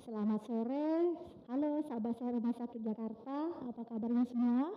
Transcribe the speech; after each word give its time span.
Selamat 0.00 0.40
sore. 0.48 1.12
Halo 1.44 1.84
sahabat 1.84 2.16
saya 2.16 2.32
Rumah 2.32 2.56
Sakit 2.56 2.80
Jakarta. 2.80 3.52
Apa 3.68 3.84
kabarnya 3.84 4.24
semua? 4.32 4.72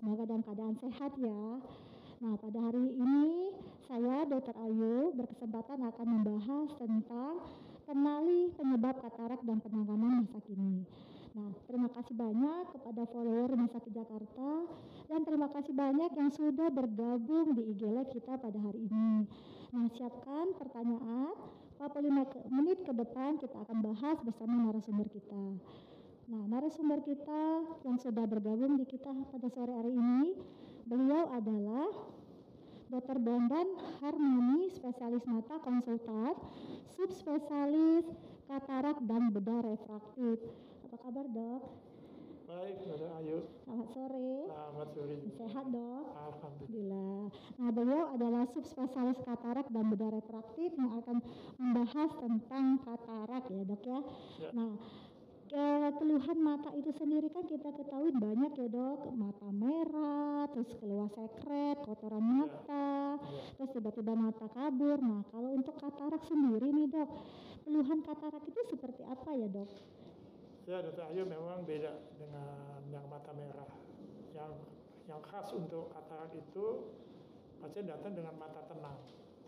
Semoga 0.00 0.24
dalam 0.24 0.40
keadaan 0.40 0.72
sehat 0.80 1.12
ya. 1.20 1.60
Nah, 2.24 2.40
pada 2.40 2.58
hari 2.64 2.96
ini 2.96 3.52
saya 3.84 4.24
Dr. 4.24 4.56
Ayu 4.56 5.12
berkesempatan 5.12 5.84
akan 5.84 6.06
membahas 6.08 6.68
tentang 6.80 7.44
kenali 7.84 8.48
penyebab 8.56 9.04
katarak 9.04 9.44
dan 9.44 9.60
penanganan 9.60 10.24
masa 10.24 10.40
kini. 10.48 10.80
Nah, 11.36 11.52
terima 11.68 11.92
kasih 11.92 12.16
banyak 12.16 12.72
kepada 12.72 13.02
follower 13.12 13.52
Rumah 13.52 13.68
Sakit 13.68 13.92
Jakarta 13.92 14.64
dan 15.12 15.20
terima 15.28 15.52
kasih 15.52 15.76
banyak 15.76 16.08
yang 16.16 16.32
sudah 16.32 16.72
bergabung 16.72 17.52
di 17.52 17.76
IG 17.76 17.84
Live 17.84 18.08
kita 18.16 18.40
pada 18.40 18.56
hari 18.56 18.88
ini. 18.88 19.28
Nah, 19.76 19.92
siapkan 19.92 20.56
pertanyaan. 20.56 21.36
45 21.82 22.46
menit 22.54 22.78
ke 22.86 22.94
depan 22.94 23.42
kita 23.42 23.58
akan 23.66 23.82
bahas 23.82 24.14
bersama 24.22 24.70
narasumber 24.70 25.10
kita. 25.10 25.58
Nah, 26.30 26.42
narasumber 26.46 27.02
kita 27.02 27.66
yang 27.82 27.98
sudah 27.98 28.22
bergabung 28.22 28.78
di 28.78 28.86
kita 28.86 29.10
pada 29.10 29.50
sore 29.50 29.74
hari 29.74 29.90
ini, 29.90 30.38
beliau 30.86 31.26
adalah 31.34 31.90
Dr. 32.86 33.18
Bondan 33.18 33.66
Harmoni, 33.98 34.70
spesialis 34.70 35.26
mata 35.26 35.58
konsultan, 35.58 36.38
subspesialis 36.94 38.06
katarak 38.46 39.02
dan 39.02 39.34
bedah 39.34 39.66
refraktif. 39.66 40.38
Apa 40.86 40.96
kabar 41.02 41.26
dok? 41.34 41.66
Baik, 42.52 42.84
Saudara 42.84 43.16
Ayu. 43.24 43.48
Selamat 43.64 43.88
sore. 43.96 44.28
Selamat 44.44 44.88
sore. 44.92 45.16
Sehat 45.40 45.66
dok? 45.72 46.04
Alhamdulillah. 46.12 47.24
Nah, 47.32 47.70
beliau 47.72 48.04
adalah 48.12 48.44
subspesialis 48.52 49.24
katarak 49.24 49.72
dan 49.72 49.88
bedah 49.88 50.12
refraktif 50.12 50.68
yang 50.76 50.92
akan 51.00 51.24
membahas 51.56 52.12
tentang 52.12 52.76
katarak 52.84 53.48
ya 53.48 53.62
dok 53.64 53.82
ya. 53.88 54.00
Ya. 54.36 54.50
Nah, 54.52 54.76
ke- 55.48 55.92
keluhan 55.96 56.38
mata 56.44 56.76
itu 56.76 56.92
sendiri 56.92 57.32
kan 57.32 57.48
kita 57.48 57.72
ketahui 57.72 58.12
banyak 58.12 58.52
ya 58.52 58.68
dok, 58.68 59.00
mata 59.16 59.48
merah, 59.48 60.44
terus 60.52 60.76
keluar 60.76 61.08
sekret, 61.08 61.80
kotoran 61.80 62.20
mata, 62.20 63.16
Ya. 63.16 63.48
terus 63.56 63.72
tiba-tiba 63.72 64.12
mata 64.12 64.44
kabur. 64.52 65.00
Nah, 65.00 65.24
kalau 65.32 65.56
untuk 65.56 65.80
katarak 65.80 66.20
sendiri 66.28 66.68
nih 66.68 66.84
dok, 66.84 67.08
keluhan 67.64 68.04
katarak 68.04 68.44
itu 68.44 68.60
seperti 68.76 69.08
apa 69.08 69.32
ya 69.40 69.48
dok? 69.48 69.72
Ya, 70.62 70.78
Dr. 70.78 71.10
Ayu 71.10 71.26
memang 71.26 71.66
beda 71.66 71.90
dengan 72.14 72.78
yang 72.94 73.02
mata 73.10 73.34
merah. 73.34 73.66
Yang 74.30 74.52
yang 75.10 75.18
khas 75.26 75.50
untuk 75.50 75.90
katarak 75.90 76.30
itu 76.38 76.66
pasien 77.58 77.90
datang 77.90 78.14
dengan 78.14 78.38
mata 78.38 78.62
tenang, 78.70 78.98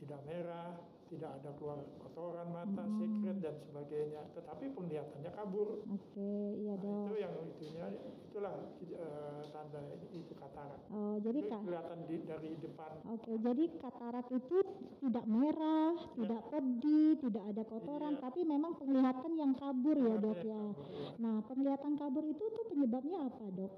tidak 0.02 0.20
merah, 0.26 0.74
tidak 1.06 1.30
ada 1.38 1.50
keluar 1.55 1.78
kotoran 2.00 2.48
mata, 2.48 2.84
sekret 2.97 3.38
dan 3.38 3.56
sebagainya. 3.60 4.20
Tetapi 4.33 4.64
penglihatannya 4.72 5.30
kabur. 5.30 5.84
Oke, 5.86 6.30
iya 6.56 6.74
Nah, 6.74 6.83
dok. 6.83 7.06
itu 7.06 7.14
yang 7.20 7.34
itunya 7.44 7.86
itulah 8.28 8.55
eh, 8.83 9.42
tanda 9.50 9.80
itu 10.10 10.34
katarak. 10.34 10.80
Oh, 10.91 11.16
jadi 11.19 11.38
Itu 11.44 11.56
kelihatan 11.60 11.98
di, 12.05 12.16
dari 12.25 12.50
depan. 12.58 12.91
Oke, 13.06 13.32
jadi 13.36 13.64
katarak 13.78 14.27
itu 14.30 14.56
tidak 14.98 15.25
merah, 15.25 15.92
tidak 16.16 16.42
pedih, 16.48 17.10
tidak 17.20 17.44
ada 17.52 17.62
kotoran, 17.62 18.12
Iya. 18.14 18.22
tapi 18.25 18.41
memang 18.42 18.72
penglihatan 18.75 19.32
yang 19.34 19.52
kabur 19.55 19.97
ya 19.97 20.14
dok 20.16 20.38
ya. 20.41 20.55
kabur, 20.56 20.88
ya. 20.91 21.08
Nah, 21.20 21.36
penglihatan 21.44 21.92
kabur 21.94 22.25
itu 22.25 22.44
tuh 22.44 22.64
penyebabnya 22.69 23.19
apa 23.26 23.44
dok? 23.50 23.72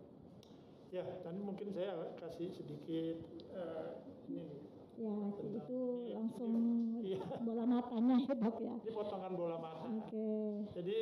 Ya, 0.95 1.03
dan 1.21 1.43
mungkin 1.43 1.75
saya 1.75 2.15
kasih 2.17 2.49
sedikit 2.49 3.19
eh, 3.53 3.89
ini 4.31 4.66
Ya, 4.97 5.13
itu 5.45 5.79
Iya, 6.09 6.17
langsung 6.17 6.53
iya. 7.05 7.21
bola 7.45 7.65
matanya 7.65 8.17
ya 8.17 8.33
dok 8.33 8.57
ya. 8.59 8.75
Ini 8.81 8.91
potongan 8.91 9.33
bola 9.37 9.57
mata. 9.61 9.85
Oke, 9.93 10.29
Jadi 10.73 10.99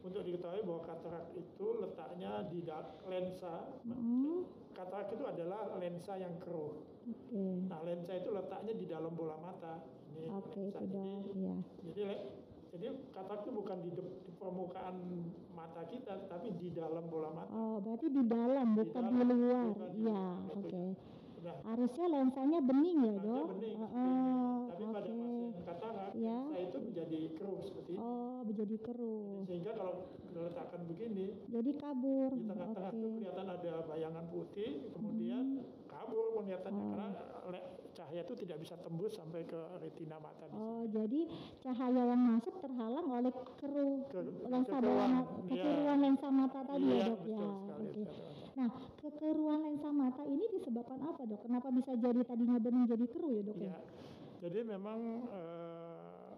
untuk 0.00 0.22
diketahui 0.24 0.64
bahwa 0.64 0.80
katarak 0.82 1.34
itu 1.34 1.66
letaknya 1.82 2.48
di 2.48 2.64
lensa. 3.04 3.76
Hmm. 3.84 4.48
Katarak 4.72 5.12
itu 5.12 5.24
adalah 5.24 5.68
lensa 5.76 6.16
yang 6.16 6.40
keruh. 6.40 6.80
oke, 7.04 7.44
Nah, 7.68 7.80
lensa 7.82 8.12
itu 8.14 8.28
letaknya 8.30 8.72
di 8.72 8.86
dalam 8.86 9.12
bola 9.12 9.36
mata. 9.36 9.84
Ini 10.10 10.32
oke 10.32 10.60
lensa. 10.72 10.80
dok. 10.80 11.22
Ya, 11.36 11.56
jadi 11.84 12.04
jadi 12.72 12.86
katarak 13.12 13.44
itu 13.44 13.52
bukan 13.52 13.76
di, 13.82 13.90
di 13.92 14.02
permukaan 14.36 14.96
mata 15.52 15.84
kita, 15.84 16.24
tapi 16.24 16.56
di 16.56 16.72
dalam 16.72 17.04
bola 17.06 17.32
mata. 17.32 17.52
oh 17.52 17.80
berarti 17.80 18.06
di 18.08 18.22
dalam 18.24 18.66
bukan 18.72 19.02
di, 19.02 19.12
dalam, 19.12 19.28
luar. 19.28 19.64
bukan 19.70 19.88
di 19.92 19.98
Iya, 19.98 20.24
luar. 20.24 20.56
oke. 20.56 20.84
Harusnya 21.62 22.06
lensanya 22.08 22.58
bening 22.58 22.98
ya 23.00 23.14
dok. 23.18 23.46
bening. 23.52 23.76
Heeh, 23.76 24.56
tapi 24.66 24.82
pada 24.86 24.98
oke. 25.06 25.16
pasien 25.16 25.62
katarak, 25.62 26.10
Ya. 26.12 26.38
lensa 26.42 26.58
itu 26.60 26.78
menjadi 26.80 27.20
keruh 27.32 27.60
seperti 27.60 27.90
ini. 27.92 28.00
Oh, 28.00 28.40
menjadi 28.42 28.76
keruh. 28.80 29.38
Sehingga 29.44 29.72
kalau 29.72 29.94
diletakkan 30.26 30.80
begini, 30.84 31.26
Jadi 31.46 31.70
kabur. 31.74 32.30
di 32.30 32.42
tengah-tengah 32.44 32.90
Oke. 32.90 32.96
itu 32.96 33.08
kelihatan 33.16 33.46
ada 33.48 33.72
bayangan 33.84 34.24
putih, 34.26 34.70
kemudian 34.90 35.44
kabur 35.86 36.26
penglihatannya 36.34 36.78
Oh. 36.78 36.90
karena 36.92 37.08
le- 37.48 37.66
cahaya 37.92 38.20
itu 38.20 38.34
tidak 38.36 38.60
bisa 38.60 38.76
tembus 38.76 39.08
sampai 39.10 39.40
ke 39.42 39.56
retina 39.78 40.16
mata. 40.16 40.44
Oh, 40.52 40.84
jadi 40.84 41.24
cahaya 41.58 42.02
yang 42.06 42.20
masuk 42.28 42.60
terhalang 42.60 43.08
oleh 43.08 43.32
keruh 43.56 44.04
Ke- 44.04 44.20
lensa 44.44 44.76
iya. 45.48 45.64
kekeruan 45.64 45.98
lensa 45.98 46.28
mata 46.28 46.60
tadi 46.60 46.84
Iya, 46.84 46.92
ya 46.94 47.06
dok 47.06 47.20
ya. 47.24 47.40
Oke. 47.40 47.72
betul. 47.96 48.06
Nah, 48.56 48.72
kekeruan 48.96 49.68
lensa 49.68 49.92
mata 49.92 50.24
ini 50.24 50.48
disebabkan 50.56 50.96
apa 51.04 51.28
dok? 51.28 51.44
Kenapa 51.44 51.68
bisa 51.68 51.92
jadi 51.92 52.24
tadinya 52.24 52.56
bening 52.56 52.88
jadi 52.88 53.04
keruh 53.04 53.28
ya 53.28 53.42
dok? 53.44 53.56
ya? 53.60 53.68
Iya. 53.68 53.76
Jadi 54.40 54.58
memang 54.64 54.98
eh, 55.28 56.36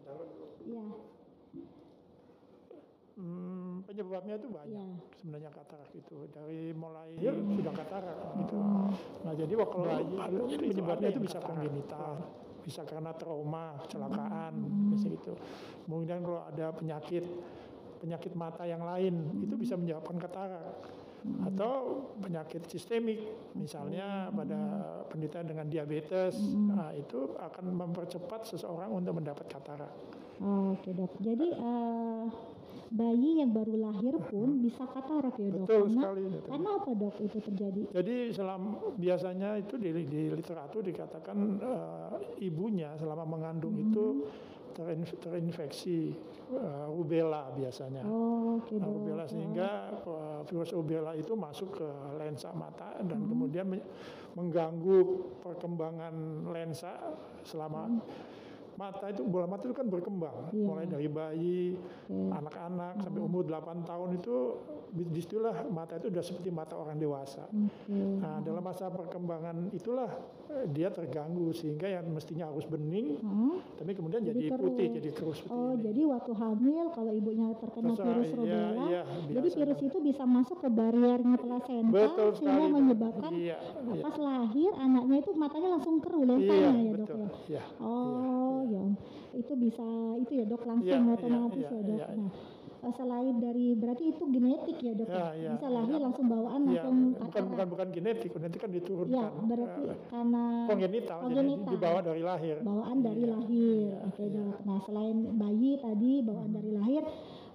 dulu. 0.00 0.46
Iya. 0.64 0.84
Hmm, 3.20 3.84
penyebabnya 3.84 4.40
itu 4.40 4.48
banyak 4.48 4.80
Iya. 4.80 4.88
sebenarnya 5.20 5.50
katarak 5.52 5.92
itu 5.92 6.16
dari 6.32 6.72
mulai 6.72 7.12
sudah 7.20 7.74
katarak 7.76 8.18
gitu. 8.40 8.56
Nah 9.28 9.32
jadi 9.36 9.54
kalau 9.60 10.48
penyebabnya 10.48 11.08
itu 11.12 11.20
bisa 11.20 11.38
kongenital, 11.44 12.16
bisa 12.64 12.80
karena 12.88 13.12
trauma, 13.12 13.76
kecelakaan, 13.84 14.52
bisa 14.96 15.12
gitu. 15.12 15.36
Kemudian 15.84 16.24
kalau 16.24 16.48
ada 16.48 16.72
penyakit 16.72 17.28
penyakit 18.00 18.32
mata 18.32 18.64
yang 18.64 18.80
lain 18.80 19.44
itu 19.44 19.52
bisa 19.60 19.76
menyebabkan 19.76 20.16
katarak 20.16 20.88
atau 21.20 22.06
penyakit 22.20 22.64
sistemik 22.64 23.20
misalnya 23.52 24.32
pada 24.32 24.60
penderita 25.12 25.44
dengan 25.44 25.68
diabetes 25.68 26.36
nah, 26.72 26.92
itu 26.96 27.36
akan 27.36 27.64
mempercepat 27.76 28.48
seseorang 28.48 28.88
untuk 28.88 29.20
mendapat 29.20 29.46
katarak. 29.48 29.92
Oh, 30.40 30.72
Oke 30.72 30.96
dok. 30.96 31.12
Jadi 31.20 31.52
eh, 31.52 32.24
bayi 32.90 33.44
yang 33.44 33.52
baru 33.52 33.76
lahir 33.76 34.16
pun 34.18 34.64
bisa 34.64 34.88
katarak 34.88 35.36
ya 35.36 35.48
dok? 35.52 35.68
Betul 35.68 35.84
karena, 35.92 36.00
sekali. 36.00 36.22
Karena 36.48 36.70
apa 36.80 36.90
dok 36.96 37.16
itu 37.20 37.38
terjadi? 37.44 37.82
Jadi 37.92 38.16
selama 38.32 38.68
biasanya 38.96 39.50
itu 39.60 39.74
di, 39.76 39.90
di 40.08 40.22
literatur 40.32 40.80
dikatakan 40.80 41.36
eh, 41.60 42.44
ibunya 42.48 42.96
selama 42.96 43.28
mengandung 43.28 43.76
itu 43.76 44.24
terinf- 44.72 45.18
terinfeksi 45.18 46.14
eh, 46.50 46.86
rubella 46.88 47.50
biasanya. 47.50 48.02
Oh, 48.04 48.58
oke 48.58 48.74
Nah, 48.74 48.86
rubella 48.86 49.24
sehingga 49.24 49.68
eh, 50.00 50.40
virus 50.46 50.70
rubella 50.70 51.12
itu 51.14 51.32
masuk 51.32 51.78
ke 51.78 51.88
lensa 52.16 52.50
mata 52.50 52.94
dan 53.00 53.20
kemudian 53.24 53.66
me- 53.66 53.86
mengganggu 54.34 54.98
perkembangan 55.42 56.14
lensa 56.48 56.96
selama 57.42 57.90
mata 58.72 59.06
itu 59.06 59.22
bola 59.22 59.44
mata 59.44 59.62
itu 59.62 59.72
kan 59.72 59.84
berkembang 59.84 60.50
Iya. 60.50 60.62
mulai 60.62 60.84
dari 60.84 61.06
bayi, 61.06 61.74
anak-anak 62.08 63.00
sampai 63.00 63.20
umur 63.20 63.42
8 63.44 63.56
tahun 63.82 64.10
itu 64.14 64.36
di 64.90 65.20
situlah 65.20 65.54
mata 65.66 65.94
itu 65.94 66.08
sudah 66.08 66.20
seperti 66.20 66.50
mata 66.50 66.74
orang 66.74 66.96
dewasa. 66.96 67.46
Oke. 67.46 67.94
Nah, 68.16 68.38
dalam 68.40 68.58
masa 68.60 68.88
perkembangan 68.88 69.70
itulah 69.70 70.10
eh, 70.48 70.66
dia 70.66 70.88
terganggu 70.88 71.52
sehingga 71.52 71.86
yang 71.88 72.06
mestinya 72.08 72.46
harus 72.46 72.64
bening 72.64 73.18
Hmm? 73.20 73.60
tapi 73.74 73.92
kemudian 73.92 74.20
Jadi 74.20 74.44
jadi, 74.44 74.56
putih 74.56 74.88
jadi 74.92 75.10
keruh 75.10 75.32
seperti 75.32 75.52
Oh, 75.52 75.72
ini. 75.72 75.82
jadi 75.82 76.00
waktu 76.06 76.32
hamil 76.32 76.84
kalau 76.90 77.12
ibunya 77.12 77.48
terkena 77.54 77.92
Terus, 77.92 78.02
virus 78.02 78.26
iya, 78.26 78.36
rubella, 78.36 78.84
iya, 78.84 79.02
jadi 79.28 79.38
biasa. 79.40 79.56
virus 79.56 79.80
itu 79.82 79.98
bisa 80.00 80.22
masuk 80.24 80.56
ke 80.58 80.68
bariernya 80.68 81.36
plasenta 81.36 81.92
Betul 81.92 82.28
sehingga 82.34 82.66
menyebabkan 82.68 83.30
Iya, 83.30 83.56
iya. 83.60 84.02
pas 84.02 84.16
lahir 84.16 84.70
anaknya 84.74 85.16
itu 85.18 85.30
matanya 85.32 85.68
langsung 85.70 85.96
keruh 85.98 86.22
Iya, 86.22 86.30
lensanya 86.30 86.70
ya 86.72 86.90
dok 86.90 86.98
betul. 86.98 87.18
ya. 87.20 87.28
Iya. 87.46 87.62
Oh, 87.78 88.58
ya 88.70 88.84
itu 89.32 89.52
bisa 89.54 89.86
itu 90.16 90.32
ya 90.32 90.44
dok 90.44 90.62
langsung 90.64 90.86
Iya, 91.02 91.06
iya, 91.06 91.16
otomatis 91.16 91.62
iya, 91.62 91.70
ya 91.70 91.80
dok. 91.80 91.98
iya, 91.98 92.06
iya. 92.06 92.16
Nah, 92.16 92.30
eh, 92.80 92.92
selain 92.92 93.34
dari 93.36 93.66
berarti 93.74 94.04
itu 94.08 94.24
genetik 94.26 94.78
ya 94.78 94.92
dok. 94.92 95.06
Ya, 95.06 95.14
ya? 95.14 95.28
iya, 95.34 95.50
bisa 95.52 95.66
lahir 95.68 95.94
iya. 95.94 96.02
langsung 96.02 96.26
bawaan 96.26 96.60
Iya, 96.60 96.68
langsung 96.70 96.96
bukan 97.10 97.26
katarak. 97.28 97.48
bukan 97.48 97.66
bukan 97.68 97.88
genetik, 97.90 98.30
genetik 98.32 98.60
kan 98.60 98.70
diturunkan. 98.70 99.12
Iya, 99.12 99.26
berarti 99.44 99.82
Eh, 99.84 99.96
karena 100.08 100.44
kongenital, 100.64 101.18
jadi 101.20 101.26
kongenital. 101.26 101.70
dibawa 101.70 101.98
dari 102.00 102.22
lahir. 102.22 102.56
bawaan 102.60 102.98
dari 103.00 103.22
Iya, 103.22 103.32
lahir. 103.32 103.88
iya, 103.90 103.98
Oke 104.08 104.22
iya. 104.22 104.32
dok. 104.32 104.56
Nah 104.64 104.78
selain 104.80 105.16
bayi 105.36 105.70
tadi 105.76 106.12
bawaan 106.20 106.50
dari 106.50 106.70
lahir, 106.72 107.02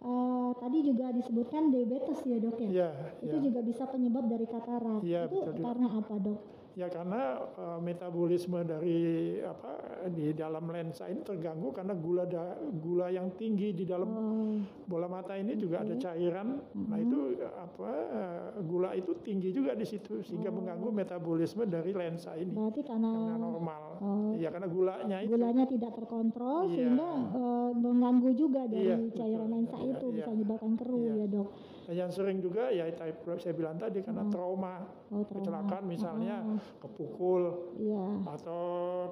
eh, 0.02 0.52
tadi 0.56 0.78
juga 0.82 1.06
disebutkan 1.10 1.64
diabetes 1.70 2.20
ya 2.22 2.38
dok 2.38 2.58
ya. 2.58 2.70
Iya, 2.70 2.90
Itu 3.20 3.36
iya. 3.36 3.44
juga 3.44 3.60
bisa 3.62 3.84
penyebab 3.86 4.26
dari 4.26 4.46
katarak. 4.46 5.02
Iya, 5.02 5.26
itu 5.26 5.38
karena 5.58 5.88
apa 5.92 6.16
dok? 6.18 6.40
Ya 6.76 6.92
karena 6.92 7.40
uh, 7.56 7.80
metabolisme 7.80 8.60
dari 8.68 9.40
apa 9.40 10.04
di 10.12 10.36
dalam 10.36 10.68
lensa 10.68 11.08
ini 11.08 11.24
terganggu 11.24 11.72
karena 11.72 11.96
gula 11.96 12.28
da, 12.28 12.60
gula 12.60 13.08
yang 13.08 13.32
tinggi 13.40 13.72
di 13.72 13.88
dalam 13.88 14.12
oh. 14.12 14.60
bola 14.84 15.08
mata 15.08 15.40
ini 15.40 15.56
juga 15.56 15.88
ada 15.88 15.96
cairan. 15.96 16.60
Mm-hmm. 16.60 16.88
Nah 16.92 16.98
itu 17.00 17.20
apa 17.56 17.92
uh, 18.12 18.48
gula 18.60 18.92
itu 18.92 19.16
tinggi 19.24 19.56
juga 19.56 19.72
di 19.72 19.88
situ 19.88 20.20
sehingga 20.20 20.52
oh. 20.52 20.60
mengganggu 20.60 20.90
metabolisme 20.92 21.64
dari 21.64 21.96
lensa 21.96 22.36
ini. 22.36 22.52
Berarti 22.52 22.84
karena, 22.84 23.40
normal. 23.40 23.84
Oh. 24.04 24.36
Ya 24.36 24.52
karena 24.52 24.68
gulanya 24.68 25.18
itu. 25.24 25.32
Gulanya 25.32 25.64
tidak 25.72 25.96
terkontrol 25.96 26.68
iya. 26.68 26.76
sehingga 26.76 27.10
uh, 27.40 27.72
mengganggu 27.72 28.30
juga 28.36 28.68
dari 28.68 28.92
iya, 28.92 29.16
cairan 29.16 29.48
betul. 29.48 29.56
lensa 29.56 29.78
iya, 29.80 29.92
itu 29.96 30.06
iya. 30.12 30.16
bisa 30.20 30.30
menyebabkan 30.36 30.74
keruh 30.76 31.08
iya. 31.08 31.24
ya 31.24 31.28
dok. 31.40 31.50
Nah, 31.86 31.94
yang 31.94 32.10
sering 32.10 32.42
juga 32.42 32.74
ya 32.74 32.90
saya 33.38 33.54
bilang 33.54 33.78
tadi 33.78 34.02
karena 34.02 34.26
hmm. 34.26 34.34
trauma, 34.34 34.90
oh, 35.14 35.22
trauma. 35.22 35.38
kecelakaan 35.38 35.84
misalnya 35.86 36.36
hmm. 36.42 36.82
kepukul 36.82 37.44
yeah. 37.78 38.34
atau 38.34 38.64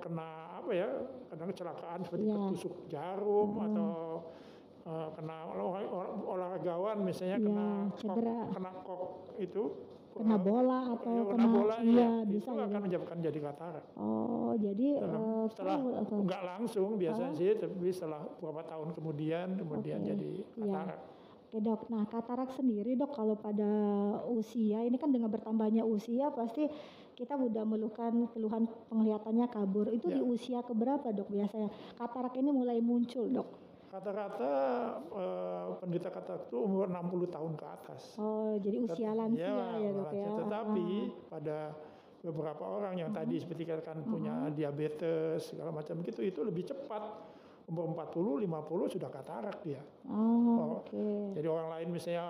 kena 0.02 0.58
apa 0.58 0.72
ya, 0.74 0.90
kena 1.30 1.44
kecelakaan 1.54 2.00
seperti 2.02 2.25
yeah. 2.25 2.38
ketusuk 2.42 2.74
jarum 2.90 3.50
hmm. 3.62 3.66
atau 3.70 3.92
uh, 4.90 5.08
kena 5.14 5.38
olahragawan 6.25 6.98
misalnya 7.06 7.38
yeah, 7.38 7.46
kena 7.46 7.68
cedera. 7.94 8.34
kok, 8.34 8.46
kena 8.58 8.72
kok 8.81 9.02
itu 9.38 9.64
kena 10.14 10.38
bola 10.38 10.80
atau 10.94 11.14
ya, 11.14 11.24
kena, 11.25 11.46
bola 11.50 11.75
iya, 11.81 12.12
bisa 12.30 12.50
itu 12.54 12.62
ya, 12.62 12.66
akan 12.70 12.80
menyebabkan 12.86 13.18
jadi 13.18 13.40
katarak. 13.50 13.86
Oh, 13.98 14.54
jadi 14.58 14.88
uh, 15.02 15.46
setelah 15.50 15.78
enggak 16.10 16.42
langsung 16.46 17.02
biasanya 17.02 17.34
uh, 17.34 17.38
sih 17.38 17.50
tapi 17.58 17.90
setelah 17.90 18.22
beberapa 18.38 18.62
tahun 18.66 18.94
kemudian 18.94 19.48
kemudian 19.58 20.06
okay. 20.06 20.10
jadi 20.14 20.31
iya. 20.38 20.62
katarak. 20.70 21.02
Yeah. 21.02 21.12
Oke 21.53 21.61
dok, 21.61 21.85
nah 21.85 22.01
katarak 22.09 22.50
sendiri 22.57 22.97
dok 22.97 23.13
kalau 23.13 23.38
pada 23.38 23.69
usia 24.25 24.81
ini 24.89 24.97
kan 24.97 25.13
dengan 25.13 25.29
bertambahnya 25.29 25.85
usia 25.85 26.33
pasti 26.33 26.65
kita 27.13 27.38
mudah 27.38 27.61
melukan 27.61 28.25
keluhan 28.33 28.65
penglihatannya 28.89 29.45
kabur. 29.53 29.85
Itu 29.94 30.09
ya. 30.09 30.17
di 30.17 30.21
usia 30.25 30.65
keberapa 30.65 31.13
dok 31.13 31.29
biasanya 31.29 31.69
katarak 31.94 32.33
ini 32.41 32.50
mulai 32.50 32.81
muncul 32.81 33.29
dok? 33.29 33.45
Kata-kata 33.85 34.50
uh, 35.13 35.77
penderita 35.77 36.09
katarak 36.09 36.50
itu 36.50 36.57
umur 36.57 36.89
60 36.89 37.21
tahun 37.29 37.53
ke 37.53 37.65
atas. 37.69 38.01
Oh 38.17 38.57
jadi 38.57 38.77
usia 38.81 39.13
lansia 39.13 39.45
ya, 39.45 39.77
ya 39.77 39.89
dok 39.94 40.09
ya. 40.09 40.29
Tetapi 40.33 40.88
ah. 40.89 41.05
pada 41.38 41.57
beberapa 42.25 42.65
orang 42.65 42.97
yang 42.97 43.13
tadi 43.13 43.38
hmm. 43.38 43.44
seperti 43.45 43.63
katakan 43.69 44.01
punya 44.01 44.50
hmm. 44.50 44.57
diabetes 44.57 45.53
segala 45.53 45.69
macam 45.69 46.01
gitu 46.01 46.25
itu 46.25 46.41
lebih 46.41 46.65
cepat 46.65 47.32
umur 47.69 47.95
40, 47.95 48.44
50 48.44 48.94
sudah 49.00 49.10
katarak 49.10 49.57
dia. 49.63 49.81
Oh, 50.07 50.15
oh 50.15 50.68
oke. 50.83 50.92
Okay. 50.92 51.39
Jadi 51.39 51.48
orang 51.48 51.68
lain 51.80 51.88
misalnya 51.94 52.25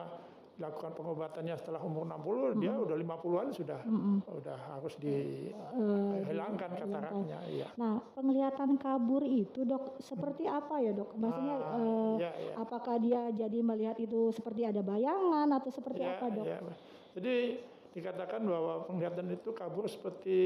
lakukan 0.62 0.94
pengobatannya 0.94 1.58
setelah 1.58 1.82
umur 1.82 2.06
60 2.06 2.14
hmm. 2.14 2.62
dia 2.62 2.74
udah 2.78 2.94
50-an 2.94 3.48
sudah 3.50 3.80
hmm. 3.82 4.18
udah 4.30 4.58
harus 4.70 4.94
dihilangkan 5.02 6.70
uh, 6.70 6.78
kataraknya 6.78 7.40
iya. 7.50 7.68
Nah, 7.74 7.98
penglihatan 8.14 8.78
kabur 8.78 9.26
itu 9.26 9.66
Dok 9.66 9.98
seperti 9.98 10.46
apa 10.46 10.78
ya 10.78 10.94
Dok? 10.94 11.18
Maksudnya 11.18 11.56
ah, 11.58 11.74
uh, 11.74 12.14
iya, 12.22 12.32
iya. 12.38 12.54
apakah 12.62 13.02
dia 13.02 13.34
jadi 13.34 13.60
melihat 13.66 13.98
itu 13.98 14.30
seperti 14.30 14.70
ada 14.70 14.86
bayangan 14.86 15.50
atau 15.58 15.74
seperti 15.74 16.06
iya, 16.06 16.14
apa 16.22 16.26
Dok? 16.30 16.46
Iya. 16.46 16.60
Jadi 17.18 17.36
dikatakan 17.94 18.42
bahwa 18.42 18.90
penglihatan 18.90 19.30
itu 19.30 19.54
kabur 19.54 19.86
seperti 19.86 20.38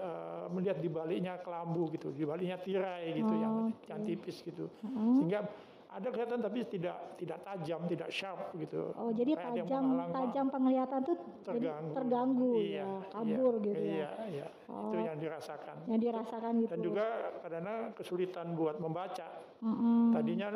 uh, 0.00 0.48
melihat 0.48 0.80
di 0.80 0.88
baliknya 0.88 1.36
kelambu 1.44 1.92
gitu, 1.92 2.08
di 2.16 2.24
baliknya 2.24 2.56
tirai 2.56 3.12
gitu 3.12 3.30
oh, 3.30 3.38
yang, 3.38 3.54
okay. 3.68 3.88
yang 3.92 4.00
tipis 4.08 4.40
gitu. 4.40 4.72
Uh-huh. 4.80 5.20
Sehingga 5.20 5.44
ada 5.90 6.06
kelihatan 6.08 6.38
tapi 6.38 6.58
tidak 6.70 7.18
tidak 7.18 7.38
tajam, 7.42 7.80
tidak 7.90 8.08
sharp 8.14 8.54
gitu. 8.56 8.94
Oh, 8.94 9.10
jadi 9.10 9.34
Kayak 9.34 9.66
tajam 9.66 9.84
tajam 10.14 10.46
penglihatan 10.48 11.00
tuh 11.02 11.16
terganggu, 11.42 11.92
terganggu 11.92 12.52
ya, 12.56 12.62
iya, 12.62 12.86
ya, 12.86 13.10
kabur 13.10 13.52
iya, 13.58 13.64
gitu 13.66 13.82
iya, 13.82 13.98
ya. 13.98 14.10
Iya, 14.30 14.46
oh, 14.70 14.88
itu 14.88 14.96
yang 15.02 15.18
dirasakan. 15.18 15.76
Yang 15.90 16.00
dirasakan 16.06 16.52
gitu. 16.62 16.70
Dan 16.72 16.80
juga 16.80 17.06
karena 17.42 17.74
kesulitan 17.92 18.46
buat 18.54 18.78
membaca. 18.78 19.28
Mm-hmm. 19.60 20.16
Tadinya 20.16 20.46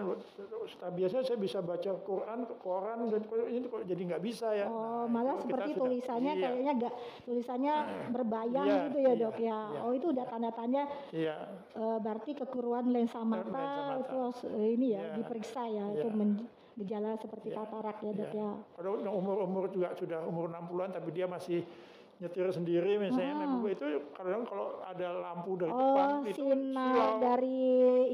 biasanya 0.97 1.25
saya 1.29 1.37
bisa 1.37 1.61
baca 1.61 1.91
Quran, 2.09 2.49
koran 2.57 3.05
dan 3.13 3.21
ini 3.53 3.69
kok 3.69 3.85
jadi 3.85 4.01
nggak 4.01 4.23
bisa 4.25 4.49
ya. 4.57 4.65
Oh, 4.65 5.05
nah, 5.05 5.21
malah 5.21 5.37
seperti 5.45 5.77
tulisannya 5.77 6.33
sudah, 6.33 6.41
kayaknya 6.49 6.73
gak 6.81 6.95
tulisannya 7.29 7.75
berbayang 8.17 8.65
iya, 8.65 8.85
gitu 8.89 8.99
ya, 9.05 9.13
iya, 9.13 9.21
Dok 9.21 9.37
ya. 9.37 9.61
Iya. 9.77 9.81
Oh, 9.85 9.93
itu 9.93 10.07
udah 10.09 10.25
tanda-tanda 10.25 10.83
iya. 11.13 11.37
Uh, 11.77 12.01
berarti 12.01 12.31
kekuruan 12.33 12.89
lensa 12.97 13.21
mata, 13.21 13.45
lensa 13.45 13.83
mata. 13.85 13.95
itu 14.01 14.17
uh, 14.49 14.69
ini 14.73 14.97
ya, 14.97 15.01
iya 15.05 15.13
diperiksa 15.21 15.63
ya, 15.69 15.85
ya. 15.93 16.01
itu 16.01 16.09
gejala 16.75 17.15
seperti 17.21 17.53
ya. 17.53 17.57
katarak 17.61 17.97
ya 18.03 18.13
dok 18.17 18.33
ya. 18.33 18.51
Ada 18.81 18.89
umur-umur 19.13 19.69
juga 19.69 19.93
sudah 19.95 20.25
umur 20.25 20.49
60-an 20.49 20.91
tapi 20.97 21.09
dia 21.13 21.29
masih 21.29 21.61
nyetir 22.23 22.47
sendiri 22.55 22.95
misalnya 22.97 23.35
hmm. 23.43 23.59
nah, 23.59 23.71
itu 23.71 23.85
kadang 24.15 24.47
kalau 24.47 24.79
ada 24.87 25.09
lampu 25.19 25.59
dari 25.59 25.73
oh, 25.75 25.79
depan 25.83 26.09
itu 26.31 26.45
silau 26.47 27.13
dari 27.19 27.63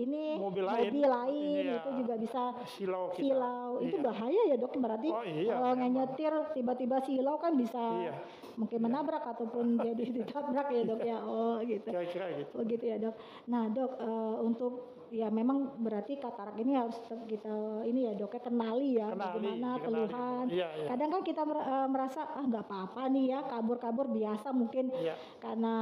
ini 0.08 0.22
mobil 0.40 0.64
lain, 0.64 0.88
mobil 0.88 1.04
lain 1.04 1.62
iya. 1.68 1.76
itu 1.76 1.90
juga 2.00 2.14
bisa 2.16 2.42
silau 2.64 3.04
kita. 3.12 3.20
silau 3.20 3.70
itu 3.84 3.96
iya. 4.00 4.04
bahaya 4.04 4.42
ya 4.48 4.56
dok 4.56 4.74
berarti 4.80 5.08
oh, 5.12 5.24
iya, 5.24 5.52
kalau 5.52 5.72
nyetir 5.76 6.34
tiba-tiba 6.56 6.96
silau 7.04 7.36
kan 7.36 7.52
bisa 7.60 7.82
iya. 8.00 8.14
mungkin 8.56 8.78
iya. 8.80 8.84
menabrak 8.88 9.24
ataupun 9.36 9.66
jadi 9.86 10.04
ditabrak 10.16 10.68
ya 10.72 10.82
dok 10.88 11.00
ya 11.04 11.18
oh 11.20 11.60
gitu 11.60 11.88
kira-kira 11.92 12.26
gitu 12.40 12.52
oh 12.56 12.64
gitu 12.64 12.84
ya 12.88 12.96
dok 12.96 13.14
nah 13.52 13.68
dok 13.68 13.92
uh, 14.00 14.36
untuk 14.40 14.99
ya 15.10 15.26
memang 15.26 15.74
berarti 15.82 16.22
katarak 16.22 16.54
ini 16.62 16.78
harus 16.78 16.94
kita 17.26 17.82
ini 17.82 18.06
ya 18.06 18.12
dok 18.14 18.38
ya 18.38 18.42
kenali 18.46 18.90
ya 18.94 19.10
kenali, 19.10 19.18
bagaimana 19.18 19.68
keluhan. 19.82 20.44
Iya, 20.46 20.68
iya. 20.78 20.86
Kadang 20.86 21.10
kan 21.18 21.22
kita 21.26 21.42
eh, 21.42 21.88
merasa 21.90 22.20
ah 22.30 22.44
nggak 22.46 22.64
apa-apa 22.70 23.02
nih 23.10 23.24
ya 23.34 23.40
kabur-kabur 23.50 24.06
biasa 24.14 24.54
mungkin 24.54 24.94
iya. 24.94 25.18
karena 25.42 25.74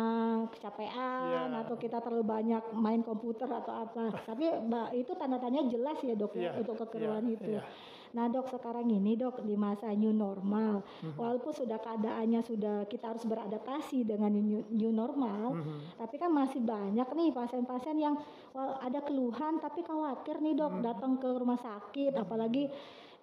kecapean 0.49 1.53
iya. 1.53 1.61
atau 1.61 1.77
kita 1.77 2.01
terlalu 2.01 2.25
banyak 2.25 2.63
main 2.73 3.05
komputer 3.05 3.47
atau 3.47 3.85
apa. 3.85 4.09
Tapi 4.29 4.49
itu 4.97 5.13
tanda-tandanya 5.13 5.69
jelas 5.69 6.01
ya 6.01 6.17
dok 6.17 6.33
ya 6.35 6.57
iya. 6.57 6.61
untuk 6.61 6.81
iya. 6.97 7.21
itu. 7.21 7.53
Iya. 8.09 8.17
Nah 8.17 8.25
dok 8.33 8.47
sekarang 8.49 8.89
ini 8.89 9.15
dok 9.15 9.45
di 9.45 9.55
masa 9.55 9.93
new 9.93 10.13
normal, 10.13 10.81
mm-hmm. 10.81 11.17
walaupun 11.21 11.53
sudah 11.53 11.79
keadaannya 11.81 12.41
sudah 12.41 12.77
kita 12.89 13.13
harus 13.13 13.25
beradaptasi 13.29 14.09
dengan 14.09 14.33
new, 14.33 14.65
new 14.73 14.93
normal, 14.93 15.61
mm-hmm. 15.61 16.01
tapi 16.01 16.15
kan 16.17 16.31
masih 16.33 16.65
banyak 16.65 17.09
nih 17.13 17.29
pasien-pasien 17.37 17.97
yang 18.01 18.15
well, 18.57 18.81
ada 18.81 19.05
keluhan 19.05 19.61
tapi 19.61 19.85
khawatir 19.85 20.41
nih 20.41 20.57
dok 20.57 20.81
mm-hmm. 20.81 20.87
datang 20.87 21.13
ke 21.21 21.29
rumah 21.29 21.61
sakit, 21.61 22.17
mm-hmm. 22.17 22.25
apalagi 22.25 22.65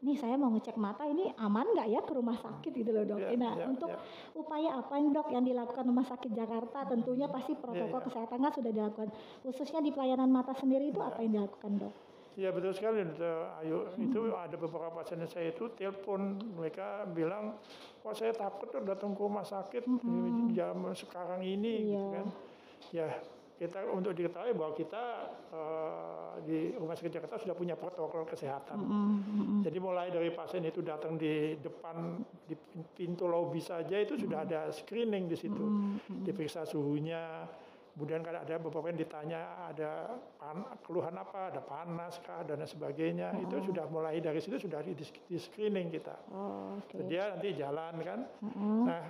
nih 0.05 0.17
saya 0.21 0.37
mau 0.37 0.53
ngecek 0.53 0.77
mata 0.77 1.07
ini 1.09 1.33
aman 1.41 1.65
nggak 1.73 1.87
ya 1.89 2.01
ke 2.05 2.13
rumah 2.13 2.37
sakit 2.37 2.71
gitu 2.77 2.93
loh 2.93 3.09
dok. 3.09 3.19
Yeah, 3.25 3.41
nah 3.41 3.53
yeah, 3.57 3.71
untuk 3.73 3.89
yeah. 3.89 4.37
upaya 4.37 4.69
apa 4.77 5.01
nih 5.01 5.09
dok 5.09 5.27
yang 5.33 5.41
dilakukan 5.41 5.81
rumah 5.81 6.05
sakit 6.05 6.29
Jakarta 6.29 6.85
tentunya 6.85 7.25
pasti 7.25 7.57
protokol 7.57 7.89
yeah, 7.89 7.97
yeah. 7.97 8.05
kesehatan 8.05 8.37
kan 8.43 8.51
sudah 8.53 8.71
dilakukan 8.75 9.09
khususnya 9.41 9.79
di 9.81 9.89
pelayanan 9.89 10.29
mata 10.29 10.53
sendiri 10.53 10.93
itu 10.93 11.01
yeah. 11.01 11.09
apa 11.09 11.19
yang 11.25 11.31
dilakukan 11.41 11.71
dok? 11.81 11.95
Iya 12.35 12.51
betul 12.51 12.75
sekali 12.75 12.99
Ayu. 13.63 13.87
Itu 13.95 14.35
ada 14.35 14.55
beberapa 14.59 14.91
pasien 14.91 15.23
saya 15.27 15.55
itu 15.55 15.71
telepon 15.71 16.35
mereka 16.59 17.07
bilang, 17.07 17.55
wah 18.03 18.11
saya 18.11 18.35
takut 18.35 18.67
tuh 18.67 18.83
datang 18.83 19.15
ke 19.15 19.21
rumah 19.23 19.47
sakit 19.47 19.87
hmm. 19.87 20.51
zaman 20.51 20.91
sekarang 20.91 21.39
ini, 21.39 21.73
iya. 21.73 21.95
gitu 21.95 22.07
kan. 22.11 22.27
Ya 22.91 23.07
kita 23.55 23.87
untuk 23.87 24.11
diketahui 24.11 24.51
bahwa 24.51 24.75
kita 24.75 25.31
uh, 25.55 26.35
di 26.43 26.75
rumah 26.75 26.91
sakit 26.91 27.07
Jakarta 27.07 27.39
sudah 27.39 27.55
punya 27.55 27.79
protokol 27.79 28.27
kesehatan. 28.27 28.83
Mm 28.83 28.91
-hmm. 28.91 29.59
Jadi 29.63 29.77
mulai 29.79 30.11
dari 30.11 30.27
pasien 30.35 30.59
itu 30.67 30.83
datang 30.83 31.15
di 31.15 31.55
depan 31.63 32.19
di 32.43 32.55
pintu 32.91 33.31
lobi 33.31 33.63
saja 33.63 33.95
itu 33.95 34.19
sudah 34.19 34.43
ada 34.43 34.67
screening 34.75 35.31
di 35.31 35.39
situ, 35.39 35.55
mm 35.55 35.71
-hmm. 35.71 36.23
diperiksa 36.27 36.67
suhunya 36.67 37.47
Kemudian 37.95 38.27
kan 38.27 38.43
ada 38.43 38.59
beberapa 38.59 38.91
yang 38.91 38.99
ditanya 38.99 39.71
ada 39.71 40.19
pan, 40.35 40.67
keluhan 40.83 41.15
apa, 41.15 41.47
ada 41.47 41.63
panas 41.63 42.19
kah 42.27 42.43
dan 42.43 42.59
sebagainya. 42.67 43.31
Oh. 43.31 43.43
Itu 43.47 43.71
sudah 43.71 43.87
mulai 43.87 44.19
dari 44.19 44.43
situ 44.43 44.59
sudah 44.59 44.83
di, 44.83 44.91
di 44.99 45.37
screening 45.39 45.95
kita. 45.95 46.11
Oh, 46.27 46.75
okay. 46.83 47.07
Dia 47.07 47.31
nanti 47.31 47.55
jalan 47.55 47.95
kan. 48.03 48.19
Uh-huh. 48.43 48.83
Nah, 48.83 49.03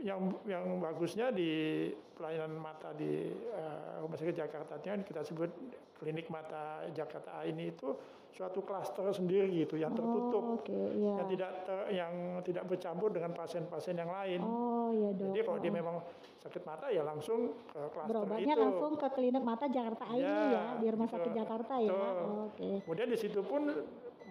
yang 0.00 0.32
yang 0.48 0.80
bagusnya 0.80 1.28
di 1.28 1.92
pelayanan 2.16 2.56
mata 2.56 2.96
di 2.96 3.36
uh, 3.52 4.00
Rumah 4.00 4.16
Sakit 4.16 4.36
Jakarta 4.40 4.80
kan 4.80 5.04
kita 5.04 5.22
sebut 5.22 5.52
klinik 6.00 6.32
mata 6.32 6.88
Jakarta 6.90 7.44
ini 7.44 7.70
itu 7.70 7.94
suatu 8.32 8.64
klaster 8.64 9.04
sendiri 9.12 9.52
gitu 9.52 9.76
yang 9.76 9.92
tertutup 9.92 10.40
oh, 10.40 10.56
okay, 10.56 10.72
yeah. 10.96 11.20
yang 11.20 11.28
tidak 11.28 11.50
ter, 11.68 11.78
yang 11.92 12.12
tidak 12.40 12.64
bercampur 12.64 13.12
dengan 13.12 13.36
pasien-pasien 13.36 13.92
yang 13.92 14.08
lain. 14.08 14.40
Oh 14.40 14.88
iya 14.88 15.12
dok. 15.12 15.36
Jadi 15.36 15.40
kalau 15.44 15.58
dia 15.60 15.72
memang 15.72 15.96
sakit 16.40 16.62
mata 16.64 16.88
ya 16.88 17.04
langsung 17.04 17.52
ke 17.68 17.80
klaster 17.92 18.08
Berobatnya 18.08 18.54
itu. 18.56 18.64
langsung 18.64 18.92
ke 18.96 19.08
klinik 19.12 19.44
mata 19.44 19.68
Jakarta 19.68 20.04
ya, 20.16 20.16
ini 20.16 20.44
ya 20.48 20.64
di 20.80 20.86
rumah 20.88 21.08
gitu. 21.12 21.16
sakit 21.20 21.32
Jakarta 21.36 21.74
ya. 21.76 21.90
Oh, 21.92 22.00
Oke. 22.00 22.24
Okay. 22.56 22.74
Kemudian 22.88 23.08
di 23.12 23.18
situ 23.20 23.40
pun 23.44 23.62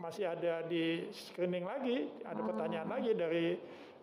masih 0.01 0.25
ada 0.33 0.65
di 0.65 1.05
screening 1.13 1.65
lagi, 1.69 2.09
ada 2.25 2.41
ah. 2.41 2.45
pertanyaan 2.49 2.89
lagi 2.89 3.11
dari 3.13 3.45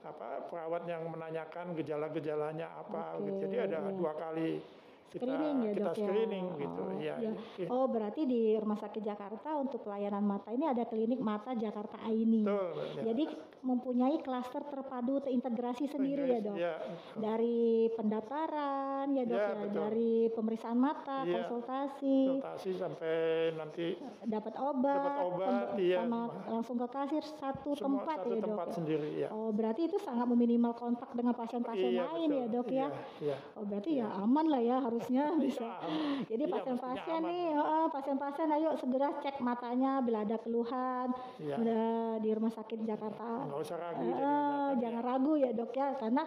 apa 0.07 0.47
perawat 0.47 0.87
yang 0.87 1.11
menanyakan 1.11 1.75
gejala-gejalanya 1.75 2.71
apa. 2.71 3.19
Okay, 3.19 3.35
Jadi 3.50 3.57
ada 3.67 3.78
yeah. 3.83 3.95
dua 3.99 4.14
kali 4.14 4.62
kita, 5.09 5.25
Screening 5.25 5.57
ya 5.59 5.71
kita 5.71 5.81
dok 5.83 5.95
ya? 5.95 6.05
screening 6.05 6.47
gitu. 6.55 6.81
Oh, 6.81 6.93
Iya. 6.95 7.15
ya. 7.19 7.33
iya. 7.57 7.69
Oh 7.69 7.87
berarti 7.87 8.23
di 8.23 8.41
Rumah 8.55 8.77
Sakit 8.77 9.00
Jakarta 9.00 9.50
untuk 9.55 9.81
pelayanan 9.81 10.21
mata 10.21 10.49
ini 10.49 10.65
ada 10.65 10.85
klinik 10.85 11.17
mata 11.19 11.53
Jakarta 11.53 11.97
Aini. 12.03 12.45
Betul. 12.45 12.77
ya. 12.95 13.03
Jadi 13.07 13.25
mempunyai 13.61 14.17
klaster 14.19 14.62
terpadu 14.62 15.19
terintegrasi 15.19 15.85
sendiri 15.87 16.29
ya 16.29 16.41
dok. 16.41 16.57
Iya. 16.57 16.75
Dari 17.15 17.88
pendaftaran 17.91 19.07
ya 19.11 19.25
dok 19.25 19.37
Ya, 19.38 19.47
ya, 19.47 19.55
betul. 19.57 19.79
dari 19.79 20.12
pemeriksaan 20.31 20.77
mata, 20.77 21.23
Iya. 21.23 21.35
konsultasi, 21.41 22.19
Konsultasi 22.35 22.71
sampai 22.75 23.15
nanti 23.55 23.87
dapat 24.23 24.55
obat, 24.57 24.99
Dapat 24.99 25.25
obat, 25.25 25.67
iya. 25.77 25.97
sama 25.99 26.21
langsung 26.47 26.77
ke 26.77 26.88
kasir 26.88 27.23
satu 27.23 27.71
semua 27.73 28.03
tempat 28.03 28.17
satu 28.19 28.29
ya 28.29 28.37
dok. 28.37 28.47
tempat 28.47 28.67
ya? 28.67 28.75
sendiri 28.75 29.09
ya. 29.17 29.29
Oh 29.31 29.50
berarti 29.50 29.83
itu 29.85 29.97
sangat 29.99 30.27
meminimal 30.27 30.73
kontak 30.75 31.11
dengan 31.12 31.33
pasien-pasien 31.33 31.93
Iya, 31.93 32.05
lain 32.05 32.29
ya 32.29 32.45
betul. 32.45 32.55
dok 32.55 32.69
ya. 32.69 32.87
Iya, 32.87 32.88
iya. 33.23 33.37
Oh 33.55 33.65
berarti 33.65 33.91
ya 33.95 34.07
aman 34.15 34.47
lah 34.47 34.61
ya 34.61 34.77
harusnya 34.99 35.25
bisa. 35.47 35.71
Iya, 35.78 36.26
Jadi 36.26 36.43
iya, 36.45 36.52
pasien-pasien 36.52 37.21
nih, 37.23 37.47
pasien-pasien 37.88 38.49
ayo 38.50 38.71
segera 38.75 39.09
cek 39.17 39.38
matanya 39.38 40.02
bila 40.02 40.26
ada 40.26 40.37
keluhan 40.37 41.09
udah 41.38 41.87
di 42.19 42.28
rumah 42.35 42.50
sakit 42.50 42.83
Jakarta. 42.83 43.47
Nggak 43.47 43.61
usah 43.62 43.76
ragu. 43.78 44.02
Jadi 44.02 44.11
eh, 44.11 44.19
datang, 44.19 44.81
jangan 44.83 45.02
ya. 45.02 45.07
ragu 45.07 45.33
ya 45.38 45.50
dok 45.55 45.73
ya, 45.73 45.88
karena 45.95 46.23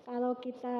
kalau 0.00 0.32
kita 0.36 0.78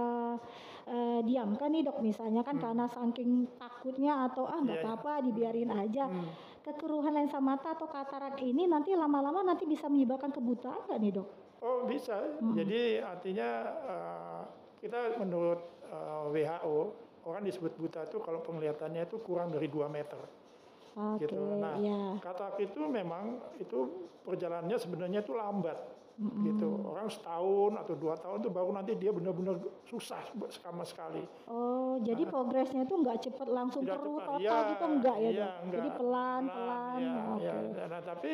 eh, 0.87 1.21
diamkan 1.21 1.69
nih 1.69 1.83
dok 1.83 1.99
misalnya 2.01 2.41
kan 2.41 2.57
karena 2.57 2.85
saking 2.87 3.31
takutnya 3.57 4.25
atau 4.27 4.45
ah 4.45 4.57
nggak 4.57 4.73
Hmm. 4.75 4.81
Iya. 4.81 4.91
apa-apa 4.91 5.13
dibiarin 5.23 5.71
aja. 5.71 6.05
Hmm. 6.09 6.29
Kekeruhan 6.61 7.13
lensa 7.13 7.37
mata 7.39 7.77
atau 7.77 7.85
katarak 7.85 8.41
ini 8.41 8.65
nanti 8.65 8.97
lama-lama 8.97 9.45
nanti 9.45 9.69
bisa 9.69 9.85
menyebabkan 9.85 10.33
kebutaan 10.33 10.89
nggak 10.89 10.97
nih 10.99 11.13
dok? 11.13 11.29
Oh 11.61 11.85
bisa. 11.85 12.17
Hmm. 12.41 12.57
Jadi 12.57 13.01
artinya 13.01 13.49
eh, 13.85 14.43
kita 14.81 15.17
menurut 15.17 15.61
eh, 15.85 16.25
WHO 16.27 16.77
orang 17.25 17.43
disebut 17.43 17.73
buta 17.75 18.05
itu 18.05 18.21
kalau 18.21 18.41
penglihatannya 18.41 19.05
itu 19.05 19.17
kurang 19.21 19.51
dari 19.51 19.67
2 19.67 19.89
meter. 19.89 20.21
Oke, 20.95 21.27
gitu. 21.27 21.59
Nah, 21.59 21.75
ya. 21.83 22.15
katarak 22.23 22.55
itu 22.63 22.87
memang 22.87 23.43
itu 23.59 23.79
perjalanannya 24.23 24.79
sebenarnya 24.79 25.21
itu 25.21 25.35
lambat. 25.35 25.79
gitu 26.15 26.71
orang 26.87 27.11
setahun 27.11 27.75
atau 27.75 27.99
dua 27.99 28.15
tahun 28.15 28.39
itu 28.39 28.47
baru 28.47 28.71
nanti 28.71 28.95
dia 28.95 29.11
benar-benar 29.11 29.59
susah 29.83 30.23
sama 30.63 30.87
sekali 30.87 31.19
Oh, 31.51 31.99
jadi 32.07 32.23
progresnya 32.23 32.87
itu 32.87 32.95
nggak 32.95 33.19
cepat 33.19 33.49
langsung 33.51 33.83
cepat. 33.83 33.99
total 33.99 34.39
Iya, 34.39 34.59
gitu 34.71 34.85
enggak 34.95 35.17
ya 35.19 35.27
iya, 35.27 35.43
dok? 35.43 35.51
enggak. 35.67 35.79
Jadi 35.83 35.89
pelan-pelan. 35.99 37.01
Oke. 37.35 37.43
iya. 37.43 37.85
Nah, 37.91 38.03
tapi 38.07 38.33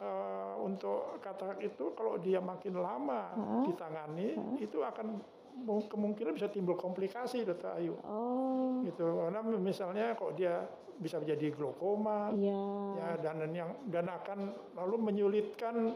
eh, 0.00 0.54
untuk 0.64 1.00
katarak 1.20 1.60
itu 1.60 1.84
kalau 1.92 2.16
dia 2.16 2.40
makin 2.40 2.74
lama 2.80 3.36
Hah? 3.36 3.64
ditangani 3.68 4.28
itu 4.56 4.78
akan 4.80 5.20
kemungkinan 5.64 6.32
bisa 6.32 6.46
timbul 6.46 6.74
komplikasi 6.74 7.42
dokter 7.42 7.74
Ayu 7.74 7.96
Oh, 8.02 8.82
gitu 8.82 9.02
karena 9.02 9.38
misalnya 9.56 10.12
kalau 10.12 10.32
dia 10.32 10.66
bisa 10.98 11.16
menjadi 11.16 11.50
glaukoma 11.50 12.34
iya. 12.34 12.58
ya 12.96 13.08
dan 13.20 13.38
yang 13.48 13.70
dan 13.86 14.06
akan 14.06 14.50
lalu 14.74 14.96
menyulitkan 15.00 15.94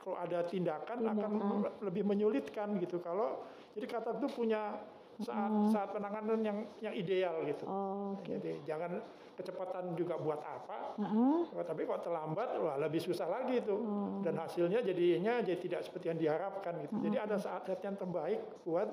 kalau 0.00 0.16
ada 0.16 0.40
tindakan, 0.42 1.04
akan 1.04 1.12
Tindakan. 1.12 1.60
me- 1.60 1.76
lebih 1.82 2.02
menyulitkan 2.04 2.72
gitu 2.78 2.98
kalau 2.98 3.44
jadi 3.72 3.84
kata 3.86 4.16
itu 4.16 4.28
punya 4.32 4.80
saat 5.18 5.52
saat 5.68 5.92
penanganan 5.92 6.40
yang 6.40 6.58
yang 6.80 6.94
ideal 6.94 7.44
gitu 7.44 7.68
Oh, 7.68 8.16
oke. 8.16 8.24
jadi 8.32 8.56
jangan 8.64 9.04
kecepatan 9.40 9.92
juga 9.94 10.14
buat 10.16 10.38
apa 10.38 10.94
Heeh. 10.94 11.48
Oh, 11.50 11.64
tapi 11.64 11.82
kalau 11.82 12.00
terlambat 12.00 12.48
wah 12.56 12.76
lebih 12.76 13.00
susah 13.00 13.26
lagi 13.26 13.58
itu 13.58 13.72
Oh. 13.72 14.20
dan 14.20 14.36
hasilnya 14.36 14.80
jadinya 14.80 15.40
jadi 15.40 15.56
tidak 15.58 15.80
seperti 15.82 16.06
yang 16.08 16.20
diharapkan 16.20 16.76
gitu 16.78 16.94
jadi 17.00 17.16
ada 17.22 17.36
saat-saat 17.36 17.80
yang 17.80 17.96
terbaik 17.96 18.38
buat 18.62 18.88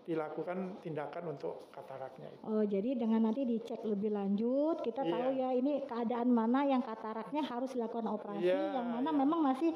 dilakukan 0.00 0.80
tindakan 0.80 1.24
untuk 1.30 1.70
kataraknya 1.70 2.26
itu 2.28 2.42
Oh, 2.42 2.64
jadi 2.64 2.90
dengan 2.94 3.20
nanti 3.22 3.44
dicek 3.44 3.84
lebih 3.84 4.10
lanjut, 4.10 4.80
kita 4.80 5.00
Iya. 5.00 5.12
tahu 5.12 5.28
ya 5.34 5.50
ini 5.52 5.72
keadaan 5.82 6.28
mana 6.28 6.64
yang 6.64 6.82
kataraknya 6.82 7.42
harus 7.42 7.70
dilakukan 7.70 8.08
operasi, 8.10 8.42
Iya, 8.42 8.74
yang 8.74 8.88
mana 8.90 9.06
iya. 9.06 9.16
memang 9.16 9.40
masih 9.44 9.70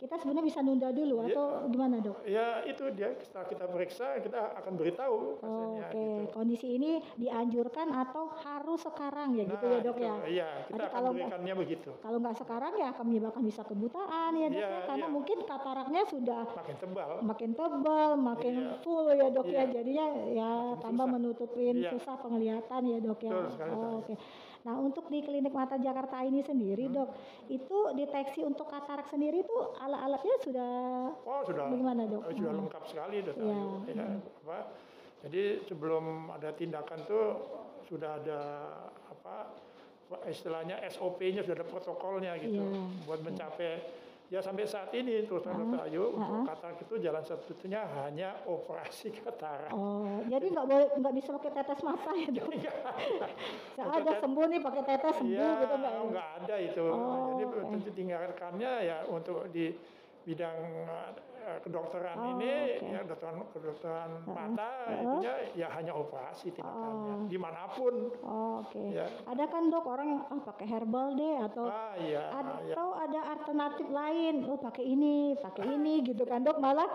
kita 0.00 0.16
sebenarnya 0.16 0.46
bisa 0.46 0.60
nunda 0.60 0.88
dulu 0.88 1.20
Iya. 1.20 1.28
atau 1.30 1.44
gimana 1.68 2.00
dok? 2.00 2.16
ya 2.24 2.64
itu 2.64 2.88
dia 2.90 3.12
setelah 3.20 3.44
kita 3.44 3.64
periksa 3.66 4.06
kita 4.18 4.40
akan 4.56 4.72
beritahu 4.74 5.36
Oh, 5.40 5.76
Oke, 5.76 5.92
gitu 5.92 6.32
kondisi 6.32 6.68
ini 6.72 6.90
dianjurkan 7.14 7.92
atau 7.92 8.32
harus 8.34 8.80
sekarang 8.80 9.36
ya 9.36 9.44
gitu 9.44 9.60
Nah, 9.60 9.70
ya 9.70 9.80
dok 9.82 9.94
itu, 9.94 10.02
ya? 10.02 10.14
iya 10.24 10.48
kita 10.64 10.72
Nanti 10.72 10.80
akan 10.82 10.94
kalau 10.94 11.10
berikannya 11.12 11.54
begitu 11.54 11.90
Kalau 12.00 12.16
nggak 12.18 12.36
sekarang 12.38 12.72
ya 12.74 12.86
akan 12.90 13.04
menyebabkan 13.06 13.42
bisa 13.44 13.60
kebutaan 13.62 14.32
ya 14.34 14.46
dok 14.48 14.56
Iya, 14.56 14.70
ya, 14.70 14.80
karena 14.86 15.04
iya. 15.04 15.12
mungkin 15.12 15.38
kataraknya 15.44 16.02
sudah 16.06 16.42
makin 16.50 16.76
tebal 16.78 17.10
makin 17.20 17.50
tebal, 17.52 18.10
makin 18.16 18.54
Iya. 18.56 18.74
full 18.80 19.06
ya 19.10 19.28
dok 19.28 19.46
ya, 19.46 19.60
Iya. 19.60 19.64
jadinya 19.70 20.06
ya 20.26 20.50
Makin 20.70 20.80
tambah 20.80 21.04
susah. 21.04 21.14
menutupin 21.14 21.74
Iya. 21.76 21.90
susah 21.90 22.14
penglihatan 22.16 22.82
ya 22.86 22.98
dok 22.98 23.20
ya. 23.20 23.32
Betul 23.36 23.68
Oh. 23.68 24.00
Oke. 24.00 24.14
Nah 24.60 24.76
untuk 24.76 25.08
di 25.08 25.20
klinik 25.20 25.50
mata 25.50 25.74
Jakarta 25.74 26.20
ini 26.20 26.40
sendiri 26.40 26.84
Hmm. 26.84 26.94
dok, 26.94 27.08
itu 27.48 27.78
deteksi 27.94 28.40
untuk 28.42 28.68
katarak 28.68 29.08
sendiri 29.08 29.40
itu 29.40 29.56
alat-alatnya 29.74 30.36
sudah 30.38 30.72
oh 31.18 31.40
sudah 31.42 31.64
bagaimana 31.66 32.04
dok? 32.04 32.22
eh, 32.22 32.34
sudah 32.34 32.50
Hmm. 32.50 32.60
lengkap 32.60 32.82
sekali 32.84 33.16
Iya, 33.20 33.32
Ayu 33.32 33.68
ya, 33.88 34.06
apa 34.44 34.58
jadi 35.20 35.42
sebelum 35.62 36.04
ada 36.30 36.48
tindakan 36.50 36.98
tuh 37.04 37.24
sudah 37.84 38.16
ada 38.16 38.40
apa 39.06 39.52
istilahnya 40.26 40.80
SOP-nya 40.86 41.40
sudah 41.40 41.56
ada 41.56 41.66
protokolnya 41.66 42.32
gitu 42.36 42.60
Iya. 42.60 43.04
buat 43.04 43.20
mencapai 43.20 43.72
ya 44.30 44.38
sampai 44.38 44.62
saat 44.62 44.94
ini 44.94 45.26
terus 45.26 45.42
terang 45.42 45.66
dokter 45.66 45.90
Ayu 45.90 46.14
untuk 46.14 46.46
katarak 46.46 46.78
itu 46.78 46.94
jalan 46.96 47.18
satu-satunya 47.20 47.82
hanya 47.98 48.38
operasi 48.46 49.10
katarak 49.12 49.74
Oh, 49.74 50.22
jadi 50.24 50.46
nggak 50.46 50.66
boleh 50.66 50.86
nggak 50.96 51.14
bisa 51.18 51.28
pakai 51.34 51.50
tetes 51.50 51.80
mata 51.82 52.10
ya 52.14 52.28
dok? 52.30 52.46
Nggak 52.54 52.86
ada. 52.86 53.26
Saya 53.74 53.90
ada 54.00 54.12
sembuh 54.16 54.44
nih 54.46 54.60
pakai 54.62 54.82
tetes 54.86 55.14
sembuh 55.18 55.34
Iya, 55.34 55.48
gitu 55.58 55.74
nggak 55.74 55.90
ya? 55.92 56.02
nggak 56.06 56.28
ada 56.38 56.54
itu. 56.62 56.86
Oh, 56.86 57.26
Jadi 57.28 57.44
oke. 57.44 57.58
tentu 57.66 57.90
tinggalkannya 57.90 58.72
ya 58.86 58.98
untuk 59.04 59.38
di 59.50 59.66
bidang 60.22 60.58
eh, 60.86 61.10
kedokteran 61.58 62.14
Oh, 62.14 62.30
ini, 62.32 62.78
oke. 62.78 62.86
ya 62.86 63.00
kedokteran 63.02 63.34
kedokteran 63.50 64.10
mata, 64.24 64.70
itunya 64.92 65.34
ya 65.52 65.66
hanya 65.72 65.92
operasi 65.92 66.52
tindakannya, 66.52 67.14
Oh. 67.16 67.26
di 67.26 67.34
mana 67.36 67.66
pun. 67.68 67.94
Oh, 68.22 68.62
Oke. 68.62 68.82
Ya. 68.92 69.08
Ada 69.24 69.44
kan 69.46 69.66
dok 69.66 69.84
orang 69.84 70.06
yang 70.08 70.22
ah 70.22 70.40
pakai 70.44 70.66
herbal 70.68 71.14
deh 71.14 71.36
atau 71.40 71.66
Ah 71.66 71.96
iya, 71.96 72.28
ya. 72.28 72.74
atau 72.76 72.88
ada 72.94 73.20
alternatif 73.32 73.86
lain 73.86 74.44
oh 74.44 74.56
pakai 74.56 74.84
ini 74.84 75.14
pakai 75.34 75.64
ini 75.66 76.04
gitu 76.04 76.22
kan 76.22 76.40
dok 76.40 76.58
malah 76.58 76.86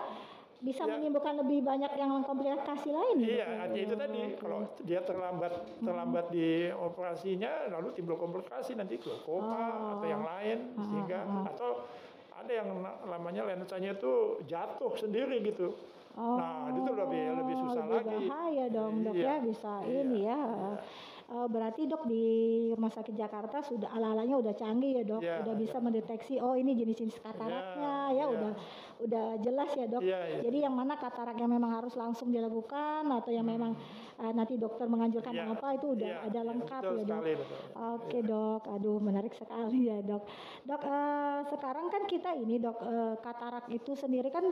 bisa 0.56 0.82
Ya. 0.82 0.96
menimbulkan 0.96 1.36
lebih 1.36 1.60
banyak 1.60 1.92
yang 1.92 2.16
komplikasi 2.22 2.88
lain 2.88 3.16
ya, 3.18 3.28
Iya, 3.28 3.46
artinya 3.60 3.84
itu 3.84 3.96
tadi 3.98 4.20
kalau 4.36 4.58
dia 4.80 5.00
terlambat 5.00 5.52
terlambat 5.78 6.26
di 6.30 6.48
operasinya, 6.70 7.68
lalu 7.68 7.92
timbul 7.92 8.16
komplikasi 8.16 8.72
nanti 8.72 8.96
glaukoma 8.96 9.52
Oh. 9.52 9.92
atau 9.98 10.06
yang 10.06 10.24
lain, 10.24 10.58
sehingga 10.78 11.18
atau 11.44 11.84
ada 12.36 12.52
yang 12.52 12.68
na- 12.78 12.98
namanya 13.02 13.42
lensanya 13.44 13.90
itu 13.92 14.12
jatuh 14.44 14.92
sendiri 14.94 15.40
gitu. 15.42 15.72
Oh, 16.16 16.40
Nah, 16.40 16.72
itu 16.72 16.80
lebih 16.86 17.24
lebih 17.34 17.54
susah 17.58 17.84
lebih 17.84 17.96
lagi. 18.08 18.16
bahaya 18.24 18.64
dong 18.72 19.04
dok 19.04 19.14
Iya, 19.14 19.24
ya 19.26 19.34
bisa 19.42 19.72
iya, 19.84 20.00
ini 20.00 20.18
ya 20.22 20.40
Eh, 21.26 21.48
berarti 21.50 21.90
dok 21.90 22.06
di 22.06 22.22
rumah 22.70 22.86
sakit 22.86 23.10
Jakarta 23.12 23.58
sudah 23.58 23.90
ala-alanya 23.90 24.38
udah 24.38 24.54
canggih 24.54 24.94
ya 24.94 25.02
dok 25.02 25.18
Iya, 25.18 25.42
udah 25.42 25.54
bisa 25.58 25.82
mendeteksi 25.82 26.38
oh 26.38 26.54
ini 26.54 26.70
jenis-jenis 26.72 27.18
kataraknya 27.18 27.92
ya 28.08 28.14
iya. 28.14 28.24
udah 28.30 28.52
udah 29.02 29.26
jelas 29.42 29.70
ya 29.74 29.90
dok 29.90 30.06
Iya, 30.06 30.18
iya. 30.22 30.38
jadi 30.46 30.70
yang 30.70 30.78
mana 30.78 30.94
katarak 30.94 31.34
yang 31.34 31.50
memang 31.50 31.74
harus 31.74 31.98
langsung 31.98 32.30
dilakukan 32.30 33.10
atau 33.10 33.28
yang 33.28 33.42
memang 33.42 33.74
eh, 34.16 34.32
nanti 34.32 34.56
dokter 34.56 34.86
menganjurkan 34.86 35.28
Iya, 35.28 35.44
apa 35.50 35.68
itu 35.72 35.86
udah 35.92 36.08
iya, 36.08 36.24
ada 36.24 36.40
lengkap 36.42 36.80
betul 36.80 36.94
ya 36.94 37.04
dok 37.04 37.12
sekali, 37.12 37.32
betul. 37.36 37.58
Oke 37.76 38.18
dok, 38.22 38.62
aduh 38.66 38.98
menarik 38.98 39.32
sekali 39.32 39.80
ya 39.84 39.98
dok. 40.00 40.22
Dok, 40.62 40.82
eh, 40.82 41.38
sekarang 41.46 41.86
kan 41.88 42.02
kita 42.04 42.30
ini 42.32 42.56
dok 42.56 42.76
eh, 42.78 43.14
katarak 43.18 43.66
itu 43.68 43.92
sendiri 43.92 44.28
kan 44.28 44.44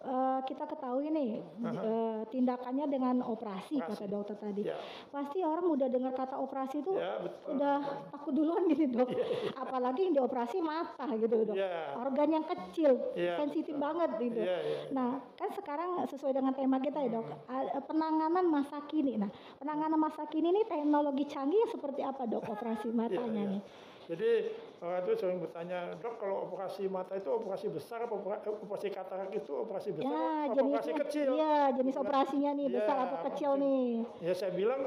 eh, 0.00 0.40
kita 0.42 0.64
ketahui 0.66 1.08
nih 1.08 1.30
eh, 1.62 2.20
tindakannya 2.26 2.86
dengan 2.86 3.20
operasi, 3.22 3.76
kata 3.78 3.92
Operasi. 3.98 4.08
dokter 4.08 4.36
tadi. 4.38 4.62
Iya. 4.62 4.76
Pasti 5.08 5.38
orang 5.40 5.66
udah 5.66 5.88
dengar 5.88 6.12
kata 6.12 6.36
operasi 6.38 6.80
itu 6.80 6.92
Ya, 6.92 7.18
betul. 7.18 7.56
udah 7.56 7.76
takut 8.08 8.32
duluan 8.32 8.64
gini 8.66 8.86
dok. 8.88 9.08
Apalagi 9.54 10.00
yang 10.02 10.14
dioperasi 10.14 10.58
mata 10.58 11.04
gitu 11.12 11.44
dok. 11.44 11.56
Iya. 11.56 11.98
Organ 11.98 12.28
yang 12.30 12.46
kecil, 12.46 12.96
Iya, 13.12 13.36
sensitif 13.36 13.74
banget 13.74 14.10
gitu. 14.18 14.40
Iya, 14.40 14.56
iya. 14.58 14.78
Nah, 14.90 15.10
kan 15.34 15.50
sekarang 15.50 16.00
sesuai 16.06 16.32
dengan 16.32 16.52
tema 16.52 16.78
kita 16.78 17.02
ya 17.02 17.10
dok, 17.12 17.26
a- 17.46 17.82
penanganan 17.82 18.46
masa 18.46 18.78
kini. 18.84 19.01
Nah, 19.02 19.26
penanganan 19.58 19.98
masa 19.98 20.22
kini 20.24 20.48
ini 20.48 20.62
teknologi 20.62 21.26
canggih 21.26 21.66
seperti 21.66 22.00
apa 22.00 22.22
dok 22.22 22.46
operasi 22.46 22.94
matanya 22.94 23.18
Iya, 23.18 23.42
iya. 23.42 23.50
nih? 23.50 23.62
Jadi 24.02 24.30
orang 24.78 24.98
itu 25.00 25.12
sering 25.16 25.38
bertanya, 25.38 25.80
dok 25.96 26.14
kalau 26.16 26.46
operasi 26.46 26.86
mata 26.86 27.14
itu 27.14 27.26
operasi 27.26 27.66
besar 27.66 28.02
apa 28.02 28.14
opera- 28.14 28.42
operasi 28.42 28.88
katarak 28.90 29.30
itu 29.30 29.52
operasi 29.56 29.90
besar 29.92 30.10
Ya, 30.10 30.26
apa 30.44 30.52
jenis 30.52 30.74
operasi 30.74 30.92
kecil? 31.02 31.28
Iya, 31.34 31.54
jenis 31.72 31.94
Nah, 31.94 32.02
operasinya 32.02 32.50
nih 32.52 32.66
iya, 32.66 32.76
besar 32.76 32.96
atau 33.00 33.18
kecil 33.24 33.50
operasi- 33.50 33.62
nih. 33.62 33.86
Ya 34.20 34.32
saya 34.34 34.52
bilang 34.52 34.80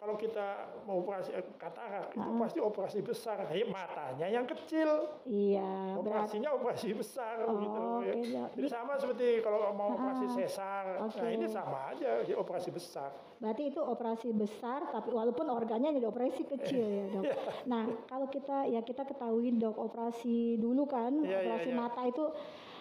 kalau 0.00 0.16
kita 0.16 0.46
mau 0.88 1.04
operasi 1.04 1.28
eh, 1.30 1.44
katarak 1.54 2.08
itu 2.10 2.24
pasti 2.40 2.56
operasi 2.58 2.98
besar. 3.04 3.36
Nah, 3.36 3.52
matanya 3.68 4.26
yang 4.26 4.48
kecil. 4.48 4.88
Iya. 5.28 5.92
Operasinya 5.94 6.56
operasi 6.56 6.96
besar 6.96 7.44
Oh, 7.44 7.60
gitu. 7.60 7.80
ya. 8.08 8.14
ya. 8.16 8.44
Jadi 8.56 8.64
sama 8.66 8.96
seperti 8.96 9.44
kalau 9.44 9.76
mau 9.76 9.92
operasi 9.92 10.24
Ah, 10.24 10.32
sesar. 10.34 10.84
oke. 11.04 11.20
Nah, 11.20 11.28
ini 11.28 11.44
sama 11.44 11.92
aja 11.92 12.24
ya, 12.24 12.34
operasi 12.34 12.72
besar. 12.72 13.12
Berarti 13.36 13.68
itu 13.68 13.76
operasi 13.76 14.32
besar, 14.32 14.88
tapi 14.88 15.12
walaupun 15.12 15.44
organnya 15.46 15.92
jadi 15.92 16.08
operasi 16.08 16.48
kecil 16.48 16.80
ya 16.80 17.04
dok. 17.12 17.22
Iya. 17.22 17.36
Nah 17.66 17.84
kalau 18.08 18.26
kita 18.26 18.72
ya 18.72 18.80
kita 18.80 19.04
ketahui 19.04 19.52
dok 19.52 19.76
operasi 19.76 20.56
dulu 20.56 20.88
kan 20.88 21.12
Iya, 21.12 21.28
iya, 21.28 21.36
operasi 21.44 21.70
iya. 21.70 21.76
mata 21.76 22.02
itu 22.04 22.24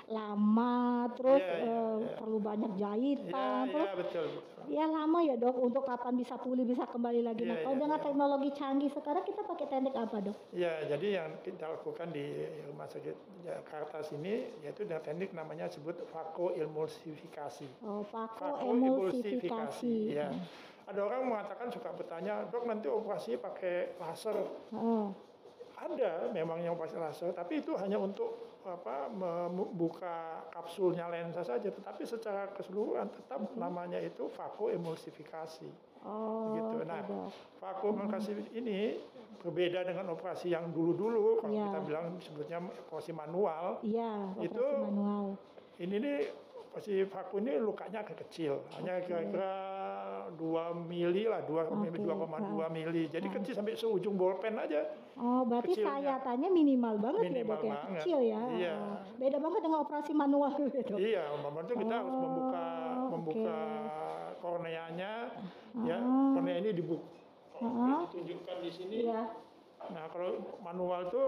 lama, 0.10 0.76
terus 1.14 1.38
Iya, 1.38 1.54
iya, 1.56 1.70
eh, 1.70 1.94
iya. 2.02 2.16
perlu 2.18 2.38
banyak 2.38 2.72
jahitan, 2.76 3.64
iya 3.64 3.72
terus 3.72 3.90
betul. 3.96 4.28
betul. 4.42 4.62
ya 4.70 4.86
lama 4.86 5.20
ya 5.22 5.34
dok 5.34 5.56
untuk 5.58 5.82
kapan 5.82 6.14
bisa 6.14 6.38
pulih 6.38 6.62
bisa 6.62 6.86
kembali 6.86 7.22
lagi. 7.22 7.42
Nah 7.42 7.58
Iya, 7.58 7.64
kalau 7.64 7.76
iya, 7.78 7.82
dengan 7.82 7.98
iya. 7.98 8.06
teknologi 8.06 8.50
canggih 8.54 8.90
sekarang 8.90 9.24
kita 9.24 9.42
pakai 9.42 9.66
teknik 9.66 9.94
apa 9.94 10.18
dok? 10.20 10.38
Ya, 10.52 10.74
jadi 10.86 11.08
yang 11.22 11.30
kita 11.42 11.66
lakukan 11.70 12.08
di 12.10 12.26
rumah 12.66 12.86
sakit 12.86 13.16
Jakarta 13.46 13.98
sini 14.02 14.50
yaitu 14.62 14.86
dengan 14.86 15.02
teknik 15.02 15.30
namanya 15.32 15.70
sebut 15.70 15.94
vakoemulsifikasi. 16.10 17.68
Oh, 17.82 18.02
Vakoemulsifikasi. 18.04 18.90
emulsifikasi. 18.90 19.96
Ya. 20.10 20.30
Ada 20.90 21.06
orang 21.06 21.22
mengatakan 21.30 21.70
suka 21.70 21.94
bertanya, 21.94 22.50
dok 22.50 22.66
nanti 22.66 22.90
operasi 22.90 23.38
pakai 23.38 23.94
laser. 24.02 24.38
Oh, 24.74 25.14
Ada 25.80 26.28
memang 26.34 26.60
yang 26.60 26.74
pakai 26.76 26.98
laser, 27.00 27.30
tapi 27.32 27.62
itu 27.62 27.72
hanya 27.78 27.96
untuk 27.96 28.49
apa 28.72 29.10
membuka 29.10 30.16
kapsulnya 30.50 31.08
lensa 31.08 31.42
saja, 31.42 31.68
tetapi 31.68 32.04
secara 32.04 32.50
keseluruhan 32.52 33.10
tetap 33.10 33.42
namanya 33.56 33.98
itu 33.98 34.30
vakoemulsifikasi. 34.30 35.70
oh, 36.00 36.56
Gitu. 36.56 36.78
Nah, 36.86 37.00
dok. 37.04 37.30
Vakoemulsifikasi 37.60 38.54
ini 38.54 38.96
berbeda 39.40 39.84
dengan 39.84 40.10
operasi 40.10 40.50
yang 40.50 40.70
dulu-dulu 40.70 41.40
kalau 41.40 41.52
Iya. 41.52 41.66
kita 41.66 41.80
bilang 41.84 42.06
sebutnya 42.20 42.58
operasi 42.60 43.12
manual. 43.12 43.80
Iya, 43.82 44.12
operasi 44.32 44.46
Itu- 44.46 44.80
manual. 44.84 45.26
Ini 45.80 45.96
nih 45.96 46.18
operasi 46.60 46.94
vakum 47.08 47.40
ini 47.42 47.54
lukanya 47.58 48.04
agak 48.04 48.20
kecil, 48.24 48.60
hanya 48.76 49.00
kira-kira 49.02 49.52
2 50.32 50.42
mili 50.86 51.26
lah, 51.26 51.42
2 51.42 51.50
Oke, 51.66 51.90
2,2 51.96 52.46
mili. 52.70 53.04
Jadi 53.08 53.28
kecil 53.28 53.54
sampai 53.54 53.74
seujung 53.74 54.14
bolpen 54.14 54.56
aja. 54.56 54.86
Oh, 55.16 55.42
berarti 55.44 55.74
Kecilnya. 55.74 56.20
sayatannya 56.20 56.50
minimal 56.50 56.96
banget 56.98 57.22
Minimal 57.26 57.40
ya 57.40 57.46
dok 57.50 57.60
ya, 57.60 57.72
banget. 57.72 57.92
kecil 57.98 58.20
ya. 58.22 58.42
Iya. 58.52 58.76
Oh, 58.76 58.98
Beda 59.18 59.38
banget 59.38 59.62
dengan 59.62 59.80
operasi 59.82 60.12
manual 60.14 60.54
gitu. 60.70 60.94
Iya, 60.96 61.24
itu 61.36 61.74
kita 61.76 61.94
harus 61.94 62.10
Oh, 62.10 62.22
membuka 62.22 62.66
membuka 63.10 63.58
oke. 63.58 64.40
korneanya, 64.40 65.12
ya 65.84 65.98
Ah. 65.98 66.32
kornea 66.34 66.56
ini 66.58 66.70
dibuka. 66.72 67.08
Ah. 67.60 68.08
Ditunjukkan 68.08 68.58
di 68.62 68.72
sini. 68.72 68.96
Iya. 69.04 69.22
Nah, 69.80 70.06
kalau 70.08 70.60
manual 70.60 71.08
itu 71.08 71.24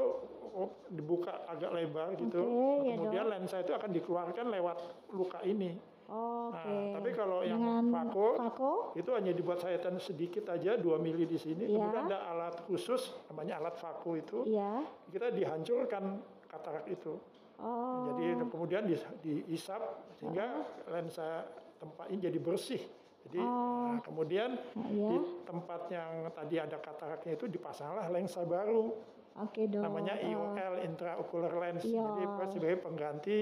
oh, 0.52 0.70
dibuka 0.88 1.44
agak 1.46 1.72
lebar 1.72 2.14
gitu. 2.16 2.38
Oke, 2.38 2.84
ya, 2.86 2.96
Kemudian 2.96 3.26
lensa 3.28 3.60
itu 3.60 3.72
akan 3.72 3.90
dikeluarkan 3.90 4.46
lewat 4.52 4.78
luka 5.10 5.40
ini. 5.42 5.76
Oke. 6.12 6.68
Nah, 6.68 7.00
tapi 7.00 7.10
kalau 7.16 7.40
yang 7.40 7.64
Vako, 7.88 8.36
Vako, 8.36 8.72
itu 9.00 9.08
hanya 9.16 9.32
dibuat 9.32 9.64
sayatan 9.64 9.96
sedikit 9.96 10.52
aja 10.52 10.76
2 10.76 11.00
mili 11.00 11.24
di 11.24 11.40
sini. 11.40 11.72
Iya. 11.72 11.80
Kemudian 11.80 12.06
ada 12.12 12.20
alat 12.28 12.56
khusus 12.68 13.16
namanya 13.32 13.64
alat 13.64 13.80
Vako 13.80 14.20
itu. 14.20 14.40
iya. 14.44 14.84
Kita 15.08 15.32
dihancurkan 15.32 16.20
katarak 16.52 16.84
itu. 16.92 17.16
Oh. 17.56 18.12
Jadi 18.12 18.44
kemudian 18.44 18.84
di, 18.84 18.96
diisap 19.24 19.80
sehingga 20.20 20.68
lensa 20.92 21.48
tempat 21.80 22.12
ini 22.12 22.20
jadi 22.20 22.40
bersih. 22.44 22.82
Jadi 23.22 23.38
Oh. 23.40 23.96
nah, 23.96 24.02
kemudian 24.04 24.58
Nah, 24.76 24.90
iya. 24.92 25.08
di 25.14 25.18
tempat 25.46 25.88
yang 25.88 26.28
tadi 26.34 26.56
ada 26.58 26.76
kataraknya 26.76 27.38
itu 27.38 27.46
dipasanglah 27.48 28.10
lensa 28.10 28.42
baru 28.44 28.98
Oke 29.40 29.70
dok. 29.70 29.80
namanya 29.80 30.18
Oh. 30.20 30.28
IOL 30.28 30.76
intraocular 30.84 31.54
lens. 31.56 31.86
Iya. 31.86 32.02
Jadi 32.04 32.22
itu 32.26 32.44
sebagai 32.58 32.78
pengganti 32.82 33.38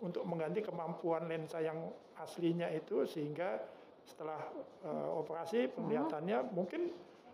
untuk 0.00 0.24
mengganti 0.24 0.64
kemampuan 0.64 1.28
lensa 1.28 1.60
yang 1.60 1.76
aslinya 2.20 2.68
itu 2.72 3.04
sehingga 3.04 3.60
setelah 4.04 4.40
eh, 4.84 5.10
operasi 5.16 5.70
penglihatannya 5.72 6.52
mungkin 6.52 6.90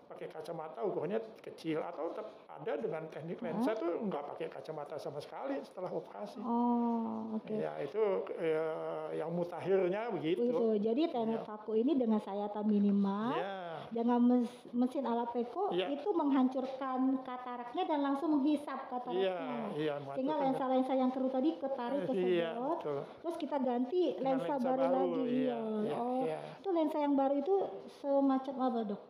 pakai 0.07 0.31
kacamata 0.31 0.87
ukurannya 0.87 1.19
kecil 1.43 1.83
atau 1.83 2.15
ada 2.47 2.73
dengan 2.79 3.11
teknik 3.11 3.43
lensa 3.43 3.75
tuh 3.75 4.07
nggak 4.07 4.23
pakai 4.33 4.47
kacamata 4.49 4.97
sama 5.03 5.19
sekali 5.19 5.59
setelah 5.67 5.91
operasi. 5.91 6.39
Oh, 6.41 7.37
oke. 7.37 7.51
Ya 7.51 7.75
itu 7.83 8.23
eh, 8.39 9.19
yang 9.19 9.35
mutakhirnya 9.35 10.09
begitu. 10.15 10.47
Itu. 10.47 10.79
Jadi 10.79 11.03
teknik 11.11 11.43
Vako 11.43 11.75
ini 11.75 11.99
dengan 11.99 12.23
sayatan 12.23 12.65
minimal, 12.65 13.35
Ya. 13.35 13.66
Dengan 13.91 14.21
mes- 14.23 14.67
mesin 14.71 15.05
ala 15.05 15.27
Peko 15.29 15.71
Iya. 15.71 15.91
itu 15.91 16.09
menghancurkan 16.11 17.21
kataraknya 17.23 17.83
dan 17.87 17.99
langsung 18.03 18.39
menghisap 18.39 18.89
kataraknya. 18.89 19.73
iya. 19.75 19.95
Sehingga 20.15 20.37
menghancurkan. 20.39 20.45
lensa-lensa 20.53 20.93
yang 20.95 21.11
keruh 21.11 21.33
tadi 21.33 21.51
ketarik 21.59 22.03
ke 22.07 22.13
sedot, 22.15 22.79
betul. 22.83 23.01
terus 23.23 23.37
kita 23.37 23.57
ganti 23.59 24.03
lensa, 24.19 24.55
lensa 24.57 24.65
baru, 24.65 24.83
baru, 24.83 24.95
lagi. 24.95 25.23
iya, 25.27 25.59
iya, 25.59 25.97
oh, 25.97 26.23
iya. 26.25 26.39
itu 26.61 26.69
lensa 26.71 26.97
yang 26.99 27.15
baru 27.15 27.35
itu 27.37 27.55
semacam 28.01 28.55
apa 28.63 28.81
dok? 28.95 29.03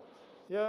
Ya, 0.46 0.68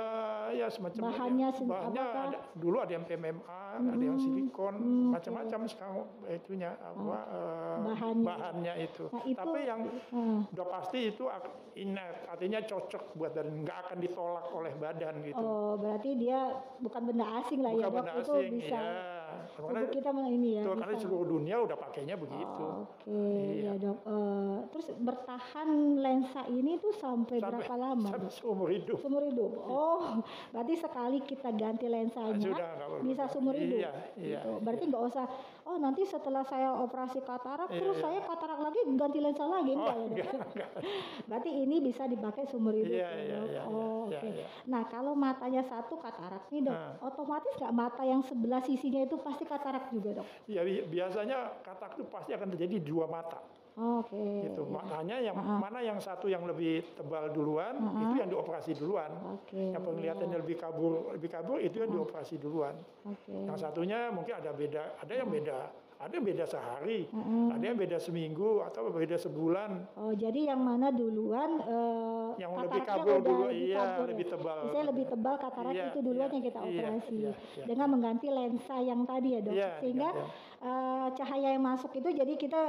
ya 0.52 0.66
semacam 0.68 1.02
Bahannya 1.06 1.48
sen- 1.54 1.70
bahannya 1.70 2.02
apakah- 2.02 2.26
ada, 2.28 2.40
dulu 2.52 2.78
ada 2.82 2.92
yang 2.92 3.06
PMMA, 3.06 3.62
ada 3.78 4.02
yang 4.02 4.18
silikon, 4.18 4.74
hmm, 4.74 5.14
macam-macam 5.14 5.60
sekarang 5.66 5.98
itunya 6.26 6.74
apa 6.74 7.18
eh, 7.30 7.78
Bahannya. 7.86 8.26
bahannya 8.26 8.74
itu. 8.82 9.06
Nah, 9.08 9.22
itu- 9.24 9.38
Tapi 9.38 9.60
yang 9.64 9.82
Hmm. 10.10 10.40
udah 10.50 10.66
pasti 10.68 11.00
itu 11.08 11.30
inert, 11.76 12.26
artinya 12.26 12.60
cocok 12.60 13.04
buat 13.14 13.32
dan 13.32 13.54
nggak 13.60 13.78
akan 13.86 13.98
ditolak 14.00 14.46
oleh 14.50 14.74
badan 14.76 15.14
gitu. 15.22 15.38
Oh, 15.38 15.78
berarti 15.78 16.10
dia 16.16 16.40
bukan 16.80 17.02
benda 17.06 17.26
asing 17.38 17.62
lah 17.62 17.70
ya 17.72 17.86
Bukan 17.86 17.94
dok, 17.94 17.98
benda 18.02 18.14
itu 18.18 18.34
bisa 18.52 18.80
ya. 18.82 19.17
Karena 19.58 19.90
kita 19.90 20.10
mah 20.10 20.28
ini 20.28 20.50
ya. 20.56 20.62
itu 20.62 20.72
karena 20.72 20.96
seluruh 20.96 21.28
dunia 21.28 21.56
udah 21.60 21.78
pakainya 21.78 22.16
begitu. 22.16 22.64
Oke, 22.86 23.12
Iya. 23.12 23.74
ya 23.76 23.82
dok. 23.82 23.98
Eh, 24.04 24.58
terus 24.70 24.88
bertahan 24.96 25.70
lensa 25.98 26.42
ini 26.48 26.78
tuh 26.78 26.94
sampai, 26.94 27.38
berapa 27.38 27.74
lama? 27.74 28.10
sampai 28.10 28.32
seumur 28.32 28.70
hidup. 28.70 28.98
Seumur 28.98 29.24
hidup. 29.24 29.52
Oh, 29.62 30.24
berarti 30.50 30.74
sekali 30.76 31.20
kita 31.22 31.50
ganti 31.52 31.86
lensanya 31.86 32.40
Sudah, 32.40 33.02
bisa 33.02 33.24
seumur 33.28 33.54
hidup. 33.54 33.80
Iya, 33.82 33.92
iya, 34.16 34.40
Gitu. 34.40 34.52
Berarti 34.62 34.84
nggak 34.86 35.04
usah. 35.06 35.26
Oh 35.64 35.76
nanti 35.76 36.02
setelah 36.02 36.42
saya 36.42 36.72
operasi 36.74 37.20
katarak, 37.20 37.68
Iya, 37.68 37.78
terus 37.78 37.98
iya. 37.98 38.04
saya 38.06 38.20
katarak 38.24 38.60
lagi 38.62 38.80
ganti 38.90 39.20
lensa 39.20 39.44
lagi 39.44 39.72
enggak 39.74 39.92
Oh, 39.92 40.00
ya 40.00 40.08
dok? 40.08 40.16
enggak, 40.16 40.32
enggak. 40.48 40.72
Berarti 41.28 41.50
ini 41.52 41.76
bisa 41.78 42.04
dipakai 42.06 42.44
seumur 42.46 42.72
hidup 42.72 42.96
Iya, 42.96 43.10
ya 43.10 43.20
iya, 43.20 43.36
dok. 43.36 43.48
iya, 43.50 43.62
oh, 43.66 44.04
iya, 44.08 44.20
oke. 44.20 44.28
iya. 44.32 44.46
Nah 44.66 44.82
kalau 44.88 45.12
matanya 45.12 45.62
satu 45.62 45.98
katarak 45.98 46.48
nih 46.48 46.64
dok, 46.64 46.72
Nah. 46.72 46.96
otomatis 47.04 47.52
nggak 47.54 47.74
mata 47.74 48.04
yang 48.04 48.22
sebelah 48.22 48.62
sisinya 48.62 49.02
itu 49.02 49.18
pasti 49.28 49.44
katarak 49.44 49.92
juga 49.92 50.24
dok? 50.24 50.28
Ya 50.48 50.62
bi- 50.64 50.86
biasanya 50.88 51.60
katak 51.62 52.00
itu 52.00 52.04
pasti 52.08 52.32
akan 52.32 52.48
terjadi 52.56 52.74
di 52.80 52.88
dua 52.88 53.06
mata. 53.12 53.44
Oke. 53.78 54.18
gitu. 54.18 54.66
iya. 54.66 54.74
Makanya 54.74 55.18
yang 55.22 55.38
ah. 55.38 55.62
mana 55.62 55.80
yang 55.86 56.02
satu 56.02 56.26
yang 56.26 56.42
lebih 56.50 56.82
tebal 56.98 57.30
duluan 57.30 57.78
Ah, 57.78 58.10
itu 58.10 58.16
yang 58.18 58.30
dioperasi 58.34 58.74
duluan. 58.74 59.14
Oke. 59.38 59.70
Yang 59.70 59.84
penglihatannya 59.86 60.38
lebih 60.42 60.58
kabur 60.58 61.14
lebih 61.14 61.30
kabur 61.30 61.62
itu 61.62 61.78
yang 61.86 61.94
dioperasi 61.94 62.42
duluan. 62.42 62.74
Oke. 63.06 63.38
Yang 63.38 63.58
satunya 63.62 64.10
mungkin 64.10 64.34
ada 64.34 64.50
beda, 64.50 64.98
ada 64.98 65.14
yang 65.14 65.30
beda, 65.30 65.70
ada 65.98 66.14
yang 66.14 66.26
beda 66.30 66.46
sehari, 66.46 67.10
Mm-mm. 67.10 67.58
ada 67.58 67.66
yang 67.66 67.78
beda 67.78 67.98
seminggu 67.98 68.62
atau 68.62 68.94
beda 68.94 69.18
sebulan. 69.18 69.98
Oh, 69.98 70.14
jadi 70.14 70.54
yang 70.54 70.62
mana 70.62 70.94
duluan 70.94 71.58
eh, 71.66 72.28
Yang 72.38 72.52
lebih 72.70 72.82
kabur 72.86 73.18
dulu, 73.26 73.50
lebih 73.50 73.74
iya, 73.74 73.78
kabur 73.82 74.06
ya? 74.06 74.12
lebih 74.14 74.26
tebal. 74.30 74.58
Misalnya 74.62 74.86
lebih 74.94 75.06
tebal 75.10 75.36
katarak 75.42 75.74
Iya, 75.74 75.86
itu 75.90 76.00
duluan 76.06 76.30
iya, 76.30 76.36
yang 76.38 76.46
kita 76.46 76.60
iya, 76.62 76.70
operasi 76.70 77.18
iya, 77.18 77.32
iya. 77.34 77.66
dengan 77.66 77.88
mengganti 77.90 78.28
lensa 78.30 78.76
yang 78.78 79.02
tadi 79.10 79.28
ya 79.34 79.40
dok, 79.42 79.54
Iya, 79.58 79.70
sehingga 79.82 80.10
diganti. 80.14 80.66
eh, 80.70 81.08
cahaya 81.18 81.48
yang 81.58 81.64
masuk 81.66 81.92
itu 81.98 82.10
jadi 82.14 82.34
kita 82.38 82.62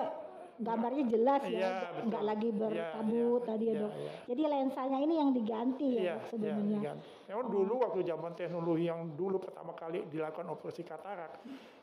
gambarnya 0.59 1.05
jelas 1.07 1.43
ya, 1.45 1.71
betul. 1.89 2.03
nggak 2.07 2.23
lagi 2.25 2.49
Iya, 2.49 2.59
berkabut 2.59 3.15
iya, 3.37 3.47
tadi 3.47 3.65
ya 3.65 3.71
iya, 3.71 3.81
dok. 3.81 3.93
iya. 3.95 4.13
Jadi 4.27 4.43
lensanya 4.45 4.99
ini 4.99 5.15
yang 5.17 5.31
diganti 5.31 5.89
ya 5.89 5.95
dok, 5.95 6.03
iya, 6.03 6.17
sebenarnya. 6.27 6.77
diganti. 6.77 7.07
Memang 7.25 7.47
dulu 7.49 7.73
waktu 7.79 7.99
zaman 8.03 8.33
teknologi 8.35 8.85
yang 8.85 9.01
dulu 9.13 9.37
pertama 9.39 9.73
kali 9.73 9.99
dilakukan 10.07 10.47
operasi 10.49 10.83
katarak, 10.83 11.33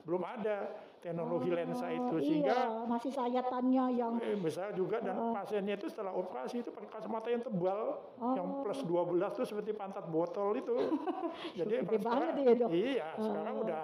belum 0.01 0.21
ada 0.21 0.57
teknologi 0.97 1.49
lensa 1.49 1.85
itu 1.87 2.01
Oh, 2.09 2.19
sehingga 2.19 2.55
iya, 2.57 2.81
masih 2.83 3.11
sayatannya 3.11 3.85
yang 3.93 4.13
Eh, 4.17 4.35
besar 4.35 4.73
juga 4.73 4.97
dan 4.99 5.13
pasiennya 5.31 5.75
itu 5.75 5.85
setelah 5.85 6.11
operasi 6.11 6.59
itu 6.59 6.69
pakai 6.69 6.89
kacamata 6.91 7.29
yang 7.29 7.41
tebal 7.41 8.01
yang 8.33 8.47
Oh. 8.51 8.61
plus 8.61 8.81
12 8.81 9.31
itu 9.31 9.43
seperti 9.45 9.71
pantat 9.71 10.03
botol 10.05 10.51
itu. 10.55 10.73
Jadi 11.55 11.73
Gede 11.77 11.95
sekarang- 11.95 12.03
banget 12.25 12.33
ya, 12.35 12.53
Dok. 12.57 12.69
Iya, 12.71 13.07
sekarang 13.15 13.55
udah 13.61 13.83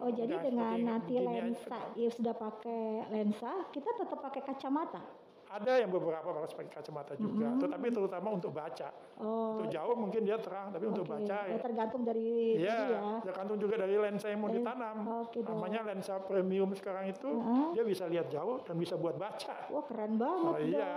Oh 0.00 0.08
jadi 0.08 0.32
dengan 0.40 0.80
nanti 0.80 1.20
lensa, 1.20 1.92
ya 1.92 2.08
sudah 2.08 2.32
pakai 2.32 3.04
lensa, 3.12 3.68
kita 3.68 3.92
tetap 4.00 4.16
pakai 4.24 4.40
kacamata. 4.40 5.04
Ada 5.50 5.72
yang 5.76 5.90
beberapa 5.90 6.30
harus 6.30 6.54
pakai 6.54 6.70
kacamata 6.70 7.18
juga, 7.18 7.50
Mm-mm. 7.50 7.58
tetapi 7.58 7.86
terutama 7.90 8.28
untuk 8.30 8.54
baca. 8.54 8.94
Oh, 9.18 9.58
Untuk 9.58 9.68
jauh 9.68 9.92
mungkin 9.92 10.22
dia 10.22 10.38
terang, 10.38 10.70
tapi 10.70 10.86
untuk 10.86 11.02
oke. 11.02 11.12
baca 11.12 11.38
Ya, 11.42 11.50
ya. 11.50 11.58
tergantung 11.58 12.02
dari 12.02 12.22
Iya, 12.54 12.70
ini 12.72 12.84
ya. 12.88 13.00
tergantung 13.20 13.58
juga 13.58 13.74
dari 13.76 13.94
lensa 13.94 14.30
yang 14.30 14.40
mau 14.40 14.48
Lens- 14.48 14.62
ditanam. 14.62 14.96
dong. 15.02 15.26
Namanya 15.44 15.80
lensa 15.84 16.14
premium 16.22 16.70
sekarang 16.72 17.10
itu, 17.10 17.26
Heeh. 17.26 17.66
dia 17.74 17.84
bisa 17.84 18.04
lihat 18.06 18.30
jauh 18.30 18.62
dan 18.62 18.74
bisa 18.76 18.94
buat 18.94 19.18
baca. 19.18 19.54
Wah 19.68 19.84
keren 19.84 20.14
banget. 20.16 20.46
Oh 20.46 20.58
iya. 20.62 20.92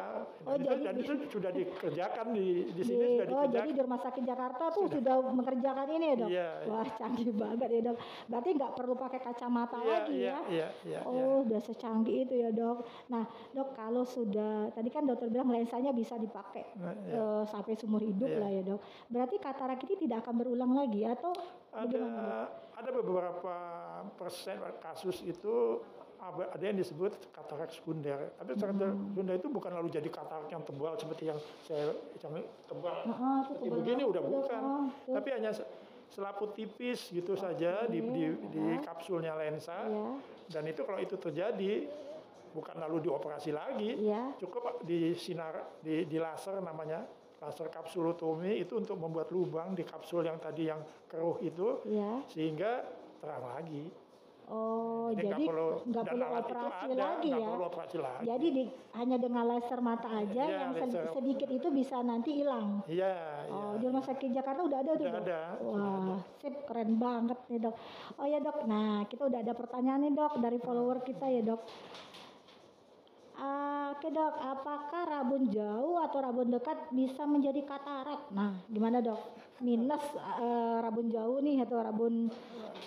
Oh 0.46 0.54
dan, 0.54 0.62
itu, 0.62 0.70
jadi 0.70 0.84
dan 0.84 0.96
itu 0.96 1.14
sudah 1.28 1.52
dikerjakan 1.52 2.26
di 2.30 2.46
di 2.64 2.72
di, 2.74 2.82
sini 2.84 3.06
sudah 3.18 3.26
oh 3.34 3.46
jadi 3.50 3.70
di 3.70 3.82
rumah 3.82 4.00
sakit 4.00 4.24
Jakarta 4.24 4.64
tuh 4.70 4.86
sudah, 4.88 5.16
mengerjakan 5.26 5.88
ini 5.90 6.06
ya 6.06 6.16
dok? 6.16 6.30
Iya, 6.30 6.50
Wah 6.70 6.88
canggih 6.94 7.30
banget 7.34 7.70
ya 7.70 7.82
dok. 7.84 7.98
Berarti 8.30 8.50
nggak 8.54 8.72
perlu 8.72 8.94
pakai 8.94 9.20
kacamata 9.20 9.78
Iya, 9.80 9.90
lagi 9.90 10.14
iya, 10.14 10.30
ya? 10.30 10.38
iya, 10.48 10.68
iya, 10.86 11.00
iya. 11.04 11.26
Oh, 11.26 11.42
udah 11.42 11.60
secanggih 11.60 12.16
itu 12.24 12.34
ya 12.38 12.54
dok. 12.54 12.78
Nah, 13.10 13.24
dok 13.52 13.74
kalau 13.74 14.04
sudah 14.04 14.43
tadi 14.70 14.90
kan 14.90 15.04
dokter 15.04 15.28
bilang 15.28 15.48
lensanya 15.48 15.92
bisa 15.92 16.16
dipakai 16.16 16.64
Nah, 16.76 16.94
iya. 17.02 17.14
eh, 17.14 17.44
sampai 17.46 17.74
seumur 17.74 18.00
hidup 18.00 18.28
Iya. 18.28 18.40
lah 18.40 18.50
ya 18.50 18.62
dok. 18.64 18.80
Berarti 19.08 19.36
katarak 19.38 19.80
ini 19.82 19.96
tidak 20.00 20.22
akan 20.22 20.34
berulang 20.36 20.72
lagi 20.72 21.02
atau 21.04 21.32
ada 21.70 21.84
bagaimana 21.84 22.22
dok? 22.22 22.50
ada 22.74 22.90
beberapa 22.92 23.56
persen 24.14 24.56
kasus 24.80 25.22
itu 25.22 25.82
ada 26.24 26.64
yang 26.64 26.80
disebut 26.80 27.12
katarak 27.30 27.68
sekunder. 27.70 28.32
Tapi 28.34 28.56
katarak 28.56 28.80
Hmm. 28.90 29.12
sekunder 29.12 29.36
itu 29.36 29.48
bukan 29.50 29.72
lalu 29.74 29.88
jadi 29.90 30.08
katarak 30.08 30.48
yang 30.48 30.64
tebal 30.64 30.96
seperti 30.96 31.24
yang 31.28 31.40
saya 31.62 31.92
yang 32.18 32.34
tebal. 32.64 32.96
Itu 33.02 33.12
Seperti 33.44 33.60
tebal 33.62 33.78
begini 33.78 34.04
udah 34.06 34.22
bukan. 34.24 34.62
Oh. 34.62 34.88
Tapi 35.12 35.30
hanya 35.32 35.52
se- 35.52 35.68
selaput 36.08 36.54
tipis 36.54 37.10
gitu 37.10 37.34
saja 37.34 37.84
di, 37.86 38.00
di, 38.00 38.24
di 38.48 38.64
kapsulnya 38.80 39.36
lensa. 39.36 39.76
Iya. 39.84 40.06
Dan 40.48 40.64
itu 40.66 40.82
kalau 40.82 41.00
itu 41.00 41.16
terjadi 41.18 41.90
bukan 42.54 42.78
lalu 42.78 43.04
dioperasi 43.04 43.50
lagi, 43.50 43.98
Iya. 44.00 44.38
cukup 44.38 44.64
di 44.82 45.12
sinar 45.14 45.82
di, 45.82 46.06
di 46.06 46.18
laser 46.18 46.62
namanya 46.62 47.02
laser 47.40 47.68
kapsulotomi 47.68 48.56
itu 48.56 48.78
untuk 48.78 48.96
membuat 48.96 49.28
lubang 49.28 49.74
di 49.74 49.84
kapsul 49.84 50.24
yang 50.24 50.38
tadi 50.38 50.64
yang 50.66 50.80
keruh 51.06 51.42
itu 51.42 51.82
Iya. 51.84 52.24
sehingga 52.30 52.86
terang 53.20 53.44
lagi. 53.50 53.90
Oh, 54.44 55.08
Jadi 55.10 55.24
jadi 55.24 55.40
nggak 55.40 55.50
perlu 55.50 55.68
dan 55.88 56.04
perlu 56.04 56.26
operasi 56.36 56.84
ada, 56.86 57.00
lagi 57.00 57.30
ya? 57.32 57.48
perlu 57.48 57.64
operasi 57.66 57.98
lagi. 57.98 58.24
Jadi 58.28 58.48
di, 58.52 58.64
hanya 58.94 59.16
dengan 59.16 59.44
laser 59.48 59.80
mata 59.80 60.10
aja 60.12 60.44
Iya, 60.44 60.60
yang 60.60 60.72
laser. 60.76 61.04
sedikit 61.10 61.48
itu 61.50 61.68
bisa 61.72 61.96
nanti 62.04 62.30
hilang. 62.36 62.84
Iya, 62.86 63.16
iya. 63.42 63.56
Oh, 63.56 63.80
di 63.80 63.88
rumah 63.88 64.04
sakit 64.04 64.30
Jakarta 64.30 64.62
udah 64.62 64.78
ada 64.78 64.92
tuh 64.94 65.00
Udah 65.02 65.16
dok? 65.16 65.24
ada, 65.24 65.42
Wah, 65.64 66.20
sip, 66.38 66.56
keren 66.68 66.92
banget 66.94 67.40
nih 67.48 67.60
dok. 67.62 67.76
Oh 68.14 68.28
ya 68.28 68.40
dok, 68.40 68.58
nah 68.66 69.08
kita 69.08 69.24
udah 69.26 69.40
ada 69.40 69.54
pertanyaan 69.54 70.00
nih 70.02 70.14
dok 70.14 70.34
dari 70.38 70.58
follower 70.60 70.98
kita 71.02 71.26
ya 71.26 71.42
dok. 71.42 71.62
Ah, 73.38 73.74
Oke 73.94 74.10
dok, 74.10 74.36
apakah 74.36 75.06
rabun 75.06 75.48
jauh 75.54 76.02
atau 76.02 76.20
rabun 76.20 76.50
dekat 76.50 76.76
bisa 76.92 77.30
menjadi 77.30 77.62
katarak? 77.62 78.26
Nah, 78.34 78.58
gimana 78.66 79.00
dok? 79.00 79.38
Minus 79.62 80.02
eh, 80.18 80.78
rabun 80.82 81.14
jauh 81.14 81.38
nih 81.40 81.62
atau 81.62 81.78
rabun 81.80 82.28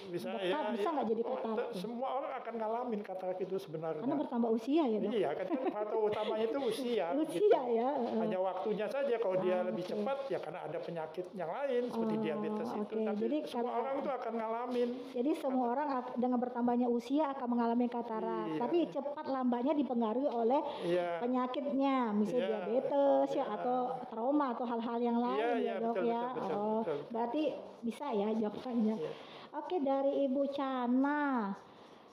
bisa 0.09 0.29
dekat 0.31 0.47
ya, 0.47 0.59
bisa 0.71 0.83
ya. 0.83 0.95
nggak 0.95 1.07
jadi 1.07 1.23
Oh, 1.23 1.29
katarak? 1.33 1.57
te- 1.67 1.73
semua 1.77 2.09
orang 2.15 2.33
akan 2.37 2.55
ngalamin 2.57 3.01
katarak 3.01 3.39
itu 3.39 3.57
sebenarnya. 3.57 4.01
Karena 4.01 4.17
bertambah 4.19 4.51
usia 4.51 4.83
ya 4.85 4.99
dok? 4.99 5.11
Iya, 5.11 5.29
kan 5.33 5.47
kan 5.47 5.63
faktor 5.71 5.99
utamanya 6.05 6.45
itu 6.45 6.59
usia. 6.63 7.07
gitu. 7.17 7.23
Usia 7.27 7.61
ya. 7.69 7.89
eh. 7.97 8.17
Hanya 8.17 8.39
waktunya 8.39 8.87
saja 8.87 9.15
kalau 9.17 9.37
dia 9.39 9.55
Ah, 9.57 9.65
lebih 9.65 9.83
oke. 9.83 9.91
cepat 9.93 10.19
ya 10.27 10.39
karena 10.39 10.61
ada 10.63 10.79
penyakit 10.79 11.27
yang 11.33 11.51
lain 11.51 11.83
seperti 11.87 12.15
Oh, 12.15 12.23
diabetes 12.23 12.69
itu. 12.69 12.95
oke. 12.95 13.05
Tapi 13.05 13.19
Jadi 13.19 13.39
semua 13.43 13.57
karena- 13.63 13.79
orang 13.79 13.95
itu 13.97 14.11
akan 14.13 14.33
ngalamin. 14.35 14.89
Jadi 15.13 15.31
semua 15.35 15.67
orang 15.71 15.89
dengan 16.15 16.39
bertambahnya 16.39 16.87
usia 16.89 17.25
akan 17.29 17.49
mengalami 17.49 17.87
katarak, 17.87 18.47
Iya. 18.49 18.59
tapi 18.59 18.79
cepat 18.89 19.27
lambatnya 19.27 19.75
dipengaruhi 19.75 20.29
oleh 20.29 20.61
Iya. 20.83 21.09
penyakitnya, 21.19 21.95
misalnya 22.13 22.43
Iya. 22.43 22.51
diabetes 22.61 23.29
ya 23.31 23.39
Iya. 23.39 23.55
atau 23.55 23.79
trauma 24.07 24.47
atau 24.49 24.65
hal-hal 24.65 24.99
yang 24.99 25.19
lain 25.19 25.39
Iya, 25.39 25.49
ya 25.49 25.57
iya, 25.59 25.75
dok 25.79 25.95
betul, 25.95 26.05
ya. 26.07 26.23
betul, 26.23 26.37
betul, 26.37 26.57
oh, 26.57 26.79
betul. 26.79 26.99
berarti 27.11 27.43
bisa 27.79 28.07
ya 28.11 28.29
jawabannya. 28.33 28.97
Iya. 28.97 29.13
Oke 29.57 29.81
dari 29.81 30.29
Ibu 30.29 30.53
Cana. 30.53 31.49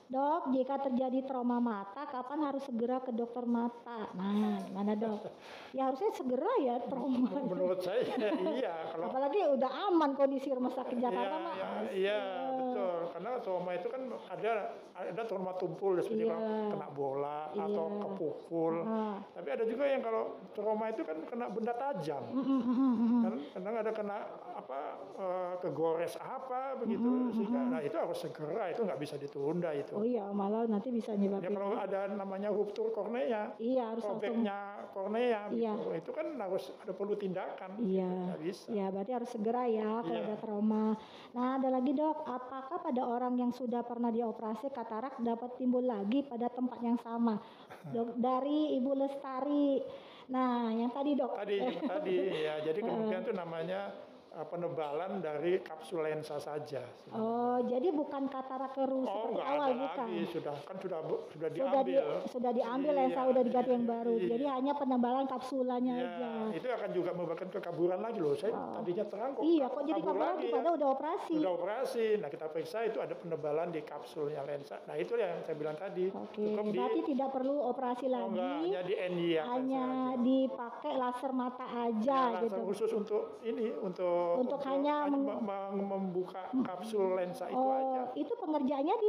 Dok, 0.04 0.52
jika 0.52 0.76
terjadi 0.78 1.24
trauma 1.24 1.56
mata, 1.58 2.04
kapan 2.04 2.44
harus 2.44 2.60
segera 2.62 3.00
ke 3.00 3.08
dokter 3.08 3.40
mata? 3.48 4.12
Nah, 4.12 4.60
gimana 4.60 4.92
dok? 4.92 5.32
Ya 5.72 5.88
harusnya 5.88 6.12
segera 6.12 6.44
ya 6.60 6.76
trauma. 6.86 7.24
Menurut 7.48 7.80
saya 7.80 8.04
iya 8.52 8.92
kalau 8.92 9.08
Apalagi 9.08 9.48
udah 9.48 9.70
aman 9.90 10.12
kondisi 10.12 10.52
rumah 10.52 10.70
sakit 10.70 11.00
Jakarta 11.00 11.34
Iya, 11.34 11.40
mah. 11.40 11.54
iya, 11.56 11.68
iya, 11.90 12.20
betul. 12.52 12.96
Karena 13.16 13.30
trauma 13.40 13.70
itu 13.72 13.88
kan 13.88 14.02
ada 14.28 14.52
ada 14.92 15.22
trauma 15.24 15.52
tumpul 15.56 15.96
seperti 15.98 16.28
Iya. 16.28 16.36
kena 16.68 16.88
bola 16.92 17.48
atau 17.50 17.86
Iya. 17.88 18.00
kepukul. 18.04 18.74
Ah. 18.84 19.16
Tapi 19.34 19.48
ada 19.50 19.64
juga 19.64 19.84
yang 19.88 20.02
kalau 20.04 20.24
trauma 20.52 20.92
itu 20.92 21.00
kan 21.00 21.16
kena 21.24 21.48
benda 21.48 21.72
tajam. 21.74 22.22
Mm, 22.28 22.44
mm, 22.44 22.60
mm, 22.60 22.76
mm, 22.76 22.94
mm. 22.94 23.22
Kan 23.24 23.34
kadang 23.56 23.76
ada 23.80 23.90
kena 23.90 24.16
apa 24.54 24.78
eh, 25.14 25.54
kegores 25.58 26.14
apa 26.16 26.78
begitu 26.78 27.04
sehingga 27.30 27.60
nah 27.66 27.80
itu 27.80 27.92
harus 27.92 28.16
segera 28.16 28.70
itu 28.70 28.80
nggak 28.80 28.96
bisa 28.96 29.14
ditunda 29.14 29.70
itu. 29.70 29.92
Oh 29.92 30.02
iya, 30.02 30.30
malah 30.30 30.64
nanti 30.64 30.88
bisa 30.88 31.12
Ya 31.12 31.18
nyebabin. 31.20 31.50
kalau 31.50 31.74
ada 31.74 32.06
namanya 32.08 32.48
ruptur 32.48 32.88
kornea, 32.88 33.50
Iya, 33.56 33.90
harus 33.90 34.00
langsung. 34.00 34.22
robeknya 34.22 34.58
kornea 34.90 35.40
Iya. 35.50 35.72
gitu. 35.74 35.88
Itu 35.92 36.10
kan 36.10 36.26
harus 36.36 36.64
ada 36.76 36.92
perlu 36.92 37.14
tindakan. 37.14 37.70
Iya. 37.78 38.10
Nggak 38.30 38.40
bisa. 38.40 38.66
Ya, 38.70 38.86
berarti 38.88 39.12
harus 39.12 39.30
segera 39.30 39.62
ya 39.66 39.90
kalau 40.00 40.14
Iya. 40.14 40.24
ada 40.24 40.36
trauma. 40.38 40.86
Nah, 41.32 41.48
ada 41.58 41.68
lagi 41.68 41.92
dok, 41.92 42.18
apakah 42.22 42.78
pada 42.78 43.02
orang 43.02 43.34
yang 43.34 43.50
sudah 43.50 43.82
pernah 43.82 44.08
dioperasi 44.08 44.70
katarak 44.70 45.18
dapat 45.18 45.50
timbul 45.56 45.82
lagi 45.82 46.22
pada 46.22 46.46
tempat 46.46 46.78
yang 46.78 46.96
sama? 46.96 47.42
Dok, 47.90 48.14
dari 48.26 48.78
Ibu 48.78 48.90
Lestari. 48.94 49.82
Nah, 50.24 50.70
yang 50.70 50.88
tadi 50.88 51.12
dok. 51.12 51.36
Tadi 51.36 51.58
tadi 51.80 52.16
ya 52.40 52.56
jadi 52.62 52.80
kemungkinan 52.86 53.22
itu 53.22 53.34
namanya 53.34 53.80
eh, 53.92 54.13
penebalan 54.42 55.18
dari 55.18 55.60
kapsul 55.60 56.02
lensa 56.02 56.36
saja. 56.36 56.82
Oh, 57.10 57.62
jadi 57.62 57.88
bukan 57.88 58.26
katarak 58.26 58.74
keruh 58.74 59.00
Oh, 59.00 59.30
seperti 59.30 59.40
awal 59.40 59.62
ada 59.64 59.74
bukan? 59.78 60.06
lagi, 60.06 60.20
sudah 60.28 60.54
kan 60.60 60.76
sudah 60.76 60.98
sudah 61.04 61.22
Sudah 61.30 61.48
di, 61.48 61.60
diambil. 61.94 62.04
sudah 62.26 62.50
diambil 62.50 62.92
lensa 62.92 63.14
Iya, 63.16 63.30
udah 63.30 63.42
diganti 63.42 63.70
yang 63.70 63.86
baru. 63.86 64.14
iya. 64.16 64.26
Jadi 64.26 64.44
hanya 64.50 64.72
penebalan 64.74 65.24
kapsulanya 65.24 65.94
Ya, 65.94 66.06
aja. 66.08 66.30
itu 66.52 66.66
akan 66.66 66.90
juga 66.90 67.10
menyebabkan 67.12 67.48
kekaburan 67.48 68.00
lagi 68.00 68.18
loh. 68.18 68.34
Saya 68.34 68.52
tadinya 68.74 69.04
terang 69.04 69.30
kok. 69.32 69.42
Iya, 69.44 69.64
kok 69.68 69.82
jadi 69.84 70.00
kabur 70.00 70.18
lagi 70.18 70.44
ya. 70.44 70.52
padahal 70.52 70.74
udah 70.74 70.88
operasi. 70.90 71.34
Sudah 71.36 71.52
operasi. 71.52 72.06
Nah, 72.18 72.28
kita 72.28 72.46
periksa 72.48 72.78
itu 72.82 72.98
ada 72.98 73.14
penebalan 73.14 73.68
di 73.68 73.80
kapsulnya 73.80 74.42
lensa. 74.42 74.80
Nah, 74.84 74.96
itu 74.96 75.12
yang 75.14 75.38
saya 75.42 75.54
bilang 75.54 75.76
tadi. 75.76 76.08
Oke, 76.08 76.40
Cukup 76.40 76.64
di 76.64 76.70
berarti 76.74 77.00
tidak 77.04 77.28
perlu 77.30 77.54
operasi 77.60 78.06
oh, 78.06 78.26
enggak, 78.26 78.42
lagi. 78.42 78.64
hanya 78.64 78.80
di 78.82 78.94
ya. 79.28 79.42
hanya 79.46 79.84
dipakai 80.16 80.92
laser 80.94 81.30
mata 81.30 81.66
aja 81.68 82.20
Ya, 82.32 82.40
gitu. 82.42 82.60
khusus 82.64 82.90
untuk 82.90 83.22
ini 83.42 83.68
untuk 83.76 84.23
Untuk 84.34 84.60
hanya 84.64 85.04
meng- 85.04 85.22
mem- 85.22 85.44
mem- 85.44 85.86
membuka 85.86 86.48
kapsul 86.62 87.14
lensa 87.14 87.46
itu 87.46 87.54
Oh, 87.54 87.70
aja. 87.70 88.00
itu 88.14 88.32
pengerjaannya 88.34 88.96
di 88.96 89.08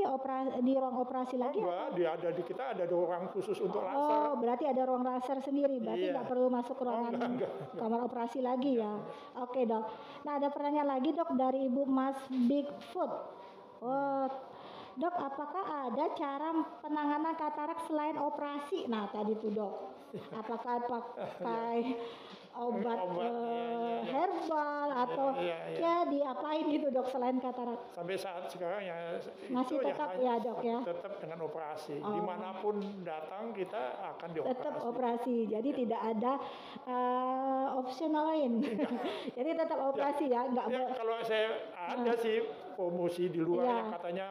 di 0.62 0.74
ruang 0.74 0.98
operasi 0.98 1.36
Oh 1.36 1.42
lagi? 1.42 1.60
enggak, 1.60 1.88
dia 1.94 2.10
ada 2.12 2.30
di 2.30 2.42
kita 2.42 2.64
ada 2.72 2.84
ruang 2.86 3.26
khusus 3.30 3.58
untuk 3.58 3.80
Oh, 3.80 3.88
laser. 3.88 4.22
berarti 4.38 4.66
ada 4.66 4.82
ruang 4.84 5.04
laser 5.04 5.38
sendiri, 5.40 5.80
berarti 5.80 6.06
Iya. 6.06 6.14
nggak 6.14 6.28
perlu 6.28 6.48
masuk 6.48 6.76
ke 6.76 6.84
ruangan 6.84 7.12
enggak, 7.14 7.32
enggak, 7.32 7.52
kamar 7.76 8.00
operasi 8.02 8.40
lagi 8.40 8.72
ya. 8.76 8.94
Oke 9.38 9.64
dok. 9.64 9.84
Nah 10.22 10.34
ada 10.36 10.48
pertanyaan 10.48 10.90
lagi 10.90 11.10
dok 11.12 11.30
dari 11.34 11.60
Ibu 11.66 11.82
Mas 11.86 12.18
Bigfoot. 12.28 13.12
Oh, 13.78 14.26
dok 14.96 15.16
apakah 15.16 15.64
ada 15.86 16.06
cara 16.12 16.50
penanganan 16.80 17.34
katarak 17.34 17.80
selain 17.82 18.16
operasi? 18.16 18.86
Nah 18.86 19.08
tadi 19.08 19.36
tuh 19.36 19.52
dok, 19.52 19.74
apakah 20.42 20.80
pakai 20.82 22.00
obat, 22.58 22.98
Obat, 22.98 23.20
iya, 23.20 23.28
eh, 23.28 23.36
iya, 23.36 23.66
iya. 23.76 23.98
herbal 24.08 24.88
atau 24.98 25.28
iya, 25.36 25.58
iya. 25.68 25.78
ya 25.78 25.96
diapain 26.06 26.66
gitu 26.66 26.88
dok 26.88 27.08
selain 27.08 27.38
katarak? 27.38 27.80
Sampai 27.92 28.16
saat 28.16 28.48
sekarang 28.48 28.82
ya 28.82 28.96
Masih 29.48 29.76
itu 29.76 29.86
tetap 29.86 30.10
hanya- 30.12 30.24
ya, 30.26 30.34
Dok, 30.40 30.60
ya? 30.62 30.78
Tetap 30.82 31.14
dengan 31.18 31.40
operasi. 31.42 31.96
Oh. 31.98 32.10
Di 32.10 32.22
mana 32.22 32.50
pun 32.56 32.76
datang 33.02 33.52
kita 33.52 33.82
akan 34.10 34.28
dioperasi. 34.32 34.54
tetap 34.56 34.76
operasi 34.82 35.36
jadi 35.46 35.70
tidak 35.72 36.02
ada 36.02 36.34
eh, 36.86 37.66
option 37.74 38.12
lain 38.12 38.52
jadi 39.38 39.50
tetap 39.54 39.80
operasi 39.84 40.24
ya 40.28 40.42
nggak 40.46 40.66
Ya, 40.68 40.84
kalau 40.92 41.16
saya 41.22 41.50
ada 41.74 42.14
sih 42.16 42.42
promosi 42.74 43.28
di 43.28 43.40
luar 43.40 43.64
Iya. 43.64 43.76
yang 43.76 43.90
katanya 43.92 44.28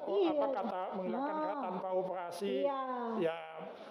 oh, 0.00 0.16
Iya. 0.16 0.30
apa 0.32 0.46
kata 0.52 0.80
menghilangkan 0.94 1.30
Ah. 1.30 1.40
kata 1.40 1.54
tanpa 1.62 1.88
operasi. 1.92 2.52
Iya. 2.62 2.80
Ya. 3.20 3.38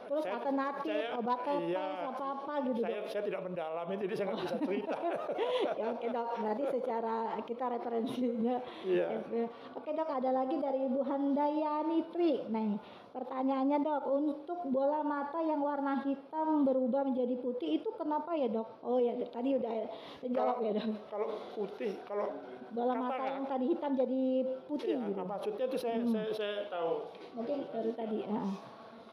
Terus 0.10 0.26
saya- 0.26 0.36
alternatif 0.36 0.90
saya- 0.90 1.14
obat 1.16 1.40
tetes 1.40 1.70
iya, 1.70 1.86
apa 2.04 2.26
apa 2.34 2.54
gitu 2.66 2.82
Saya, 2.82 3.00
saya 3.06 3.24
tidak 3.24 3.42
mendalami 3.46 3.94
jadi 3.96 4.14
saya 4.16 4.26
nggak 4.28 4.42
bisa 4.42 4.58
cerita. 4.66 4.98
ya 5.76 5.86
oke 5.88 6.08
dok 6.08 6.30
berarti 6.36 6.64
secara 6.72 7.16
kita 7.44 7.66
referensinya 7.70 8.56
Iya. 8.84 9.08
oke 9.72 9.90
dok 9.92 10.10
ada 10.10 10.30
lagi 10.34 10.56
dari 10.58 10.80
ibu 10.84 11.02
Handayani 11.02 12.00
Tri 12.10 12.42
nih 12.44 12.72
pertanyaannya 13.10 13.78
dok 13.80 14.04
untuk 14.08 14.60
bola 14.68 15.02
mata 15.02 15.40
yang 15.40 15.60
warna 15.60 16.02
hitam 16.02 16.62
berubah 16.64 17.02
menjadi 17.04 17.36
putih 17.36 17.78
itu 17.78 17.90
kenapa 17.92 18.34
ya 18.34 18.48
dok 18.48 18.82
oh 18.82 18.98
ya 18.98 19.14
tadi 19.24 19.54
udah 19.56 19.74
terjawab 20.20 20.58
ya 20.60 20.72
dok 20.74 20.90
kalau 21.08 21.28
putih, 21.54 21.94
kalau 22.04 22.34
bola 22.70 22.94
mata 22.96 23.14
katarak, 23.16 23.34
yang 23.36 23.46
tadi 23.46 23.66
hitam 23.68 23.92
jadi 23.94 24.22
putih 24.66 24.94
iya, 24.96 25.06
gitu 25.06 25.22
maksudnya 25.24 25.66
itu 25.66 25.78
saya, 25.78 25.98
Hmm. 26.00 26.12
saya, 26.12 26.30
saya 26.32 26.56
tahu. 26.68 26.94
mungkin 27.34 27.58
baru 27.68 27.92
tadi 27.94 28.18
ya. 28.22 28.42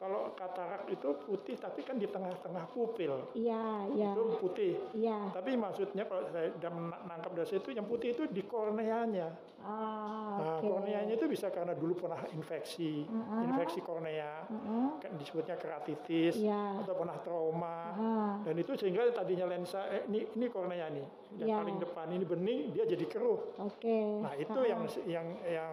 Kalau 0.06 0.30
katarak 0.32 0.86
itu 0.86 1.08
putih 1.18 1.58
tapi 1.58 1.82
kan 1.82 1.98
di 1.98 2.06
tengah-tengah 2.06 2.70
pupil. 2.70 3.26
Iya, 3.34 3.90
iya. 3.90 4.14
Itu 4.14 4.38
putih. 4.38 4.78
Iya. 4.94 5.34
Tapi 5.34 5.58
maksudnya 5.58 6.06
kalau 6.06 6.22
saya 6.30 6.54
udah 6.54 6.70
menangkap 6.70 7.34
dari 7.34 7.48
situ 7.50 7.74
yang 7.74 7.82
putih 7.84 8.14
itu 8.14 8.22
di 8.30 8.46
korneanya. 8.46 9.34
Ah, 9.58 10.38
Nah, 10.38 10.56
korneanya 10.62 11.10
itu 11.10 11.26
bisa 11.26 11.50
karena 11.50 11.74
dulu 11.74 11.98
pernah 11.98 12.22
infeksi, 12.30 13.02
Mm-mm. 13.02 13.50
infeksi 13.50 13.82
kornea, 13.82 14.46
Heeh. 14.46 14.88
kan 15.02 15.10
disebutnya 15.18 15.58
keratitis, 15.58 16.38
Iya. 16.38 16.86
atau 16.86 16.94
pernah 16.94 17.18
trauma. 17.18 17.78
Ah, 17.90 18.32
Dan 18.46 18.54
itu 18.56 18.78
sehingga 18.78 19.10
tadinya 19.10 19.42
lensa, 19.42 19.90
eh, 19.90 20.06
ini, 20.06 20.22
ini 20.38 20.46
kornea 20.46 20.86
nih, 20.86 21.06
yang 21.42 21.48
Iya. 21.50 21.56
paling 21.58 21.76
depan 21.82 22.06
ini 22.08 22.22
bening, 22.22 22.60
dia 22.70 22.86
jadi 22.86 23.10
keruh. 23.10 23.58
oke. 23.58 23.98
Nah 24.22 24.38
itu 24.38 24.54
Ah. 24.54 24.70
yang 24.70 24.80
yang 25.02 25.26
yang 25.42 25.72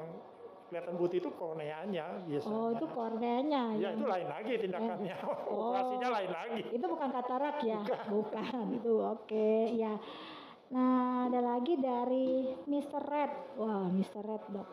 kelihatan 0.73 0.97
putih 0.97 1.21
itu 1.21 1.29
korneanya 1.29 2.25
biasanya. 2.25 2.57
Oh, 2.57 2.73
itu 2.73 2.85
korneanya. 2.89 3.63
Ya 3.77 3.93
yang- 3.93 4.01
itu 4.01 4.05
lain 4.09 4.25
lagi 4.25 4.53
tindakannya, 4.57 5.17
Oh. 5.53 5.69
operasinya 5.69 6.09
lain 6.09 6.31
lagi. 6.33 6.61
Itu 6.73 6.85
bukan 6.89 7.09
katarak 7.13 7.57
ya? 7.61 7.81
Bukan. 8.09 8.65
Itu 8.73 8.93
oke 8.97 9.49
ya. 9.69 9.93
Nah, 10.73 11.29
ada 11.29 11.37
lagi 11.37 11.77
dari 11.77 12.49
Mr. 12.65 12.97
Red. 12.97 13.61
Wah, 13.61 13.85
Mr. 13.85 14.25
Red 14.25 14.43
dok. 14.49 14.69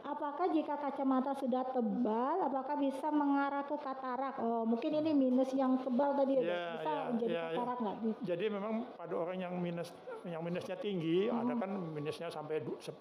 Apakah 0.00 0.46
jika 0.48 0.74
kacamata 0.74 1.34
sudah 1.34 1.66
tebal, 1.66 2.40
apakah 2.40 2.74
bisa 2.74 3.08
mengarah 3.08 3.62
ke 3.62 3.76
katarak? 3.76 4.38
Oh, 4.38 4.62
mungkin 4.62 4.94
ini 4.94 5.10
minus 5.10 5.50
yang 5.50 5.76
tebal 5.76 6.14
tadi 6.14 6.38
ya. 6.38 6.42
Ya, 6.42 6.62
bisa 6.72 6.88
ya, 6.88 7.02
menjadi 7.08 7.28
ya, 7.28 7.38
ya. 7.38 7.48
katarak 7.52 7.78
nggak? 7.78 7.96
Di- 7.98 8.24
Jadi 8.24 8.44
memang 8.48 8.72
pada 8.94 9.14
orang 9.14 9.36
yang 9.38 9.54
minus 9.56 9.90
yang 10.24 10.40
minusnya 10.40 10.76
tinggi, 10.76 11.26
ada 11.26 11.52
kan 11.52 11.70
minusnya 11.90 12.28
sampai 12.28 12.60
du- 12.60 12.78
10, 12.78 12.94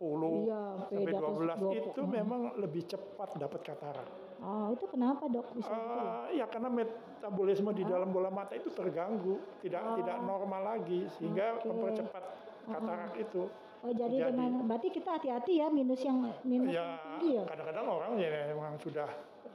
Hmm. 0.43 0.47
Iya, 0.47 0.61
sampai 0.75 0.87
sampai 0.87 1.05
di 1.05 1.13
atas 1.13 1.21
12 1.27 1.57
20. 1.57 1.77
itu 1.77 2.01
memang 2.03 2.41
lebih 2.55 2.83
cepat 2.85 3.29
dapat 3.35 3.59
katarak. 3.61 4.09
Oh, 4.37 4.67
itu 4.69 4.85
kenapa 4.87 5.23
dok 5.25 5.47
bisa 5.51 5.65
gitu? 5.65 5.97
Eh, 5.97 6.25
ya 6.35 6.45
karena 6.45 6.69
metabolisme 6.69 7.71
di 7.71 7.83
dalam 7.83 8.09
bola 8.09 8.29
mata 8.29 8.53
itu 8.53 8.69
terganggu, 8.69 9.41
tidak 9.59 9.97
tidak 9.97 10.17
normal 10.19 10.61
lagi 10.75 11.09
sehingga 11.15 11.57
Oh. 11.57 11.59
Oke. 11.59 11.67
mempercepat 11.71 12.23
katarak 12.67 13.13
itu. 13.15 13.49
Oh, 13.87 13.93
jadi 13.93 14.17
terjadi. 14.19 14.35
dengan 14.35 14.51
berarti 14.67 14.87
kita 14.89 15.09
hati-hati 15.15 15.53
ya 15.57 15.67
minus 15.69 16.01
yang 16.01 16.17
minus 16.43 16.69
yang 16.69 16.91
Ya 16.91 16.99
tinggi 17.15 17.29
ya? 17.33 17.43
kadang-kadang 17.47 17.85
orang 17.87 18.11
ya 18.17 18.29
memang 18.47 18.73
sudah 18.77 19.07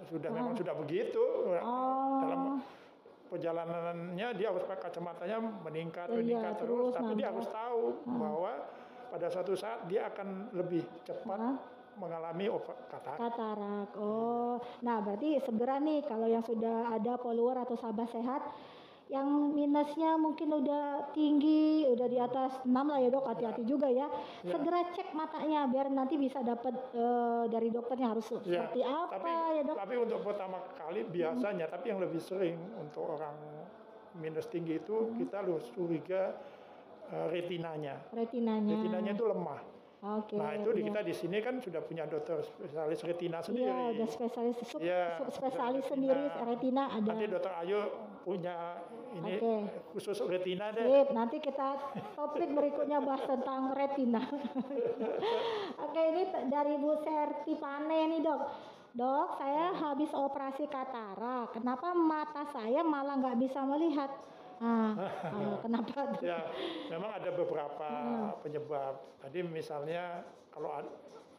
sudah 0.05 0.29
Ah. 0.29 0.35
memang 0.35 0.55
sudah 0.55 0.75
begitu 0.75 1.25
Oh. 1.55 2.18
dalam 2.18 2.40
perjalanannya 3.29 4.29
dia 4.35 4.47
harus 4.49 4.62
pakai 4.62 4.88
kacamatanya 4.88 5.37
meningkat 5.40 6.07
Iya, 6.07 6.16
meningkat 6.16 6.55
terus, 6.59 6.68
terus 6.68 6.92
tapi 6.95 7.12
dia 7.14 7.29
harus 7.29 7.47
tahu 7.47 7.83
bahwa 8.07 8.53
pada 9.09 9.27
suatu 9.29 9.53
saat 9.53 9.85
dia 9.87 10.09
akan 10.09 10.29
lebih 10.53 10.85
cepat 11.03 11.38
Ah. 11.38 11.57
mengalami 11.92 12.49
katarak. 12.88 13.18
Katarak. 13.18 13.88
Oh, 13.97 14.57
nah 14.81 14.97
berarti 14.99 15.37
segera 15.38 15.77
nih 15.77 16.01
kalau 16.03 16.25
yang 16.25 16.40
sudah 16.40 16.88
ada 16.88 17.16
follower 17.16 17.57
atau 17.59 17.77
sahabat 17.77 18.09
sehat 18.09 18.40
yang 19.12 19.53
minusnya 19.53 20.16
mungkin 20.16 20.48
udah 20.57 21.12
tinggi, 21.12 21.85
udah 21.85 22.09
di 22.09 22.16
atas 22.16 22.57
6 22.64 22.72
lah 22.72 22.96
ya 22.96 23.12
dok, 23.12 23.29
hati-hati 23.29 23.62
juga 23.68 23.85
ya. 23.92 24.09
Ya. 24.40 24.57
Segera 24.57 24.88
cek 24.88 25.12
matanya 25.12 25.68
biar 25.68 25.92
nanti 25.92 26.16
bisa 26.16 26.40
dapat 26.40 26.72
eh, 26.96 27.44
dari 27.53 27.68
dokternya 27.68 28.09
harus 28.16 28.25
Ya, 28.48 28.64
seperti 28.64 28.81
apa 28.81 29.12
tapi, 29.20 29.31
ya 29.61 29.62
dok. 29.68 29.77
tapi 29.77 29.94
untuk 30.01 30.20
pertama 30.25 30.64
kali 30.81 31.05
biasanya, 31.05 31.68
tapi 31.68 31.92
yang 31.92 32.01
lebih 32.01 32.25
sering 32.25 32.57
untuk 32.81 33.05
orang 33.20 33.37
minus 34.16 34.48
tinggi 34.48 34.81
itu 34.81 35.12
kita 35.20 35.44
harus 35.44 35.68
curiga 35.77 36.33
eh, 37.12 37.27
retinanya. 37.29 38.01
Retinanya. 38.16 38.72
Retinanya 38.81 39.12
itu 39.12 39.27
lemah. 39.29 39.61
Oke. 40.03 40.35
Nah 40.35 40.51
itu 40.59 40.66
di 40.75 40.83
iya. 40.83 40.88
kita 40.90 41.01
di 41.07 41.14
sini 41.14 41.38
kan 41.38 41.62
sudah 41.62 41.79
punya 41.79 42.11
dokter 42.11 42.42
spesialis 42.42 43.07
retina 43.07 43.38
Iya, 43.38 43.46
sendiri. 43.46 43.70
ada 43.70 44.05
spesialis 44.11 44.57
sub, 44.66 44.81
Iya, 44.83 45.03
spesialis 45.31 45.87
retina. 45.87 45.90
sendiri 45.94 46.25
retina 46.42 46.83
ada. 46.90 47.07
Nanti 47.07 47.27
dokter 47.31 47.53
Ayu 47.62 47.81
punya 48.23 48.79
ini 49.13 49.37
Oke. 49.37 49.55
khusus 49.93 50.19
retina 50.25 50.71
deh. 50.71 50.83
Sip, 50.83 51.09
nanti 51.13 51.37
kita 51.39 51.77
topik 52.15 52.49
berikutnya 52.49 53.03
bahas 53.03 53.27
tentang 53.27 53.75
retina. 53.75 54.23
Oke, 55.85 56.03
ini 56.15 56.23
dari 56.49 56.75
Bu 56.79 56.97
Serti 57.03 57.55
Pane 57.55 58.01
nih 58.09 58.21
dok. 58.23 58.41
Dok, 58.93 59.41
saya 59.41 59.73
habis 59.73 60.13
operasi 60.13 60.69
katarak. 60.69 61.57
Kenapa 61.57 61.93
mata 61.93 62.45
saya 62.49 62.85
malah 62.85 63.17
nggak 63.19 63.41
bisa 63.41 63.65
melihat? 63.65 64.13
Ah, 64.61 64.95
ah, 65.33 65.57
kenapa? 65.65 66.17
Ya, 66.23 66.47
memang 66.87 67.11
ada 67.17 67.31
beberapa 67.33 67.89
Hmm. 67.89 68.37
penyebab. 68.41 69.01
Tadi 69.19 69.43
misalnya 69.43 70.23
kalau 70.53 70.85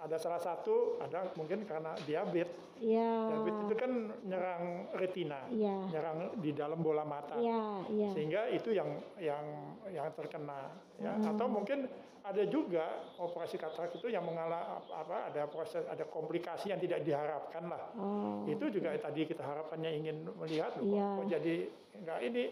ada 0.04 0.20
salah 0.20 0.38
satu 0.38 1.00
ada 1.00 1.32
mungkin 1.40 1.64
karena 1.64 1.96
diabetes. 2.04 2.60
Iya, 2.84 3.32
Diabetes 3.32 3.64
itu 3.64 3.76
kan 3.80 3.92
nyerang 4.28 4.64
retina, 4.92 5.48
iya, 5.48 5.88
nyerang 5.88 6.36
di 6.44 6.52
dalam 6.52 6.84
bola 6.84 7.08
mata. 7.08 7.40
iya, 7.40 7.80
iya. 7.88 8.12
Sehingga 8.12 8.52
itu 8.52 8.76
yang 8.76 9.00
yang 9.16 9.46
yang 9.88 10.12
terkena 10.12 10.68
ya. 11.00 11.16
Hmm. 11.16 11.32
Atau 11.32 11.48
mungkin 11.48 11.88
ada 12.24 12.44
juga 12.44 13.08
operasi 13.20 13.56
katarak 13.56 13.96
itu 13.96 14.12
yang 14.12 14.28
mengalami 14.28 14.84
apa 14.92 15.32
ada 15.32 15.48
proses 15.48 15.88
ada 15.88 16.04
komplikasi 16.04 16.76
yang 16.76 16.80
tidak 16.84 17.08
diharapkan 17.08 17.72
lah. 17.72 17.88
Oh, 17.96 18.44
Itu 18.48 18.68
juga 18.68 18.92
tadi 19.00 19.24
kita 19.24 19.44
harapannya 19.44 19.92
ingin 20.04 20.28
melihat 20.36 20.76
loh, 20.80 20.92
Iya. 20.92 21.08
kok 21.20 21.28
jadi 21.40 21.56
enggak 22.04 22.20
ini 22.20 22.44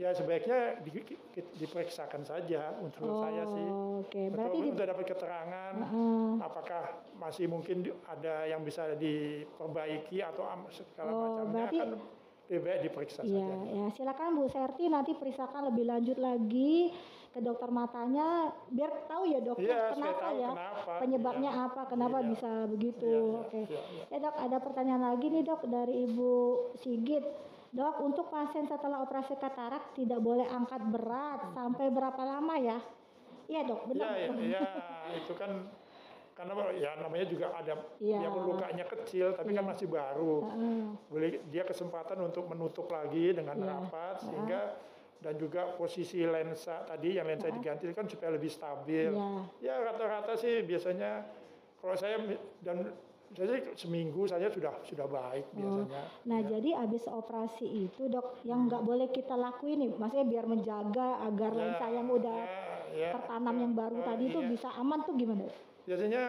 ya 0.00 0.10
sebaiknya 0.10 0.80
di- 0.80 1.04
di- 1.04 1.52
diperiksakan 1.54 2.24
saja 2.24 2.72
untuk 2.80 3.04
saya 3.20 3.44
sih. 3.44 3.66
oh, 3.66 4.00
oke. 4.00 4.08
Betul, 4.08 4.32
Berarti 4.32 4.56
di, 4.56 4.68
untuk 4.70 4.86
dapat 4.86 5.04
keterangan 5.06 5.72
Heeh. 5.76 6.28
apakah 6.40 6.82
masih 7.14 7.44
mungkin 7.46 7.76
ada 8.02 8.48
yang 8.48 8.64
bisa 8.64 8.96
diperbaiki 8.96 10.18
atau 10.18 10.48
segala 10.70 11.10
Oh, 11.10 11.20
macamnya 11.36 11.52
berarti- 11.68 11.78
kan 11.78 11.90
lebih 12.50 12.60
baik 12.64 12.80
diperiksa 12.82 13.20
Iya, 13.22 13.46
saja. 13.46 13.68
ya 13.68 13.84
silakan 13.92 14.28
Bu 14.34 14.48
Serti 14.48 14.84
nanti 14.88 15.12
periksakan 15.14 15.70
lebih 15.70 15.84
lanjut 15.86 16.18
lagi 16.18 16.90
ke 17.30 17.38
dokter 17.38 17.70
matanya 17.70 18.50
biar 18.66 19.06
tahu 19.06 19.22
ya 19.24 19.38
dokter 19.38 19.70
supaya 19.70 19.94
kenapa 19.94 20.18
tahu 20.18 20.34
ya 20.34 20.50
kenapa. 20.50 20.92
penyebabnya 20.98 21.50
Iya. 21.52 21.62
apa 21.62 21.82
kenapa 21.86 22.18
Iya. 22.18 22.26
bisa 22.26 22.50
begitu. 22.66 23.06
Iya, 23.06 23.22
iya, 23.22 23.38
Oke. 23.38 23.60
iya, 23.68 23.80
iya. 23.86 24.04
Ya 24.10 24.16
dok 24.18 24.34
ada 24.36 24.56
pertanyaan 24.58 25.04
lagi 25.04 25.26
nih 25.28 25.42
dok 25.44 25.62
dari 25.62 25.94
Ibu 26.08 26.32
Sigit. 26.74 27.24
Dok 27.70 28.02
untuk 28.02 28.26
pasien 28.28 28.66
setelah 28.66 28.98
operasi 28.98 29.38
katarak 29.38 29.94
tidak 29.94 30.18
boleh 30.18 30.42
angkat 30.42 30.82
berat 30.90 31.54
sampai 31.54 31.86
berapa 31.86 32.18
lama 32.26 32.54
ya? 32.58 32.78
Iya 33.46 33.66
dok 33.66 33.90
benar. 33.90 34.14
iya, 34.14 34.30
iya, 34.38 34.66
itu 35.18 35.34
kan 35.34 35.70
karena 36.34 36.54
ya 36.72 36.90
namanya 36.98 37.26
juga 37.26 37.50
ada 37.52 37.74
Iya. 37.98 38.26
yang 38.26 38.34
lukanya 38.42 38.86
kecil 38.86 39.34
tapi 39.34 39.54
kan 39.54 39.62
Iya. 39.66 39.70
masih 39.70 39.86
baru. 39.86 40.34
Boleh 41.06 41.42
dia 41.46 41.62
kesempatan 41.62 42.18
untuk 42.22 42.46
menutup 42.46 42.90
lagi 42.90 43.34
dengan 43.34 43.54
Iya. 43.58 43.66
rapat 43.70 44.14
sehingga 44.22 44.60
dan 45.20 45.34
juga 45.36 45.76
posisi 45.76 46.24
lensa 46.24 46.80
tadi 46.82 47.18
yang 47.18 47.28
lensa 47.28 47.52
diganti 47.52 47.86
kan 47.92 48.06
supaya 48.08 48.34
lebih 48.34 48.50
stabil. 48.50 49.14
Iya. 49.14 49.30
Ya 49.62 49.74
rata-rata 49.78 50.34
sih 50.34 50.62
biasanya 50.66 51.22
kalau 51.78 51.94
saya 51.94 52.18
dan 52.62 52.86
sih 53.30 53.46
seminggu 53.78 54.26
saja 54.26 54.46
sudah 54.46 54.74
sudah 54.82 55.06
baik 55.06 55.46
biasanya. 55.54 56.02
Nah, 56.26 56.40
Ya. 56.40 56.48
jadi 56.50 56.70
habis 56.76 57.06
operasi 57.06 57.62
itu, 57.62 58.06
dok, 58.06 58.42
yang 58.42 58.66
nggak 58.66 58.82
boleh 58.82 59.06
kita 59.08 59.32
lakuin 59.32 59.78
nih, 59.80 59.90
maksudnya 59.94 60.26
biar 60.26 60.44
menjaga 60.44 61.22
agar 61.22 61.50
Ya, 61.50 61.58
lensa 61.62 61.86
yang 61.88 62.10
udah 62.10 62.38
ya, 62.42 62.66
ya, 62.90 63.10
tertanam 63.14 63.54
ya, 63.54 63.62
yang 63.62 63.72
baru 63.72 63.96
eh, 63.96 64.04
tadi 64.04 64.24
itu 64.26 64.40
iya. 64.40 64.50
bisa 64.50 64.68
aman 64.74 64.98
tuh 65.00 65.14
gimana? 65.14 65.46
Biasanya 65.86 66.22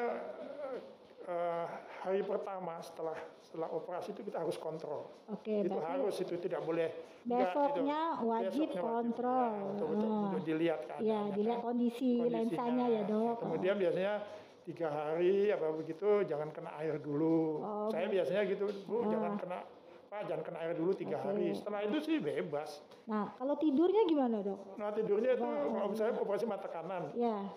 eh, 1.23 1.65
hari 2.01 2.21
pertama 2.21 2.77
setelah 2.81 3.17
setelah 3.41 3.67
operasi 3.67 4.13
itu 4.13 4.21
kita 4.23 4.37
harus 4.37 4.55
kontrol. 4.55 5.09
Oke, 5.27 5.53
itu 5.59 5.69
berarti 5.69 5.91
harus 5.97 6.15
itu 6.17 6.33
tidak 6.39 6.61
boleh 6.61 6.87
besoknya 7.21 8.01
itu. 8.15 8.25
wajib 8.25 8.67
Besoknya 8.69 8.81
kontrol. 8.81 9.49
Ya, 9.51 9.65
untuk, 9.67 9.87
Ah. 9.91 10.21
untuk 10.23 10.41
dilihat 10.43 10.79
ya, 10.81 10.87
keadaannya 10.95 11.33
dilihat 11.35 11.57
kan. 11.57 11.65
kondisi 11.65 12.11
Kondisinya. 12.15 12.33
lensanya 12.39 12.85
ya, 12.87 13.01
dok. 13.03 13.35
Kemudian 13.39 13.75
biasanya 13.75 14.13
tiga 14.63 14.87
hari 14.87 15.49
apa 15.49 15.73
begitu 15.73 16.21
jangan 16.23 16.49
kena 16.49 16.71
air 16.77 16.97
dulu. 16.97 17.59
Oh, 17.59 17.87
Saya 17.87 18.05
bu- 18.05 18.13
biasanya 18.13 18.41
gitu 18.45 18.65
bu 18.85 18.95
Ah. 18.99 19.09
jangan 19.09 19.33
kena 19.35 19.59
Pak 20.07 20.27
jangan 20.27 20.43
kena 20.43 20.59
air 20.59 20.73
dulu 20.73 20.91
tiga 20.91 21.15
Oke. 21.15 21.25
hari. 21.25 21.47
Setelah 21.51 21.81
itu 21.81 21.97
sih 21.99 22.17
bebas. 22.17 22.69
Nah, 23.05 23.31
kalau 23.33 23.55
tidurnya 23.55 24.03
gimana, 24.05 24.37
dok? 24.39 24.75
Nah 24.75 24.91
tidurnya 24.91 25.31
itu 25.33 25.47
kalau 25.47 25.93
saya 25.93 26.11
operasi 26.13 26.45
mata 26.45 26.67
kanan 26.67 27.15
Ya, 27.15 27.47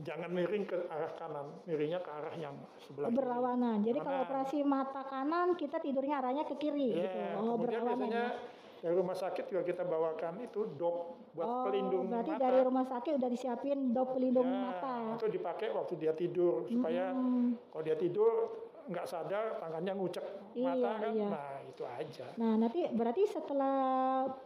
jangan 0.00 0.30
miring 0.30 0.62
ke 0.62 0.78
arah 0.86 1.10
kanan, 1.12 1.46
miringnya 1.64 1.98
ke 1.98 2.10
arah 2.12 2.34
yang 2.34 2.54
sebelah 2.80 3.10
kiri. 3.10 3.18
berlawanan. 3.18 3.76
Jadi 3.82 3.98
kalau 3.98 4.14
Kanan. 4.16 4.26
operasi 4.26 4.58
mata 4.62 5.02
kanan, 5.02 5.48
kita 5.54 5.76
tidurnya 5.78 6.14
arahnya 6.16 6.44
ke 6.44 6.54
kiri, 6.54 6.90
Iya, 6.92 7.02
gitu. 7.02 7.18
Oh, 7.18 7.58
kemudian 7.58 7.82
berlawanan. 7.82 7.98
biasanya 7.98 8.24
ya. 8.24 8.53
Dari 8.84 8.94
rumah 8.94 9.16
sakit 9.16 9.48
juga 9.48 9.64
kita 9.64 9.80
bawakan 9.82 10.44
itu 10.44 10.68
dop 10.76 11.16
buat 11.32 11.46
Oh, 11.46 11.64
pelindung 11.64 12.04
berarti 12.06 12.30
mata. 12.30 12.42
dari 12.44 12.58
rumah 12.60 12.84
sakit 12.84 13.12
udah 13.16 13.30
disiapin 13.32 13.78
dop 13.90 14.12
pelindung 14.12 14.44
Ya, 14.44 14.60
mata. 14.62 15.16
Itu 15.16 15.26
dipakai 15.30 15.72
waktu 15.72 15.96
dia 15.96 16.12
tidur 16.12 16.68
supaya 16.68 17.10
Hmm. 17.10 17.56
kalau 17.72 17.80
dia 17.82 17.96
tidur 17.96 18.52
nggak 18.84 19.08
sadar 19.08 19.56
tangannya 19.56 19.96
ngucek 19.96 20.20
Iya, 20.52 20.68
mata 20.68 20.90
kan. 21.00 21.10
iya. 21.10 21.26
Nah 21.26 21.52
itu 21.64 21.82
aja. 21.82 22.26
Nah, 22.36 22.52
nanti 22.54 22.84
berarti 22.86 23.22
setelah 23.24 23.76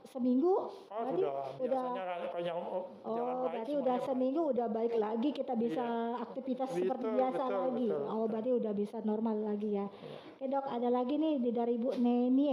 seminggu 0.06 0.54
Oh 0.86 1.02
berarti 1.02 1.22
sudah 1.58 1.82
biasanya 1.90 2.28
kalau 2.30 2.44
yang 2.46 2.58
oh, 2.62 2.84
jalan 3.04 3.18
Oh, 3.34 3.42
baik 3.42 3.50
berarti 3.50 3.72
udah 3.74 3.96
baik. 3.98 4.06
seminggu 4.06 4.42
udah 4.48 4.66
baik 4.70 4.94
lagi 4.96 5.30
kita 5.32 5.52
bisa 5.52 5.84
aktivitas 6.22 6.70
Betul, 6.70 6.80
seperti 6.80 7.06
biasa 7.10 7.42
betul, 7.42 7.58
lagi. 7.58 7.86
betul, 7.90 7.98
oh, 7.98 8.06
betul. 8.06 8.26
berarti 8.30 8.50
udah 8.54 8.72
bisa 8.72 8.96
normal 9.02 9.36
lagi 9.42 9.70
ya. 9.74 9.86
Oke, 10.32 10.46
Dok, 10.46 10.66
ada 10.70 10.88
lagi 10.88 11.14
nih 11.16 11.34
dari 11.44 11.74
Bu 11.76 11.90
Neni 11.92 12.46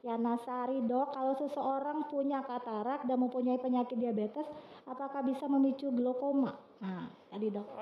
ya. 0.00 0.14
Nasari 0.16 0.80
dok, 0.82 1.10
kalau 1.10 1.34
seseorang 1.34 2.06
punya 2.06 2.40
katarak 2.40 3.04
dan 3.04 3.16
mempunyai 3.16 3.56
penyakit 3.56 3.96
diabetes, 3.96 4.46
apakah 4.84 5.20
bisa 5.20 5.44
memicu 5.44 5.88
glaukoma? 5.90 6.56
Nah, 6.78 7.08
tadi 7.28 7.48
dok. 7.48 7.66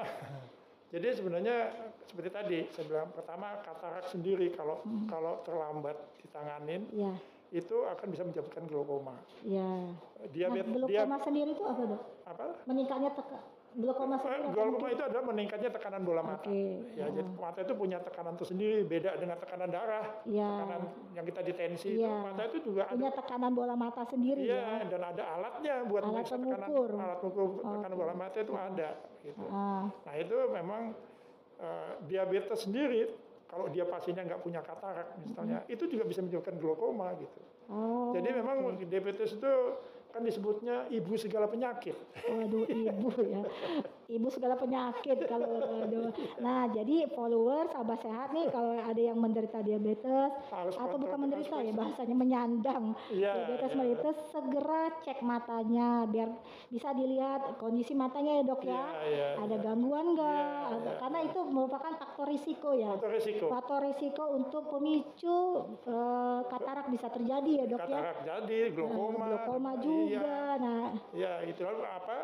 Jadi 0.89 1.05
sebenarnya 1.13 1.69
seperti 2.01 2.31
tadi 2.31 2.59
saya 2.73 2.85
bilang 2.87 3.13
pertama 3.13 3.61
katarak 3.61 4.09
sendiri 4.09 4.49
kalau 4.51 4.81
Hmm. 4.81 5.05
kalau 5.05 5.45
terlambat 5.45 5.93
ditanganin 6.19 6.89
Ya, 6.91 7.13
itu 7.51 7.85
akan 7.85 8.07
bisa 8.09 8.25
menyebabkan 8.25 8.65
glaukoma. 8.65 9.13
ya. 9.43 9.85
Nah, 9.85 10.29
Diabetes 10.33 10.73
glaukoma 10.73 11.21
sendiri 11.21 11.53
itu 11.53 11.61
apa 11.63 11.83
dok? 11.85 12.03
apa? 12.25 12.45
Meningkatnya 12.65 13.13
teka, 13.13 13.37
glaukoma 13.75 14.17
Eh, 14.17 14.21
sendiri. 14.21 14.49
Glaukoma 14.51 14.89
itu 14.89 15.03
adalah 15.03 15.25
meningkatnya 15.27 15.71
tekanan 15.71 16.03
bola 16.03 16.23
mata. 16.23 16.49
Oke, 16.49 16.89
Ya, 16.93 17.05
ya. 17.05 17.07
jadi 17.11 17.31
mata 17.35 17.59
itu 17.61 17.75
punya 17.75 17.99
tekanan 17.99 18.35
tersendiri, 18.35 18.81
beda 18.83 19.11
dengan 19.17 19.37
tekanan 19.37 19.69
darah. 19.69 20.07
Ya. 20.25 20.49
Tekanan 20.49 20.81
yang 21.13 21.25
kita 21.25 21.41
detensi 21.43 21.89
itu, 21.95 22.01
Iya. 22.01 22.13
mata 22.25 22.43
itu 22.45 22.59
juga 22.63 22.83
ada 22.85 22.95
Punya 22.95 23.13
tekanan 23.13 23.53
bola 23.53 23.75
mata 23.75 24.03
sendiri 24.03 24.41
Iya, 24.43 24.57
ya. 24.57 24.87
dan 24.89 25.01
ada 25.05 25.23
alatnya 25.31 25.75
buat 25.85 26.03
Alat 26.03 26.25
tekanan 26.25 26.69
alat 26.97 27.19
pengukur 27.19 27.61
tekanan 27.61 27.93
Oke. 27.93 28.01
bola 28.01 28.15
mata 28.15 28.37
itu 28.39 28.55
ada 28.55 28.89
gitu. 29.21 29.45
Ah, 29.49 29.85
Nah, 29.93 30.15
itu 30.17 30.37
memang 30.49 30.83
eh, 31.59 31.91
diabetes 32.07 32.65
sendiri 32.65 33.11
kalau 33.45 33.67
dia 33.67 33.83
pasiennya 33.83 34.23
nggak 34.25 34.43
punya 34.43 34.61
katarak 34.61 35.19
misalnya, 35.19 35.65
itu 35.67 35.89
juga 35.89 36.05
bisa 36.05 36.21
menyebabkan 36.21 36.55
glaukoma 36.55 37.17
gitu. 37.17 37.41
oh, 37.67 38.13
Jadi 38.13 38.29
memang 38.31 38.57
diabetes 38.79 39.35
itu 39.35 39.53
kan 40.13 40.25
disebutnya 40.25 40.89
ibu 40.89 41.15
segala 41.21 41.47
penyakit. 41.47 41.95
Waduh 42.29 42.65
ibu 42.67 43.09
ya, 43.23 43.43
ibu 44.09 44.33
segala 44.33 44.57
penyakit 44.57 45.21
kalau 45.29 45.61
waduh. 45.61 46.09
Nah 46.41 46.65
jadi 46.73 47.05
follower 47.13 47.69
sahabat 47.69 48.01
sehat 48.01 48.33
nih 48.33 48.49
kalau 48.49 48.73
ada 48.73 48.97
yang 48.97 49.21
menderita 49.21 49.61
diabetes 49.61 50.33
Harus 50.49 50.73
atau 50.73 50.97
bukan 50.97 51.29
menderita 51.29 51.61
ya 51.61 51.73
bahasanya 51.77 52.17
menyandang 52.17 52.97
Iya, 53.13 53.37
diabetes 53.37 53.71
iya. 53.73 53.77
mellitus 53.77 54.17
segera 54.33 54.97
cek 55.05 55.21
matanya 55.21 56.09
biar 56.09 56.33
bisa 56.73 56.97
dilihat 56.97 57.61
kondisi 57.61 57.93
matanya 57.93 58.41
ya 58.41 58.45
dok 58.49 58.63
ya. 58.65 58.73
Iya, 58.73 59.05
iya, 59.05 59.29
ada 59.45 59.57
iya. 59.57 59.63
gangguan 59.63 60.07
nggak? 60.17 60.33
Iya, 60.41 60.69
Ada- 60.73 60.81
iya, 60.81 60.99
Karena 60.99 61.19
itu 61.29 61.41
merupakan 61.45 61.93
faktor 62.01 62.27
risiko 62.33 62.69
ya. 62.73 62.91
Faktor 62.97 63.13
risiko. 63.13 63.45
Faktor 63.53 63.81
risiko 63.85 64.25
untuk 64.33 64.63
pemicu 64.73 65.39
eh, 65.85 66.41
katarak 66.49 66.89
bisa 66.89 67.13
terjadi 67.13 67.51
ya 67.61 67.65
dok 67.69 67.85
ya. 67.85 68.01
Katarak 68.01 68.19
jadi, 68.25 68.59
glaukoma. 68.73 69.27
Glaukoma 69.29 69.73
Iya, 69.77 69.85
juga. 69.85 70.33
Nah 70.57 70.85
Iya, 71.13 71.33
itu 71.45 71.63
apa? 71.69 72.17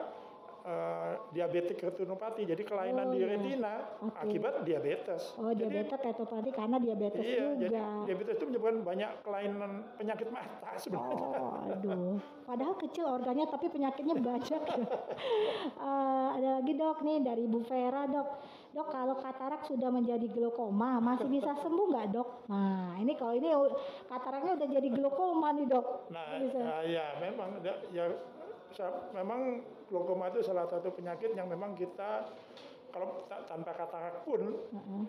Eh, 0.64 1.12
diabetik 1.31 1.77
retinopati. 1.79 2.42
Jadi 2.42 2.62
kelainan 2.62 3.07
Oh, 3.07 3.12
di 3.12 3.20
iya. 3.20 3.29
retina 3.31 3.74
Oke. 4.00 4.16
akibat 4.18 4.55
diabetes. 4.62 5.37
Oh 5.37 5.50
Jadi 5.50 5.61
diabetes 5.62 6.00
retopati 6.03 6.50
karena 6.50 6.77
diabetes 6.79 7.20
Iya, 7.20 7.46
jadi 7.55 7.68
juga. 7.68 7.85
diabetes 8.05 8.35
itu 8.35 8.44
menyebabkan 8.46 8.79
banyak 8.83 9.11
kelainan 9.20 9.70
penyakit 9.94 10.29
mata 10.29 10.70
sebenarnya. 10.83 11.20
Oh, 11.35 11.68
aduh. 11.68 12.16
Padahal 12.44 12.74
kecil 12.77 13.05
organnya 13.07 13.46
tapi 13.46 13.66
penyakitnya 13.68 14.16
banyak. 14.16 14.62
ya. 14.64 14.77
Eh, 15.74 16.29
ada 16.33 16.61
lagi 16.61 16.72
dok 16.72 17.00
nih 17.00 17.20
dari 17.20 17.44
Bu 17.44 17.61
Vera 17.61 18.05
dok. 18.07 18.29
Dok 18.72 18.88
kalau 18.90 19.14
katarak 19.14 19.62
sudah 19.62 19.87
menjadi 19.87 20.27
glaukoma 20.27 20.98
masih 20.98 21.29
bisa 21.29 21.55
sembuh 21.55 21.87
nggak 21.87 22.07
dok? 22.11 22.29
Nah 22.48 22.96
ini 22.96 23.14
kalau 23.14 23.33
ini 23.33 23.48
kataraknya 24.05 24.57
udah 24.57 24.68
jadi 24.68 24.88
glaukoma 24.90 25.53
nih 25.53 25.66
dok. 25.66 26.11
Nah, 26.11 26.27
bisa. 26.37 26.59
nah, 26.59 26.83
ya 26.83 27.07
memang 27.18 27.62
ya 27.62 27.74
sa- 28.11 28.18
memang 29.12 29.40
glaukoma 29.87 30.28
itu 30.28 30.42
salah 30.42 30.66
satu 30.66 30.90
penyakit 30.90 31.30
yang 31.32 31.46
memang 31.46 31.72
kita 31.72 32.26
kalau 32.88 33.22
ta- 33.24 33.42
tanpa 33.44 33.70
katarak 33.72 34.22
pun 34.22 34.54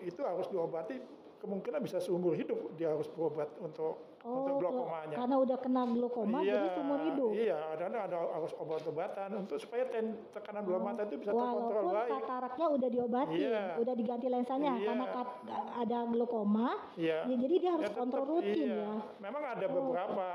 itu 0.00 0.20
harus 0.20 0.46
diobati 0.46 0.98
kemungkinan 1.36 1.78
bisa 1.78 1.98
seumur 1.98 2.32
hidup 2.32 2.56
dia 2.74 2.90
harus 2.90 3.06
berobat 3.08 3.50
untuk 3.56 4.16
untuk 4.18 4.26
Oh, 4.26 4.58
glaukomanya. 4.58 5.14
karena 5.14 5.36
udah 5.38 5.54
kena 5.56 5.82
glaukoma 5.86 6.42
jadi 6.42 6.66
seumur 6.68 6.98
hidup. 7.00 7.30
Iya, 7.30 7.60
dan 7.76 7.94
ada 7.94 8.18
harus 8.26 8.50
obat-obatan 8.56 9.28
untuk 9.36 9.54
supaya 9.56 9.86
ten, 9.86 10.18
tekanan 10.28 10.66
bola 10.66 10.82
mata 10.82 11.06
itu 11.06 11.14
bisa 11.16 11.30
terkontrol 11.30 11.62
Walaupun 11.84 11.94
baik. 11.94 12.10
kataraknya 12.18 12.66
udah 12.68 12.88
diobati, 12.90 13.36
Iya. 13.38 13.62
udah 13.76 13.94
diganti 13.94 14.26
lensanya 14.26 14.72
Iya. 14.74 14.82
karena 14.84 15.06
kat- 15.06 15.36
ada 15.78 15.98
glaukoma, 16.08 16.68
Iya. 16.96 17.18
ya 17.24 17.36
jadi 17.38 17.54
dia 17.56 17.70
harus 17.70 17.84
Ya, 17.84 17.88
tetap, 17.88 18.02
kontrol 18.02 18.24
rutin 18.32 18.56
iya. 18.66 18.74
ya. 18.74 18.92
Memang 19.20 19.42
ada 19.46 19.66
beberapa 19.68 20.26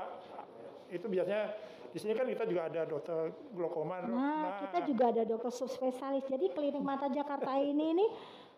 itu 0.88 1.06
biasanya 1.06 1.44
di 1.92 1.98
sini 2.00 2.16
kan 2.16 2.24
kita 2.24 2.48
juga 2.48 2.72
ada 2.72 2.88
dokter 2.88 3.28
glaukoma. 3.52 4.00
Nah, 4.08 4.64
kita 4.64 4.88
juga 4.88 5.12
ada 5.12 5.22
dokter 5.28 5.52
subspesialis. 5.52 6.24
Jadi 6.24 6.48
klinik 6.56 6.80
mata 6.80 7.12
Jakarta 7.12 7.52
ini 7.60 7.92
ini 7.92 8.06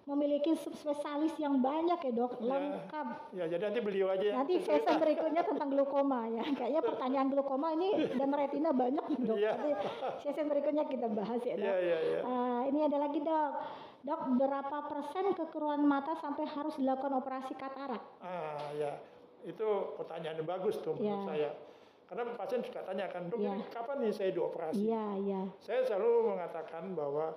memiliki 0.04 0.52
subspesialis 0.54 1.32
yang 1.40 1.64
banyak 1.64 1.96
ya 1.96 2.12
dok, 2.12 2.36
lengkap. 2.38 3.06
Ya, 3.34 3.48
jadi 3.48 3.72
nanti 3.72 3.80
beliau 3.80 4.12
aja 4.12 4.20
yang 4.20 4.44
Nanti 4.44 4.60
sesi 4.60 4.92
berikutnya 5.02 5.42
tentang 5.42 5.72
glaukoma 5.72 6.28
ya. 6.28 6.44
Kayaknya 6.44 6.82
pertanyaan 6.84 7.28
glaukoma 7.32 7.72
ini 7.74 8.12
dan 8.12 8.28
retina 8.30 8.70
banyak 8.70 9.04
nih 9.10 9.18
dok. 9.24 9.36
Iya. 9.40 9.52
Nanti 9.56 9.70
sesi 10.22 10.40
berikutnya 10.44 10.84
kita 10.86 11.08
bahas 11.10 11.40
ya 11.42 11.56
dok. 11.56 11.64
Iya, 11.66 11.76
iya, 11.80 11.98
iya. 12.04 12.20
Ah, 12.22 12.60
ini 12.68 12.78
ada 12.86 12.96
lagi 13.00 13.18
dok. 13.18 13.50
Dok, 14.04 14.20
berapa 14.36 14.78
persen 14.92 15.32
kekeruan 15.32 15.80
mata 15.80 16.12
sampai 16.20 16.44
harus 16.44 16.76
dilakukan 16.76 17.24
operasi 17.24 17.56
katarak? 17.56 18.04
Ah, 18.20 18.60
ya. 18.76 19.00
Itu 19.42 19.96
pertanyaan 19.96 20.44
yang 20.44 20.48
bagus 20.48 20.76
tuh 20.84 20.92
menurut 20.94 21.24
Iya. 21.24 21.28
saya. 21.32 21.50
Karena 22.14 22.31
pasien 22.38 22.62
juga 22.62 22.81
tanyakan, 22.81 23.27
dok, 23.27 23.38
ini 23.42 23.64
kapan 23.68 23.96
nih 23.98 24.12
saya 24.14 24.31
dioperasi? 24.31 24.79
Iya, 24.79 25.05
iya. 25.18 25.42
Saya 25.59 25.83
selalu 25.83 26.31
mengatakan 26.31 26.94
bahwa 26.94 27.35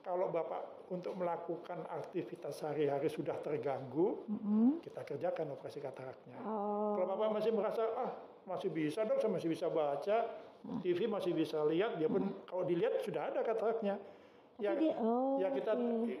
kalau 0.00 0.30
Bapak 0.30 0.86
untuk 0.86 1.18
melakukan 1.18 1.82
aktivitas 1.90 2.54
sehari-hari 2.56 3.10
sudah 3.10 3.34
terganggu, 3.36 4.22
Mm-mm. 4.30 4.78
kita 4.80 5.02
kerjakan 5.02 5.50
operasi 5.50 5.82
kataraknya. 5.82 6.38
Oh, 6.40 6.94
Kalau 6.94 7.06
Bapak 7.10 7.28
masih 7.34 7.50
merasa, 7.50 7.82
ah 7.98 8.10
masih 8.46 8.70
bisa 8.70 9.02
dok, 9.02 9.18
saya 9.18 9.34
masih 9.34 9.50
bisa 9.50 9.66
baca, 9.66 10.30
TV 10.78 11.10
masih 11.10 11.34
bisa 11.34 11.58
lihat, 11.66 11.98
dia 11.98 12.06
pun 12.06 12.22
kalau 12.46 12.62
dilihat 12.62 13.02
sudah 13.02 13.34
ada 13.34 13.42
kataraknya. 13.42 13.98
Ya, 14.56 14.76
dia- 14.76 14.94
oh, 14.94 15.42
ya 15.42 15.50
kita 15.50 15.74
oke. 15.74 16.16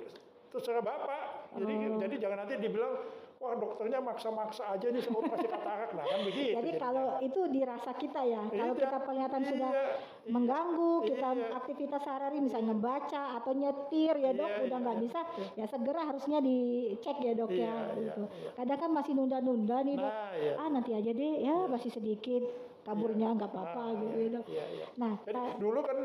terserah 0.50 0.82
Bapak. 0.82 1.54
Jadi 1.54 1.74
Oh. 1.86 1.98
jadi 2.00 2.14
jangan 2.18 2.38
nanti 2.42 2.54
dibilang, 2.58 2.94
wah 3.40 3.56
dokternya 3.56 4.04
maksa-maksa 4.04 4.68
aja 4.68 4.92
nih 4.92 5.00
semua 5.00 5.24
operasi 5.24 5.48
katarak. 5.48 5.96
Nah 5.96 6.04
kan 6.04 6.20
begitu. 6.28 6.52
Jadi 6.60 6.70
kalau 6.76 7.16
itu 7.24 7.40
dirasa 7.48 7.90
kita 7.96 8.20
ya, 8.20 8.44
kalau 8.52 8.74
Iya, 8.76 8.84
kita 8.84 8.96
penglihatan 9.00 9.40
iya, 9.40 9.48
sudah 9.48 9.70
iya, 9.72 9.84
mengganggu, 10.28 10.94
kita 11.08 11.28
iya. 11.32 11.48
aktivitas 11.56 12.00
sehari-hari 12.04 12.38
misalnya 12.44 12.76
baca 12.76 13.40
atau 13.40 13.52
nyetir 13.56 14.14
ya 14.20 14.36
dok, 14.36 14.44
Iya, 14.44 14.60
udah 14.68 14.76
iya, 14.76 14.84
nggak 14.84 14.96
iya. 15.00 15.04
bisa, 15.08 15.20
ya 15.56 15.64
segera 15.64 16.02
harusnya 16.04 16.38
dicek 16.44 17.16
ya 17.24 17.32
dok 17.32 17.50
Iya, 17.50 17.64
ya. 17.64 17.72
iya, 17.72 17.96
gitu. 18.12 18.22
iya. 18.28 18.50
Kadang 18.60 18.78
kan 18.84 18.90
masih 18.92 19.12
nunda-nunda 19.16 19.76
nih 19.88 19.96
dok, 19.96 20.12
Nah, 20.12 20.30
iya. 20.36 20.52
ah 20.60 20.68
nanti 20.68 20.90
aja 20.92 21.10
deh, 21.16 21.34
ya 21.40 21.56
masih 21.64 21.90
sedikit, 21.96 22.42
kaburnya 22.84 23.32
nggak 23.40 23.50
apa-apa 23.56 23.82
Nah, 23.88 24.00
gitu 24.04 24.16
iya, 24.20 24.28
ya 24.28 24.34
dok. 24.36 24.44
Iya, 24.52 24.64
iya. 24.68 24.86
Nah, 25.00 25.12
Jadi 25.24 25.40
dulu 25.56 25.80
kan 25.80 25.98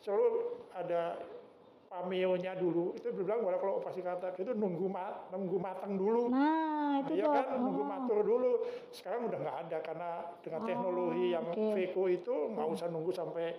selalu 0.00 0.28
ada 0.72 1.02
pameonya 1.90 2.54
dulu 2.54 2.94
itu 2.94 3.10
bilang 3.10 3.42
bahwa 3.42 3.58
kalau 3.58 3.74
operasi 3.76 3.98
katarak 4.00 4.38
itu 4.38 4.54
nunggu 4.54 4.86
ma- 4.86 5.26
nunggu 5.28 5.58
matang 5.58 5.98
dulu. 5.98 6.30
nah 6.30 7.02
itu 7.02 7.18
dok. 7.18 7.34
kan 7.34 7.58
nunggu 7.58 7.82
Oh. 7.82 7.88
matur 7.88 8.18
dulu. 8.22 8.52
Sekarang 8.88 9.26
udah 9.26 9.38
nggak 9.40 9.56
ada 9.66 9.78
karena 9.82 10.10
dengan 10.38 10.60
Oh, 10.62 10.66
teknologi 10.70 11.24
yang 11.28 11.44
oke. 11.44 11.66
VECO 11.74 12.02
itu 12.08 12.34
nggak 12.54 12.68
usah 12.70 12.86
nunggu 12.88 13.10
sampai 13.10 13.58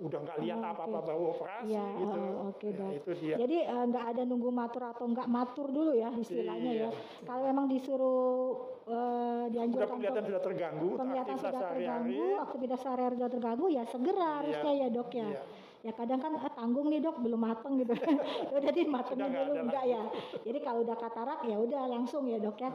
udah 0.00 0.18
nggak 0.18 0.38
lihat 0.40 0.58
Oh, 0.58 0.66
apa-apa 0.66 0.98
oke. 0.98 1.06
baru 1.06 1.24
operasi 1.30 1.70
Iya, 1.70 1.86
gitu. 1.94 2.18
oh, 2.18 2.48
oke 2.48 2.66
Ya, 2.66 2.86
itu 2.90 3.10
dia. 3.14 3.34
Jadi 3.38 3.56
eh, 3.62 3.82
nggak 3.86 4.04
ada 4.08 4.22
nunggu 4.24 4.50
matur 4.50 4.82
atau 4.82 5.04
nggak 5.06 5.28
matur 5.28 5.66
dulu 5.68 5.92
ya 5.94 6.10
istilahnya 6.12 6.72
Iya. 6.74 6.82
ya. 6.82 6.90
Kalau 7.22 7.42
memang 7.46 7.70
disuruh 7.70 8.66
udah 8.82 9.46
dianjurkan 9.46 9.86
penglihatan 9.88 10.18
untuk 10.18 10.26
sudah 10.26 10.42
terganggu, 10.42 10.88
penglihatan 10.98 11.36
sudah 11.38 11.62
terganggu, 11.64 12.24
aktivitas 12.42 12.78
sehari-hari 12.80 13.14
sudah 13.14 13.30
terganggu, 13.30 13.66
ya 13.68 13.82
segera 13.86 14.18
Iya, 14.18 14.34
harusnya 14.42 14.72
ya 14.74 14.88
dok 14.90 15.10
ya. 15.12 15.28
iya. 15.30 15.42
Ya 15.80 15.92
kadang 15.96 16.20
kan 16.20 16.36
ah, 16.36 16.52
tanggung 16.52 16.92
nih 16.92 17.00
dok 17.00 17.24
belum 17.24 17.40
mateng 17.40 17.80
gitu. 17.80 17.96
ya 18.52 18.52
udah 18.52 18.72
di 18.72 18.82
matengin 18.84 19.32
dulu 19.32 19.52
enggak 19.64 19.84
ya. 19.88 20.02
Jadi 20.44 20.58
kalau 20.60 20.84
udah 20.84 20.96
katarak 20.96 21.40
ya 21.48 21.56
udah 21.56 21.82
langsung 21.88 22.28
ya 22.28 22.36
dok 22.36 22.60
ya. 22.60 22.70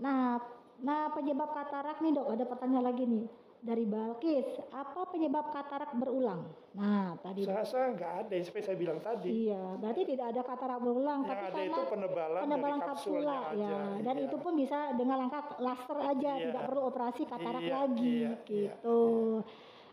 Nah, 0.00 0.40
nah 0.80 1.12
penyebab 1.12 1.52
katarak 1.52 2.00
nih 2.00 2.16
dok 2.16 2.32
ada 2.32 2.44
pertanyaan 2.48 2.86
lagi 2.88 3.04
nih 3.04 3.24
dari 3.60 3.84
Balkis. 3.84 4.48
Apa 4.72 5.04
penyebab 5.12 5.52
katarak 5.52 5.92
berulang? 6.00 6.48
Nah 6.72 7.16
tadi 7.20 7.44
Saya 7.44 7.60
rasa 7.60 7.92
nggak 7.92 8.12
ada, 8.24 8.34
seperti 8.40 8.64
saya 8.72 8.78
bilang 8.80 9.00
tadi. 9.04 9.52
Iya, 9.52 9.76
berarti 9.76 10.02
tidak 10.08 10.26
ada 10.32 10.42
katarak 10.44 10.78
berulang, 10.80 11.20
Yang 11.24 11.28
tapi 11.28 11.40
ada 11.40 11.52
karena 11.52 11.64
itu 11.68 11.82
penebalan, 11.88 12.40
penebalan 12.40 12.78
dari 12.80 12.88
kapsula 12.88 13.36
ya, 13.36 13.40
aja. 13.52 13.76
dan 14.00 14.14
Iya. 14.16 14.26
itu 14.28 14.36
pun 14.40 14.52
bisa 14.56 14.78
dengan 14.96 15.16
langkah 15.24 15.44
laser 15.56 15.98
aja, 16.00 16.32
Iya. 16.36 16.44
tidak 16.48 16.62
perlu 16.68 16.82
operasi 16.88 17.22
katarak 17.24 17.62
Iya, 17.64 17.74
lagi, 17.74 18.16
iya, 18.24 18.32
iya. 18.48 18.72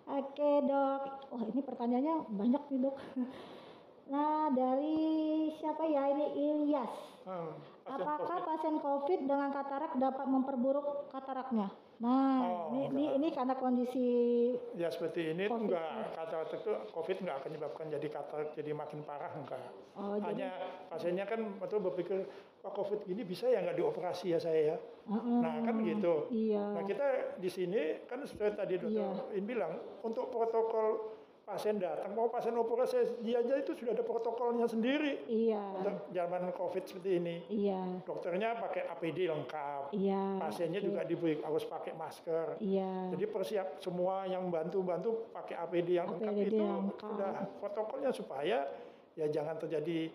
Oke 0.03 0.49
dok, 0.67 1.01
wah 1.31 1.43
ini 1.47 1.61
pertanyaannya 1.63 2.15
banyak 2.27 2.63
nih 2.75 2.79
dok. 2.83 2.95
Nah 4.05 4.51
dari 4.51 4.97
siapa 5.53 5.83
ya 5.83 6.03
ini 6.09 6.25
Ilyas. 6.33 6.93
Hmm, 7.23 7.55
pasien 7.81 8.03
Apakah 8.03 8.19
COVID. 8.35 8.43
pasien 8.45 8.75
COVID 8.77 9.19
dengan 9.23 9.49
katarak 9.49 9.95
dapat 9.95 10.25
memperburuk 10.27 10.87
kataraknya? 11.07 11.71
Nah, 11.93 12.35
Oh, 12.43 12.75
ini, 12.75 12.91
ini, 12.91 13.03
enggak. 13.07 13.15
ini 13.15 13.27
karena 13.31 13.55
kondisi 13.55 14.07
Ya 14.75 14.91
seperti 14.91 15.31
ini 15.31 15.47
tuh 15.47 15.55
COVID. 15.55 15.63
enggak 15.71 15.91
katarak 16.11 16.49
itu 16.51 16.71
COVID 16.91 17.17
enggak 17.23 17.35
akan 17.37 17.49
menyebabkan 17.49 17.85
jadi 17.87 18.07
katarak 18.09 18.49
jadi 18.51 18.71
makin 18.75 18.99
parah 19.01 19.31
enggak. 19.31 19.71
oh, 19.95 20.19
jadi 20.19 20.25
Hanya 20.25 20.49
pasiennya 20.91 21.23
kan 21.23 21.39
betul 21.57 21.79
berpikir 21.79 22.27
Pak 22.59 22.71
COVID 22.73 22.99
gini 23.03 23.23
bisa 23.23 23.47
ya 23.47 23.59
nggak 23.59 23.77
dioperasi 23.77 24.25
ya 24.29 24.39
saya 24.39 24.61
ya. 24.65 24.77
Heeh. 25.05 25.39
Nah 25.39 25.63
kan 25.63 25.75
gitu. 25.79 26.27
Iya. 26.27 26.63
Nah 26.75 26.83
kita 26.83 27.07
di 27.35 27.47
sini 27.47 27.81
kan 28.03 28.19
seperti 28.23 28.51
tadi 28.53 28.73
dokter 28.77 28.99
Iya. 28.99 29.39
In 29.39 29.43
bilang 29.45 29.73
untuk 30.01 30.27
protokol 30.27 31.07
pasien 31.43 31.75
datang 31.75 32.07
mau 32.11 32.31
pasien 32.31 32.55
operasi 32.55 33.19
dia 33.19 33.37
aja 33.37 33.59
itu 33.59 33.75
sudah 33.75 33.91
ada 33.91 34.01
protokolnya 34.01 34.63
sendiri 34.63 35.27
Iya. 35.27 35.59
untuk 35.75 35.95
zaman 36.09 36.43
COVID 36.49 36.83
seperti 36.83 37.19
ini. 37.19 37.35
Iya. 37.47 37.99
Dokternya 38.01 38.55
pakai 38.55 38.87
APD 38.87 39.27
lengkap, 39.27 39.91
Iya. 39.91 40.39
pasiennya 40.39 40.79
oke. 40.79 40.87
juga 40.87 41.01
diberi 41.03 41.35
harus 41.37 41.63
pakai 41.63 41.91
masker. 41.93 42.47
Iya. 42.57 43.11
Jadi 43.11 43.25
persiap 43.27 43.67
semua 43.77 44.23
yang 44.23 44.47
bantu-bantu 44.47 45.27
pakai 45.29 45.59
APD 45.59 45.89
yang 45.93 46.07
lengkap 46.09 46.31
APD 46.31 46.47
itu 46.49 46.63
lengkap. 46.63 47.09
sudah 47.11 47.31
protokolnya 47.59 48.11
supaya 48.11 48.57
ya 49.13 49.25
jangan 49.27 49.59
terjadi 49.59 50.09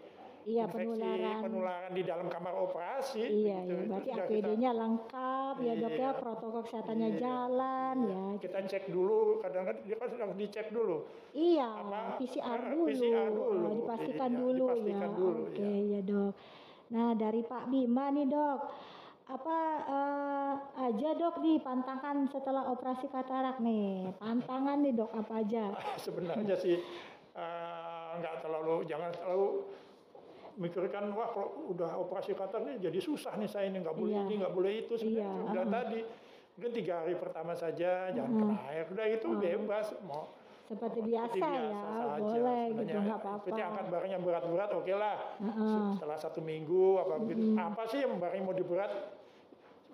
Iya, 0.48 0.64
infeksi 0.64 0.80
penularan. 0.88 1.40
penularan 1.44 1.90
di 1.92 2.02
dalam 2.02 2.26
kamar 2.26 2.54
operasi. 2.56 3.20
Iya, 3.20 3.58
begitu. 3.60 3.68
ya. 3.68 3.76
Itu 3.76 3.84
berarti 3.84 4.10
APD-nya 4.16 4.70
lengkap 4.72 5.54
ya 5.58 5.72
dok 5.76 5.92
ya, 5.92 6.00
Iya. 6.00 6.10
protokol 6.16 6.60
kesehatannya 6.64 7.08
Iya. 7.08 7.18
jalan 7.20 7.96
ya. 8.02 8.24
kita 8.38 8.58
cek 8.64 8.84
dulu 8.88 9.20
kadang-kadang 9.38 9.84
dia 9.84 9.96
kan 9.96 10.08
harus 10.08 10.36
dicek 10.36 10.66
dulu 10.70 10.96
Iya, 11.30 11.68
Apa? 11.68 12.00
PCR 12.16 12.60
dulu, 12.66 12.84
PCR 12.88 13.28
dulu. 13.28 13.60
Oh, 13.60 13.72
dipastikan 13.76 14.30
Iya, 14.30 14.38
dulu 14.38 14.64
dipastikan 14.64 14.96
ya. 15.04 15.14
dulu, 15.14 15.42
Oke 15.44 15.70
ya 15.86 16.00
dok. 16.02 16.32
Nah 16.88 17.08
dari 17.12 17.42
Pak 17.42 17.64
Bima 17.68 18.06
nih 18.08 18.26
dok, 18.26 18.58
apa 19.28 19.58
eh, 19.84 20.52
aja 20.80 21.08
dok 21.12 21.34
nih 21.38 21.56
pantangan 21.60 22.16
setelah 22.24 22.64
operasi 22.66 23.06
katarak 23.06 23.60
nih? 23.60 24.08
Pantangan 24.16 24.80
nih 24.80 24.96
dok 24.96 25.12
apa 25.12 25.32
aja? 25.38 25.76
sebenarnya 26.04 26.56
sih 26.56 26.80
eh, 27.34 28.08
nggak 28.16 28.40
terlalu 28.40 28.88
jangan 28.88 29.12
terlalu 29.12 29.68
mikirkan 30.58 31.08
wah 31.10 31.30
kalau 31.30 31.48
udah 31.68 31.96
operasi 31.96 32.34
katar 32.34 32.60
nih 32.60 32.82
jadi 32.82 32.98
susah 32.98 33.34
nih 33.34 33.46
saya 33.46 33.66
ini 33.66 33.78
nggak 33.78 33.94
boleh 33.94 34.10
Iya. 34.12 34.22
ini 34.24 34.34
nggak 34.36 34.52
boleh 34.52 34.72
itu 34.76 34.92
sebenarnya 34.92 35.22
saya 35.24 35.46
bilang 35.46 35.54
uh-uh. 35.64 35.76
tadi 35.78 36.00
mungkin 36.52 36.70
tiga 36.74 36.94
hari 36.98 37.14
pertama 37.14 37.52
saja 37.54 37.90
jangan 38.10 38.28
Uh-uh. 38.28 38.40
kena 38.44 38.56
air 38.68 38.84
udah 38.88 39.06
itu 39.08 39.26
Uh. 39.28 39.38
bebas 39.38 39.86
mau 40.02 40.24
Seperti 40.68 41.00
seperti 41.00 41.08
biasa, 41.40 41.46
ya, 41.48 41.80
saja 41.80 42.20
boleh 42.20 42.60
gitu 42.60 42.76
sebenarnya. 42.76 43.00
nggak 43.00 43.18
apa-apa. 43.18 43.40
Seperti 43.40 43.60
angkat 43.62 43.86
barang 43.88 44.10
yang 44.10 44.22
berat-berat 44.22 44.70
oke 44.70 44.92
lah 44.92 45.16
Heeh. 45.38 45.86
setelah 45.96 46.18
satu 46.18 46.40
minggu 46.42 46.84
apa 46.98 47.14
begitu 47.16 47.44
apa 47.56 47.82
sih 47.88 47.98
yang 48.02 48.12
barang 48.14 48.42
mau 48.42 48.52
diberat 48.52 48.92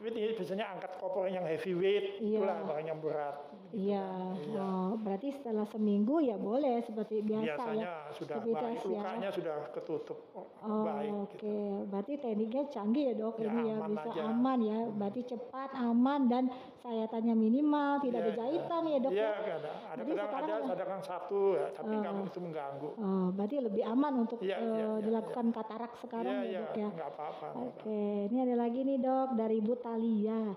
ini 0.02 0.34
biasanya 0.34 0.66
angkat 0.68 0.92
koper 0.96 1.28
yang 1.28 1.46
heavyweight 1.46 2.18
Iya. 2.18 2.36
itulah 2.36 2.58
barang 2.64 2.86
yang 2.86 2.98
berat 2.98 3.36
Iya, 3.74 4.06
Iya. 4.38 4.62
oh, 4.62 4.94
berarti 4.96 5.34
setelah 5.34 5.66
seminggu 5.66 6.22
ya 6.22 6.38
boleh 6.38 6.78
seperti 6.78 7.20
biasa 7.20 7.58
biasanya 7.58 7.82
ya. 7.82 7.94
sudah 8.14 8.36
Seperti 8.38 8.50
baik 8.54 8.78
ya. 8.78 8.86
lukanya 8.86 9.28
sudah 9.28 9.56
ketutup 9.68 10.18
Oh, 10.62 10.86
baik 10.86 11.10
oke. 11.10 11.34
gitu. 11.34 11.54
Berarti 11.90 12.12
tekniknya 12.16 12.62
canggih 12.68 13.04
ya 13.04 13.14
dok, 13.16 13.34
Ya, 13.36 13.50
ini 13.50 13.62
ya 13.66 13.76
bisa 13.84 14.08
aja. 14.08 14.22
aman 14.24 14.58
ya. 14.62 14.78
Berarti 14.88 15.20
cepat, 15.26 15.70
aman 15.74 16.20
dan 16.24 16.44
sayatannya 16.78 17.34
minimal, 17.34 17.98
tidak 17.98 18.18
ada 18.20 18.30
Iya, 18.30 18.38
jahitan 18.38 18.82
ya 18.84 18.98
dok 19.00 19.12
Iya, 19.12 19.18
ya. 19.20 19.30
nggak 19.34 19.58
ada. 19.58 19.72
Ada 19.74 20.02
kadang 20.02 20.14
sekarang- 20.22 20.62
ada 20.64 20.74
kadang 20.80 21.02
satu 21.02 21.40
ya, 21.52 21.66
tapi 21.68 21.94
Oh. 21.96 22.22
itu 22.24 22.38
mengganggu. 22.40 22.90
Oh, 22.94 23.26
berarti 23.34 23.56
lebih 23.58 23.82
aman 23.84 24.12
untuk 24.20 24.38
Iya, 24.38 24.54
eh, 24.54 24.62
iya, 24.62 24.70
iya, 24.70 24.90
dilakukan 25.02 25.46
katarak 25.50 25.92
sekarang 25.98 26.36
Iya, 26.36 26.46
ya 26.46 26.48
iya, 26.48 26.60
dok 26.62 26.74
ya. 26.78 26.88
apa-apa. 27.04 27.46
Oke, 27.60 28.00
ini 28.30 28.38
ada 28.38 28.54
lagi 28.56 28.80
nih 28.80 28.98
dok 28.98 29.28
dari 29.34 29.58
Bu 29.58 29.74
Talia. 29.76 30.54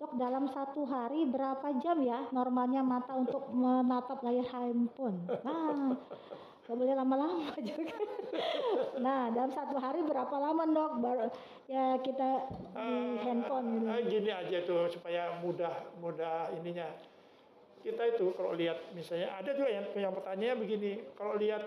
Dok, 0.00 0.16
dalam 0.16 0.48
satu 0.48 0.88
hari 0.88 1.28
berapa 1.28 1.76
jam 1.76 2.00
ya 2.00 2.24
normalnya 2.32 2.80
mata 2.80 3.12
untuk 3.12 3.52
menatap 3.52 4.24
layar 4.24 4.48
handphone? 4.48 5.28
Nah, 5.44 5.92
nggak 6.64 6.72
boleh 6.72 6.94
lama-lama 6.96 7.52
juga. 7.68 8.00
Nah, 8.96 9.28
dalam 9.28 9.52
satu 9.52 9.76
hari 9.76 10.00
berapa 10.00 10.32
lama 10.40 10.64
dok 10.72 10.92
baru 11.04 11.28
ya 11.68 12.00
kita 12.00 12.48
di 12.48 12.80
Ah, 12.80 13.12
handphone 13.28 13.66
gitu? 13.76 13.86
ah, 13.92 14.00
gini 14.00 14.30
aja 14.32 14.58
tuh 14.64 14.88
supaya 14.88 15.36
mudah 15.44 15.92
mudah 16.00 16.48
ininya. 16.56 16.88
Kita 17.84 18.00
itu 18.08 18.32
kalau 18.32 18.56
lihat 18.56 18.96
misalnya 18.96 19.36
ada 19.36 19.52
juga 19.52 19.68
yang 19.68 19.84
yang 19.92 20.12
pertanyaannya 20.16 20.56
begini, 20.64 20.92
kalau 21.12 21.36
lihat 21.36 21.60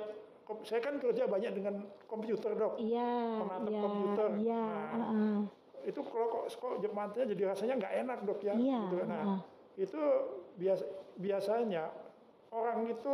saya 0.66 0.82
kan 0.82 0.98
kerja 0.98 1.30
banyak 1.30 1.54
dengan 1.54 1.86
komputer 2.10 2.58
dok. 2.58 2.82
Iya, 2.82 3.14
menatap 3.46 3.70
iya, 3.70 3.82
komputer. 3.86 4.30
iya, 4.42 4.64
Nah, 4.66 5.06
heeh. 5.06 5.38
Itu 5.84 6.00
kalau 6.02 6.28
kok 6.30 6.44
kok 6.54 6.74
matanya 6.92 7.26
jadi 7.30 7.44
rasanya 7.50 7.74
nggak 7.78 7.94
enak 8.02 8.20
dok 8.24 8.40
ya. 8.40 8.54
Iya, 8.54 8.80
gitu. 8.86 8.96
Nah, 9.04 9.22
heeh. 9.22 9.40
itu 9.76 10.02
biasa 10.56 10.84
biasanya 11.16 11.84
orang 12.50 12.88
itu 12.88 13.14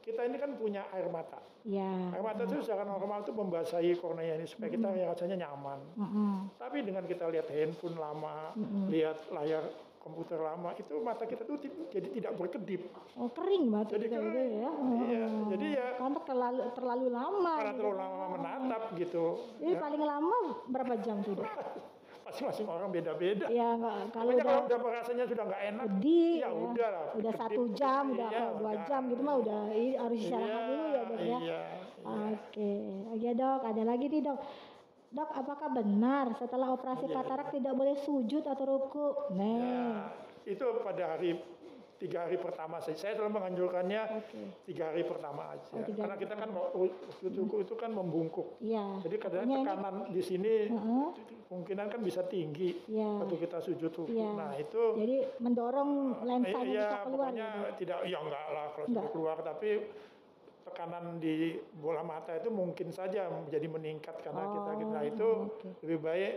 kita 0.00 0.20
ini 0.22 0.36
kan 0.36 0.50
punya 0.54 0.82
air 0.90 1.06
mata. 1.08 1.38
iya, 1.62 2.10
Air 2.10 2.20
mata 2.20 2.42
itu 2.42 2.58
secara 2.58 2.82
normal 2.82 3.22
itu 3.22 3.30
membasahi 3.30 3.94
kornea 3.96 4.34
ini 4.34 4.44
supaya 4.44 4.66
kita 4.68 4.88
ya 4.92 5.06
rasanya 5.08 5.36
nyaman. 5.40 5.78
heeh. 5.94 6.34
Tapi 6.58 6.82
dengan 6.82 7.04
kita 7.04 7.24
lihat 7.28 7.46
handphone 7.48 7.94
lama, 7.94 8.50
Mm-mm. 8.52 8.90
lihat 8.90 9.30
layar 9.30 9.62
komputer 9.96 10.34
lama, 10.36 10.74
itu 10.74 10.98
mata 10.98 11.22
kita 11.22 11.46
tuh 11.46 11.62
jadi 11.88 12.08
tidak 12.10 12.34
berkedip. 12.34 12.90
Oh 13.14 13.30
kering 13.30 13.70
mata 13.70 13.94
Jadi 13.94 14.10
kering. 14.10 14.34
ya. 14.58 14.70
Iya, 15.06 15.22
Oh. 15.22 15.46
jadi 15.48 15.66
ya 15.72 15.86
karena 15.94 16.18
terlalu 16.20 16.60
terlalu 16.74 17.06
lama. 17.08 17.52
karena 17.54 17.70
gitu. 17.70 17.78
terlalu 17.78 17.96
lama 17.96 18.24
menatap 18.34 18.82
gitu. 18.98 19.24
Jadi 19.56 19.70
Ya, 19.70 19.78
paling 19.78 20.02
lama 20.02 20.38
berapa 20.66 20.94
jam 20.98 21.16
tuh? 21.22 21.38
Masing-masing 22.32 22.64
orang 22.64 22.88
beda-beda. 22.88 23.46
Ya 23.52 23.76
nggak 23.76 24.16
kalau 24.16 24.32
udah 24.32 24.44
kalau 24.48 24.64
udah 24.64 24.78
merasanya 24.80 25.24
sudah 25.28 25.44
nggak 25.52 25.62
enak, 25.68 25.84
pedih 25.84 26.32
ya 26.40 26.48
udah 26.48 26.88
lah. 26.88 27.06
udah 27.12 27.32
satu 27.36 27.62
jam 27.76 28.02
udah 28.16 28.28
Iya, 28.32 28.44
dua 28.56 28.72
jam 28.88 29.00
gitu 29.12 29.20
mah 29.20 29.36
udah 29.36 29.60
harus 30.00 30.16
istirahat 30.16 30.62
dulu 30.64 30.86
ya 30.88 31.02
dok 31.04 31.18
ya. 31.20 31.22
Iya, 31.22 31.38
iya. 31.44 31.60
oke. 32.08 32.72
Oke 33.12 33.30
dok. 33.36 33.60
Ada 33.68 33.82
lagi 33.84 34.04
nih 34.08 34.20
dok. 34.24 34.38
Dok 35.12 35.30
apakah 35.36 35.68
benar 35.76 36.26
setelah 36.40 36.68
operasi 36.72 37.04
Iya. 37.04 37.14
katarak 37.20 37.48
tidak 37.52 37.74
boleh 37.76 37.96
sujud 38.00 38.44
atau 38.48 38.64
ruku? 38.64 39.06
Ya, 39.28 39.36
nih 39.36 39.92
itu 40.48 40.66
pada 40.82 41.02
hari 41.14 41.36
tiga 42.02 42.26
hari 42.26 42.34
pertama 42.34 42.76
saja. 42.76 42.98
Saya 42.98 43.12
selalu 43.14 43.38
menganjurkannya 43.38 44.00
oke 44.12 44.40
tiga 44.66 44.90
hari 44.90 45.02
pertama 45.02 45.42
aja. 45.48 45.70
Oh, 45.70 45.86
Karena 45.86 46.16
kita 46.18 46.34
kan 46.34 46.48
mau 46.50 46.66
cucu 47.14 47.56
itu 47.56 47.74
kan 47.74 47.90
membungkuk. 47.90 48.58
iya 48.58 48.98
Jadi 48.98 49.16
kadang 49.16 49.46
Takutnya 49.46 49.54
ini- 49.54 49.62
tekanan 49.62 49.94
di 50.10 50.22
sini 50.22 50.54
kemungkinan 51.46 51.86
kan 51.86 52.00
bisa 52.00 52.22
tinggi 52.24 52.70
Iya. 52.88 53.22
waktu 53.22 53.36
kita 53.38 53.58
sujud 53.60 53.92
ruku. 53.92 54.10
Iya. 54.10 54.28
Nah 54.34 54.52
itu 54.56 54.82
jadi 54.98 55.16
mendorong 55.38 55.90
lensanya 56.22 56.64
iya, 56.64 56.82
bisa 56.82 56.96
keluar 57.00 57.28
pokoknya 57.30 57.46
ya 57.46 57.60
dok 57.62 57.72
tidak 57.78 57.98
ya 58.02 58.18
enggak 58.18 58.46
lah 58.48 58.66
kalau 58.68 58.82
Enggak. 58.82 58.88
sudah 58.98 59.06
keluar 59.10 59.36
tapi 59.38 59.70
tekanan 60.62 61.04
di 61.18 61.34
bola 61.74 62.02
mata 62.02 62.32
itu 62.32 62.48
mungkin 62.48 62.88
saja 62.90 63.28
menjadi 63.28 63.66
meningkat 63.68 64.16
karena 64.18 64.42
kita 64.48 64.70
kita 64.76 64.96
Oh, 64.96 65.04
itu 65.04 65.28
oke. 65.46 65.68
lebih 65.82 65.98
baik 66.00 66.34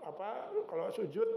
apa 0.00 0.28
kalau 0.64 0.88
sujud 0.90 1.28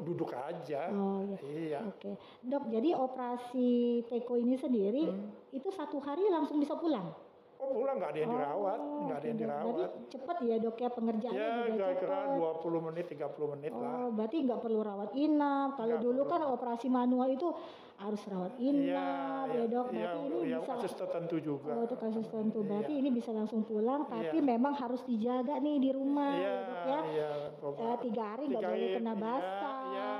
duduk 0.00 0.30
aja. 0.30 0.88
oh 0.88 1.24
iya 1.24 1.38
Iya. 1.44 1.78
Oke, 1.86 2.12
dok. 2.40 2.64
Jadi 2.68 2.90
operasi 2.92 3.68
teko 4.04 4.34
ini 4.34 4.54
sendiri 4.54 5.04
Hmm. 5.04 5.30
itu 5.50 5.68
satu 5.68 5.98
hari 5.98 6.26
langsung 6.26 6.56
bisa 6.56 6.74
pulang. 6.74 7.10
Oh 7.56 7.70
pulang 7.72 7.96
nggak 7.96 8.12
ada 8.12 8.20
yang 8.20 8.30
dirawat, 8.30 8.78
Oh, 8.78 9.00
nggak 9.06 9.16
ada 9.16 9.26
yang 9.26 9.38
dirawat. 9.38 9.72
Berarti 9.88 9.98
cepet 10.10 10.36
ya 10.42 10.56
dok 10.58 10.76
ya 10.76 10.88
pengerjaannya 10.90 11.40
Ya 11.40 11.56
juga 11.64 11.84
kira-kira 11.86 12.16
cepet. 12.20 12.60
20 12.60 12.80
menit, 12.82 13.04
30 13.08 13.46
menit 13.48 13.72
lah. 13.72 13.92
Oh, 13.94 14.08
berarti 14.10 14.36
nggak 14.38 14.60
perlu 14.60 14.80
rawat 14.80 15.10
inap. 15.14 15.70
Kalau 15.74 15.96
dulu 15.96 16.20
perlu. 16.20 16.32
kan 16.34 16.40
operasi 16.46 16.86
manual 16.88 17.28
itu 17.30 17.48
harus 17.94 18.22
rawat 18.26 18.54
inap 18.58 19.48
ya, 19.54 19.64
dok. 19.70 19.86
Iya, 19.88 20.10
Berarti 20.10 20.18
ini 20.26 20.36
iya, 20.44 20.58
bisa. 20.58 20.70
kasus 20.74 20.92
tertentu 20.98 21.36
juga. 21.38 21.70
Oh, 21.72 21.82
itu 21.86 21.96
kasus 21.96 22.26
tertentu. 22.26 22.58
Berarti 22.66 22.92
Iya. 22.92 23.00
ini 23.00 23.08
bisa 23.14 23.30
langsung 23.30 23.62
pulang, 23.62 24.02
tapi 24.10 24.36
Iya. 24.36 24.44
memang 24.44 24.74
harus 24.74 25.00
dijaga 25.06 25.54
nih 25.62 25.76
di 25.78 25.90
rumah, 25.94 26.34
Iya, 26.34 26.42
ya, 26.44 26.66
dok 26.66 26.82
ya. 26.84 27.00
iya. 27.14 27.30
Eh, 27.64 27.96
tiga 28.02 28.22
hari 28.34 28.42
nggak 28.50 28.62
boleh 28.66 28.88
kena 28.98 29.12
iya, 29.14 29.22
basah. 29.22 29.74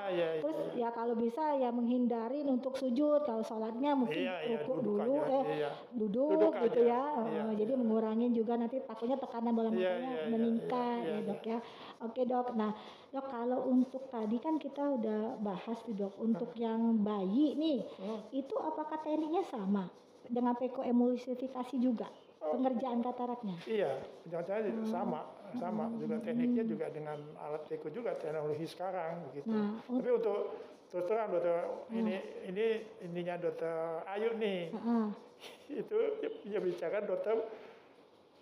Iya, 0.05 0.29
iya, 0.37 0.41
Terus 0.45 0.57
iya. 0.77 0.85
ya 0.85 0.89
kalau 0.93 1.15
bisa 1.17 1.57
ya 1.57 1.71
menghindarin 1.73 2.45
untuk 2.47 2.77
sujud. 2.77 3.25
Kalau 3.25 3.41
sholatnya 3.41 3.97
mungkin 3.97 4.29
Iya, 4.29 4.37
iya, 4.45 4.49
rukuk 4.61 4.79
duduk 4.81 4.85
dulu, 5.01 5.15
aja, 5.17 5.33
eh 5.33 5.45
iya. 5.57 5.71
duduk, 5.95 6.31
Duduk 6.37 6.53
gitu 6.61 6.81
aja, 6.85 6.93
ya. 6.93 7.05
iya, 7.25 7.43
Eh, 7.49 7.55
jadi 7.57 7.73
mengurangin 7.75 8.31
juga 8.33 8.53
nanti 8.55 8.77
takutnya 8.85 9.17
tekanan 9.17 9.53
bola 9.57 9.71
Iya, 9.71 9.75
matanya 9.75 10.11
iya, 10.13 10.21
iya, 10.21 10.29
meningkat 10.29 11.01
iya, 11.01 11.09
ya 11.09 11.19
iya, 11.21 11.29
dok 11.29 11.43
ya. 11.45 11.59
Oke 12.05 12.23
dok. 12.25 12.47
Nah 12.53 12.71
dok 13.11 13.27
kalau 13.31 13.59
untuk 13.67 14.03
tadi 14.09 14.37
kan 14.37 14.55
kita 14.57 14.83
udah 14.95 15.21
bahas 15.41 15.79
tuh 15.83 15.95
dok. 15.95 16.13
Untuk 16.21 16.53
yang 16.55 17.01
bayi 17.01 17.57
nih 17.57 17.79
Hmm. 17.97 18.21
itu 18.31 18.55
apakah 18.57 19.01
tekniknya 19.01 19.45
sama 19.45 19.89
dengan 20.25 20.57
peko 20.57 20.81
emulsifikasi 20.83 21.77
juga 21.79 22.09
Oh. 22.45 22.61
pengerjaan 22.61 23.01
kataraknya? 23.01 23.57
Iya, 23.65 24.05
jangan-jangan 24.29 24.85
sama, 24.85 25.25
sama 25.57 25.87
Hmm. 25.87 25.99
juga 25.99 26.17
tekniknya 26.19 26.65
juga 26.65 26.87
dengan 26.89 27.19
alat 27.39 27.63
teko 27.65 27.89
juga 27.89 28.15
teknologi 28.15 28.67
sekarang 28.67 29.23
begitu. 29.31 29.49
Nah, 29.49 29.79
Hmm. 29.85 29.99
Tapi 29.99 30.11
untuk 30.11 30.41
terus 30.89 31.05
terang 31.05 31.29
dokter 31.29 31.59
ini 31.91 32.17
ini 32.45 32.67
ininya 33.03 33.35
dokter 33.37 33.75
Ayu 34.07 34.37
nih 34.37 34.71
Heeh. 34.71 35.07
itu 35.83 35.99
dia 36.45 36.61
bicara 36.61 37.03
dokter 37.03 37.35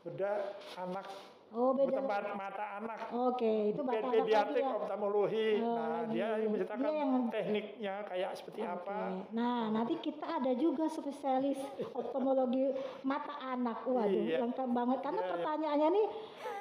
bedah 0.03 0.37
anak 0.77 1.07
Oh, 1.53 1.77
beda. 1.77 2.01
tempat 2.01 2.33
mata 2.33 2.65
anak. 2.77 2.99
Oke, 3.13 3.53
itu 3.69 3.81
mata 3.81 4.01
anak 4.01 4.25
Pediatrik 4.25 4.65
ya. 4.65 4.73
oftalmologi. 4.73 5.49
Oh, 5.61 5.77
nah, 5.77 6.01
dia 6.09 6.29
iya. 6.33 6.49
menceritakan 6.49 6.81
Dia 6.81 6.93
yang- 6.97 7.29
tekniknya 7.29 7.95
kayak 8.09 8.31
seperti 8.33 8.61
apa. 8.63 8.97
Oke. 9.13 9.37
Nah, 9.37 9.61
nanti 9.69 9.95
kita 10.01 10.27
ada 10.33 10.53
juga 10.55 10.89
spesialis 10.89 11.61
oftalmologi 11.93 12.73
mata 13.03 13.37
anak. 13.39 13.85
Waduh, 13.85 14.09
Iya. 14.17 14.41
lengkap 14.41 14.69
banget. 14.71 14.99
Karena 14.99 15.21
Iya, 15.21 15.23
iya. 15.23 15.33
pertanyaannya 15.35 15.89
nih, 15.93 16.07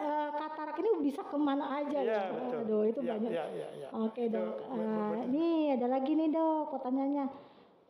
eh, 0.02 0.30
katarak 0.34 0.76
ini 0.76 0.90
bisa 1.02 1.22
ke 1.24 1.38
mana 1.38 1.66
aja 1.74 1.98
Iya, 1.98 2.12
ya? 2.12 2.24
betul. 2.30 2.60
Aduh, 2.62 2.84
itu 2.84 3.00
Iya, 3.00 3.12
banyak. 3.16 3.32
iya, 3.32 3.46
iya, 3.50 3.68
iya. 3.74 3.88
Oke 3.96 4.24
Itu 4.26 4.36
dok. 4.36 4.54
buat- 4.68 5.28
nih 5.30 5.56
ada 5.72 5.88
lagi 5.88 6.12
nih 6.12 6.30
dok 6.30 6.64
pertanyaannya. 6.70 7.26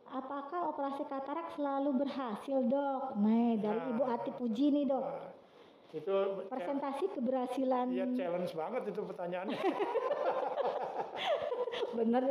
Apakah 0.04 0.68
operasi 0.68 1.02
katarak 1.02 1.50
selalu 1.50 1.98
berhasil 1.98 2.58
dok? 2.62 3.16
Nih 3.18 3.58
dari 3.58 3.80
Nah. 3.80 3.90
Ibu 3.90 4.02
Ati 4.06 4.30
Puji 4.30 4.70
nih 4.70 4.84
dok. 4.86 5.31
Itu 5.92 6.14
Persentasi 6.48 7.04
keberhasilan 7.12 7.86
Iya 7.92 8.06
challenge 8.16 8.52
banget 8.56 8.82
itu 8.88 9.00
pertanyaannya. 9.04 9.58
bener. 11.92 12.22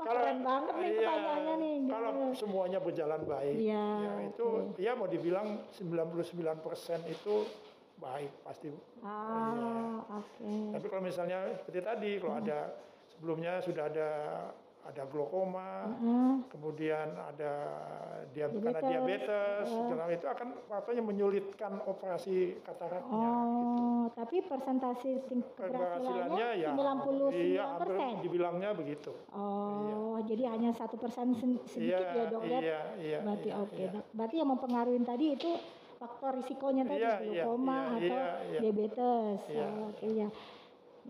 Wah, 0.00 0.04
keren 0.04 0.38
banget 0.40 0.74
nih 0.80 0.88
iya, 0.88 0.96
pertanyaannya 0.96 1.54
nih. 1.60 1.76
Kalau 1.92 2.10
semuanya 2.32 2.78
berjalan 2.80 3.20
baik, 3.28 3.54
Iya, 3.60 3.86
ya 4.00 4.12
itu 4.32 4.46
ya 4.80 4.92
mau 4.96 5.08
dibilang 5.08 5.60
99% 5.76 7.04
itu 7.12 7.34
baik 8.00 8.32
pasti. 8.44 8.72
Ah, 9.04 10.00
oke. 10.08 10.52
Tapi 10.72 10.86
kalau 10.88 11.02
misalnya 11.04 11.52
seperti 11.60 11.80
tadi 11.84 12.10
kalau 12.16 12.40
ada 12.40 12.72
sebelumnya 13.12 13.60
sudah 13.60 13.84
ada 13.92 14.08
ada 14.80 15.04
glaukoma, 15.04 15.92
Heeh. 15.92 16.32
kemudian 16.48 17.12
ada 17.12 17.52
dia 18.32 18.48
karena 18.48 18.80
Diabetes, 18.80 18.88
diabetes, 18.88 19.64
segala 19.68 20.04
itu 20.08 20.26
akan 20.26 20.48
apa 20.66 20.90
menyulitkan 20.96 21.72
operasi 21.84 22.56
kataraknya. 22.64 23.28
Oh, 23.28 24.08
tapi 24.16 24.40
persentase 24.40 25.20
Keberhasilannya 25.28 26.48
ya 26.58 26.70
99 26.72 27.28
iya, 27.30 27.64
persen. 27.76 28.24
dibilangnya 28.24 28.70
begitu. 28.72 29.12
Oh, 29.30 30.16
jadi 30.24 30.48
hanya 30.48 30.72
satu 30.72 30.96
persen 30.96 31.36
sen- 31.36 31.60
sedikit 31.68 32.00
Iya, 32.08 32.16
ya 32.16 32.24
dok 32.32 32.42
ya? 32.42 32.60
iya, 32.60 32.80
iya, 32.96 33.18
Berarti 33.20 33.48
iya, 33.52 33.60
oke 33.60 33.76
iya. 33.76 33.90
dok. 33.92 34.04
Berarti 34.16 34.34
yang 34.40 34.48
mempengaruhi 34.48 35.00
tadi 35.04 35.26
itu 35.36 35.50
faktor 36.00 36.32
risikonya 36.40 36.88
tadi 36.88 37.04
Iya, 37.04 37.14
iya, 37.20 37.44
glaukoma 37.44 37.76
iya, 37.76 37.84
atau 37.84 38.16
iya, 38.16 38.32
iya. 38.48 38.60
diabetes. 38.64 39.38
Iya. 39.46 39.66
Oh, 39.68 39.88
Oke 39.92 40.06
ya. 40.08 40.28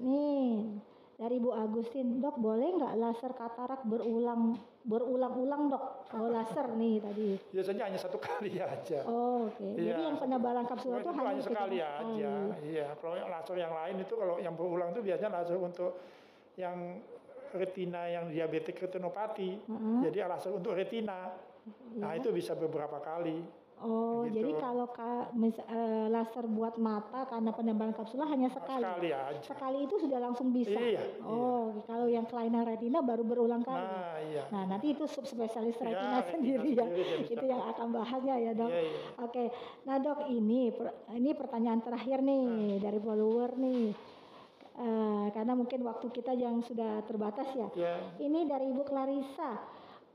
Nih 0.00 0.82
dari 1.20 1.36
Bu 1.36 1.52
Agustin, 1.52 2.16
dok 2.16 2.40
boleh 2.40 2.80
nggak 2.80 2.96
laser 2.96 3.36
katarak 3.36 3.84
berulang 3.84 4.56
berulang-ulang 4.80 5.68
dok? 5.68 5.84
Oh 6.16 6.32
laser 6.32 6.72
nih 6.72 6.96
tadi. 6.96 7.36
Biasanya 7.52 7.92
hanya 7.92 8.00
satu 8.00 8.16
kali 8.16 8.56
aja. 8.64 9.04
Oh, 9.04 9.52
oke. 9.52 9.60
Jadi 9.76 9.84
Iya. 9.84 10.00
yang 10.00 10.16
penebalan 10.16 10.64
kapsul 10.64 10.96
itu 10.96 11.04
itu 11.04 11.10
hanya 11.12 11.28
hanya 11.28 11.42
sekali 11.44 11.76
ketika 11.76 12.00
aja. 12.00 12.32
Iya, 12.64 12.86
kalau 12.96 13.16
yang 13.20 13.28
laser 13.28 13.56
yang 13.60 13.74
lain 13.76 13.96
itu 14.00 14.14
kalau 14.16 14.36
yang 14.40 14.54
berulang 14.56 14.88
itu 14.96 15.00
biasanya 15.04 15.30
laser 15.36 15.60
untuk 15.60 15.92
yang 16.56 16.76
retina 17.52 18.02
yang 18.08 18.24
diabetik 18.32 18.80
retinopati. 18.80 19.50
Heeh. 19.60 19.98
Jadi 20.08 20.16
laser 20.24 20.52
untuk 20.56 20.72
retina. 20.72 21.36
Nah, 22.00 22.16
itu 22.16 22.32
bisa 22.32 22.56
beberapa 22.56 22.96
kali. 22.96 23.44
Oh, 23.80 24.28
Gitu. 24.28 24.36
jadi 24.36 24.52
kalau 24.56 24.86
ka, 24.86 25.32
mis- 25.32 25.56
eh, 25.58 26.06
laser 26.06 26.44
buat 26.44 26.76
mata 26.76 27.24
karena 27.24 27.48
penebalan 27.48 27.90
kapsula 27.90 28.24
hanya 28.24 28.46
sekali. 28.46 28.84
Sekali 28.84 29.08
aja. 29.08 29.40
Sekali 29.40 29.78
itu 29.82 29.96
sudah 29.96 30.20
langsung 30.20 30.52
bisa. 30.52 30.76
Iya, 30.76 31.00
Oh, 31.22 31.80
kalau 31.84 32.04
yang 32.04 32.24
kelainan 32.24 32.62
retina 32.62 33.00
baru 33.00 33.24
berulang 33.24 33.64
kali. 33.64 33.80
Nah, 33.80 34.20
iya. 34.20 34.42
Nah, 34.50 34.68
nanti 34.68 34.92
itu 34.92 35.04
subspesialis 35.04 35.76
Ya, 35.76 35.84
retina 35.86 36.18
sendiri 36.22 36.70
ya. 36.70 36.84
sendiri 36.84 37.14
bisa. 37.24 37.32
Itu 37.32 37.44
yang 37.44 37.62
akan 37.66 37.86
bahasnya 37.90 38.36
ya, 38.38 38.52
Dok. 38.52 38.68
Iya, 38.68 38.80
iya. 38.82 39.00
Oke. 39.18 39.44
Nah, 39.82 39.96
Dok, 39.96 40.18
ini 40.28 40.60
per- 40.70 40.96
ini 41.10 41.30
pertanyaan 41.32 41.80
terakhir 41.80 42.20
nih 42.20 42.44
Nah. 42.44 42.78
dari 42.78 42.98
follower 42.98 43.50
nih. 43.56 43.84
Eh, 44.72 45.26
karena 45.30 45.52
mungkin 45.52 45.80
waktu 45.82 46.08
kita 46.10 46.32
yang 46.32 46.60
sudah 46.60 47.00
terbatas 47.02 47.48
ya. 47.52 47.68
Ya, 47.74 47.96
Ini 48.18 48.44
dari 48.44 48.68
Ibu 48.70 48.80
Clarissa. 48.82 49.56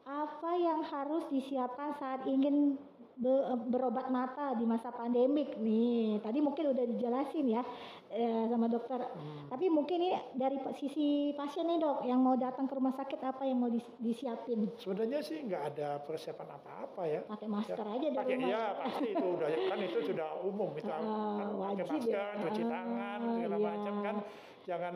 Apa 0.02 0.54
yang 0.54 0.82
harus 0.82 1.26
disiapkan 1.28 1.94
saat 1.94 2.26
ingin 2.26 2.78
berobat 3.18 4.08
mata 4.08 4.52
di 4.54 4.64
masa 4.64 4.90
pandemik 4.90 5.56
nih? 5.56 6.20
Tadi 6.20 6.40
mungkin 6.40 6.70
udah 6.70 6.86
dijelasin 6.86 7.46
ya 7.50 7.64
eh, 8.10 8.46
sama 8.46 8.68
dokter. 8.68 9.00
Hmm. 9.02 9.48
Tapi 9.48 9.66
mungkin 9.68 9.98
ini 9.98 10.12
dari 10.32 10.56
sisi 10.74 11.08
pasien 11.32 11.66
nih 11.66 11.78
dok, 11.78 12.04
yang 12.04 12.20
mau 12.20 12.36
datang 12.36 12.66
ke 12.66 12.74
rumah 12.74 12.92
sakit 12.92 13.20
apa 13.20 13.44
yang 13.44 13.58
mau 13.58 13.68
dis- 13.68 13.96
disiapin? 13.98 14.68
sebenarnya 14.78 15.20
sih 15.20 15.42
nggak 15.42 15.64
ada 15.74 15.90
persiapan 16.00 16.48
apa-apa 16.54 17.02
ya. 17.06 17.22
Pakai 17.24 17.48
masker 17.48 17.78
aja 17.82 18.06
di 18.06 18.16
Pakai 18.16 18.36
rumah. 18.36 18.48
iya 18.48 18.64
pasti 18.76 19.08
itu 19.10 19.26
udah 19.26 19.48
kan 19.50 19.80
itu 19.80 20.00
sudah 20.04 20.30
umum 20.42 20.70
itu 20.76 20.88
Ah, 20.88 21.00
kan 21.00 21.04
pakai 21.42 21.56
wajib 21.58 21.86
masker, 21.90 22.12
ya. 22.12 22.42
cuci 22.42 22.62
Ah, 22.62 22.70
tangan 22.70 23.20
segala 23.34 23.56
iya. 23.56 23.66
macam 23.66 23.96
kan 24.02 24.16
jangan 24.64 24.96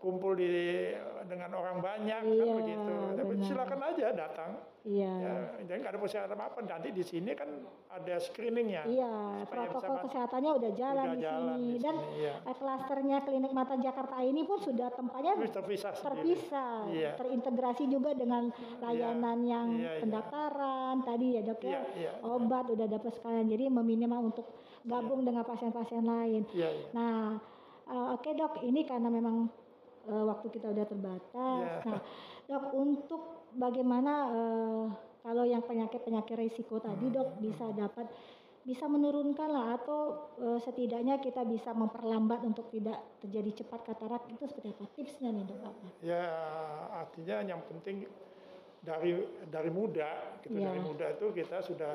kumpul 0.00 0.32
di 0.32 0.48
dengan 1.28 1.52
orang 1.52 1.78
banyak 1.78 2.20
kan 2.24 2.32
Iya, 2.32 2.52
begitu. 2.56 2.94
Tapi 3.12 3.30
benar. 3.30 3.44
silakan 3.44 3.80
aja 3.84 4.06
datang. 4.10 4.50
Iya. 4.80 5.12
Ya, 5.12 5.32
jadi 5.60 5.76
nggak 5.76 5.92
ada 5.92 6.00
persyaratan 6.00 6.40
apa 6.40 6.58
nanti 6.64 6.88
di 6.88 7.04
sini 7.04 7.36
kan 7.36 7.52
ada 7.86 8.16
screeningnya. 8.16 8.88
Iya, 8.88 9.12
bisa 9.36 9.52
protokol 9.52 9.92
ma- 9.92 10.02
kesehatannya 10.08 10.50
udah 10.56 10.70
jalan 10.72 11.04
Udah 11.04 11.12
di 11.12 11.20
jalan 11.20 11.36
sini 11.52 11.68
di 11.68 11.78
dan 11.78 11.94
sini, 12.00 12.16
iya. 12.16 12.34
eh, 12.40 12.56
klasternya 12.56 13.16
klinik 13.20 13.52
mata 13.52 13.74
Jakarta 13.76 14.16
ini 14.24 14.40
pun 14.40 14.56
sudah 14.56 14.88
tempatnya 14.88 15.32
terpisah 15.36 15.92
terpisah, 15.92 16.88
Iya. 16.88 17.10
terintegrasi 17.14 17.84
juga 17.86 18.16
dengan 18.16 18.48
layanan 18.80 19.38
yang 19.44 19.68
iya, 19.76 19.84
iya. 19.84 20.00
pendaftaran 20.00 21.04
tadi 21.04 21.26
ya 21.36 21.40
dok 21.44 21.60
ya, 21.60 21.68
Iya, 21.68 21.80
iya, 22.00 22.12
obat 22.24 22.64
udah 22.66 22.86
dapat 22.88 23.12
sekalian, 23.12 23.46
jadi 23.46 23.64
meminimal 23.68 24.32
untuk 24.32 24.48
gabung 24.80 25.22
dengan 25.22 25.44
pasien-pasien 25.44 26.00
lain. 26.02 26.48
Iya, 26.56 26.68
iya. 26.72 26.86
Nah, 26.96 27.36
eh, 27.84 28.06
oke 28.16 28.32
dok, 28.32 28.64
ini 28.64 28.88
karena 28.88 29.12
memang 29.12 29.44
eh, 30.06 30.24
waktu 30.24 30.46
kita 30.48 30.66
udah 30.68 30.86
terbatas. 30.86 31.68
Iya. 31.84 31.90
Nah, 31.90 32.00
dok 32.46 32.64
untuk 32.72 33.22
bagaimana 33.52 34.12
eh, 34.30 34.84
kalau 35.20 35.44
yang 35.44 35.60
penyakit-penyakit 35.60 36.36
risiko 36.38 36.78
tadi 36.78 37.08
dok 37.08 37.36
bisa 37.38 37.68
dapat 37.70 38.08
bisa 38.60 38.84
menurunkan 38.84 39.48
lah 39.48 39.66
atau 39.74 40.00
eh, 40.36 40.58
setidaknya 40.58 41.16
kita 41.16 41.44
bisa 41.44 41.72
memperlambat 41.72 42.44
untuk 42.44 42.68
tidak 42.68 43.00
terjadi 43.18 43.64
cepat 43.64 43.80
katarak 43.84 44.22
itu 44.28 44.44
seperti 44.44 44.68
apa 44.70 44.84
tipsnya 44.92 45.28
nih 45.30 45.44
dok 45.44 45.60
apa? 45.64 45.86
Ya 46.00 46.24
artinya 46.94 47.36
yang 47.42 47.60
penting 47.66 48.04
dari 48.80 49.12
dari 49.48 49.68
muda 49.68 50.40
gitu 50.40 50.56
Iya. 50.56 50.72
dari 50.72 50.80
muda 50.80 51.06
itu 51.10 51.26
kita 51.32 51.60
sudah 51.60 51.92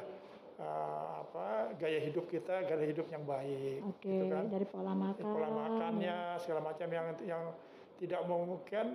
eh, 0.55 1.11
apa 1.19 1.73
gaya 1.75 1.99
hidup 1.99 2.25
kita 2.25 2.63
gaya 2.63 2.85
hidup 2.85 3.09
yang 3.09 3.25
baik 3.25 3.81
Oke, 3.85 4.05
gitu 4.07 4.25
kan 4.29 4.45
dari 4.47 4.65
pola 4.65 4.93
makan. 4.93 5.21
pola 5.25 5.49
makannya 5.51 6.17
segala 6.39 6.61
macam 6.63 6.87
yang 6.87 7.05
yang 7.25 7.43
tidak 7.99 8.21
memungkinkan 8.27 8.87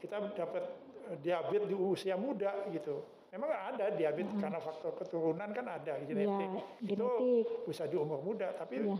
kita 0.00 0.16
dapat 0.36 0.64
eh, 1.12 1.16
diabetes 1.20 1.68
di 1.68 1.76
usia 1.76 2.14
muda 2.18 2.52
gitu 2.70 3.04
memang 3.34 3.50
ada 3.50 3.90
diabetes 3.90 4.34
karena 4.38 4.62
faktor 4.62 4.94
keturunan 4.94 5.50
kan 5.50 5.66
ada 5.66 5.98
genetik 6.06 6.50
itu 6.86 6.94
genetik. 6.94 7.66
bisa 7.66 7.84
di 7.90 7.96
umur 7.98 8.22
muda 8.22 8.54
tapi 8.54 8.78
Iya. 8.84 8.94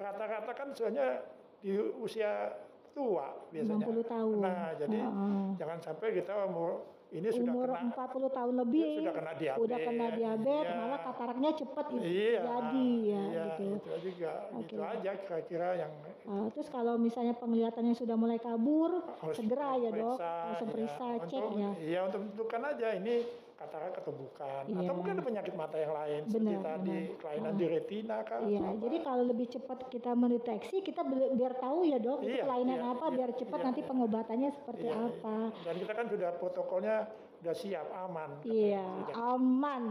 rata-rata 0.00 0.52
kan 0.56 0.68
sebenarnya 0.72 1.20
di 1.60 1.76
usia 2.00 2.48
tua 2.92 3.28
biasanya 3.50 3.86
60 3.88 4.04
tahun. 4.06 4.36
nah 4.40 4.68
jadi 4.76 4.98
Heeh. 5.00 5.44
jangan 5.58 5.78
sampai 5.80 6.08
kita 6.14 6.32
umur 6.46 6.72
ini 7.12 7.28
sudah 7.28 7.52
umur 7.52 7.68
kena 7.76 7.92
40 7.92 8.38
tahun 8.40 8.54
lebih 8.64 8.88
sudah 9.04 9.12
kena 9.12 9.32
diabetes 9.36 9.64
udah 9.68 9.78
kena 9.84 10.06
diabetes 10.16 10.64
Iya. 10.64 10.78
malah 10.80 11.00
kataraknya 11.04 11.50
cepat 11.52 11.84
iya 12.00 12.40
jadi 12.40 12.88
ya 13.04 13.22
iya, 13.28 13.44
gitu. 13.44 13.64
itu 13.76 13.90
juga 14.08 14.32
Oke. 14.56 14.60
itu 14.64 14.80
aja 14.80 15.10
kira-kira 15.20 15.68
yang 15.76 15.92
Uh, 16.22 16.46
terus 16.54 16.70
kalau 16.70 16.94
misalnya 16.94 17.34
penglihatannya 17.34 17.98
sudah 17.98 18.14
mulai 18.14 18.38
kabur, 18.38 19.02
harus 19.02 19.34
segera 19.34 19.74
ya 19.74 19.90
dok, 19.90 20.14
periksa, 20.14 20.46
langsung 20.46 20.68
periksa, 20.70 21.06
cek 21.26 21.42
untuk, 21.42 21.58
ya. 21.58 21.70
Iya 21.82 22.00
untuk 22.06 22.20
menentukan 22.22 22.62
aja 22.62 22.88
ini 22.94 23.14
katarak 23.62 23.92
atau 23.96 24.12
bukan 24.12 24.62
Iya. 24.66 24.76
atau 24.82 24.92
mungkin 24.92 25.12
ada 25.14 25.22
penyakit 25.22 25.54
mata 25.54 25.76
yang 25.76 25.92
lain 25.92 26.20
seperti 26.26 26.52
Benar, 26.52 26.66
tadi 26.66 26.98
benar. 26.98 27.18
kelainan 27.22 27.46
Ah. 27.46 27.54
di 27.54 27.64
retina 27.68 28.16
kah 28.20 28.38
Iya, 28.42 28.60
apa. 28.60 28.80
jadi 28.80 28.96
kalau 29.00 29.22
lebih 29.24 29.46
cepat 29.48 29.78
kita 29.86 30.10
mendeteksi, 30.12 30.76
kita 30.80 31.00
biar 31.06 31.52
tahu 31.56 31.78
ya 31.84 31.96
dok, 31.96 32.18
itu 32.20 32.32
Iya, 32.32 32.42
kelainan 32.42 32.76
iya, 32.76 32.90
apa, 32.90 33.04
iya, 33.06 33.14
biar 33.14 33.30
cepat 33.32 33.56
iya, 33.56 33.64
nanti 33.64 33.80
iya. 33.80 33.88
pengobatannya 33.88 34.48
seperti 34.52 34.84
Iya, 34.84 34.92
iya. 34.92 35.08
apa. 35.08 35.36
dan 35.62 35.74
kita 35.78 35.92
kan 35.92 36.06
sudah 36.08 36.30
protokolnya 36.36 36.96
sudah 37.38 37.54
siap 37.54 37.86
aman 38.00 38.30
Iya, 38.42 38.82
Sudah. 38.82 39.14
aman, 39.30 39.84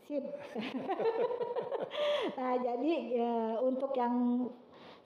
sip. 0.00 0.24
nah, 2.36 2.54
jadi 2.56 2.92
ya, 3.10 3.34
untuk 3.60 3.92
yang 3.94 4.46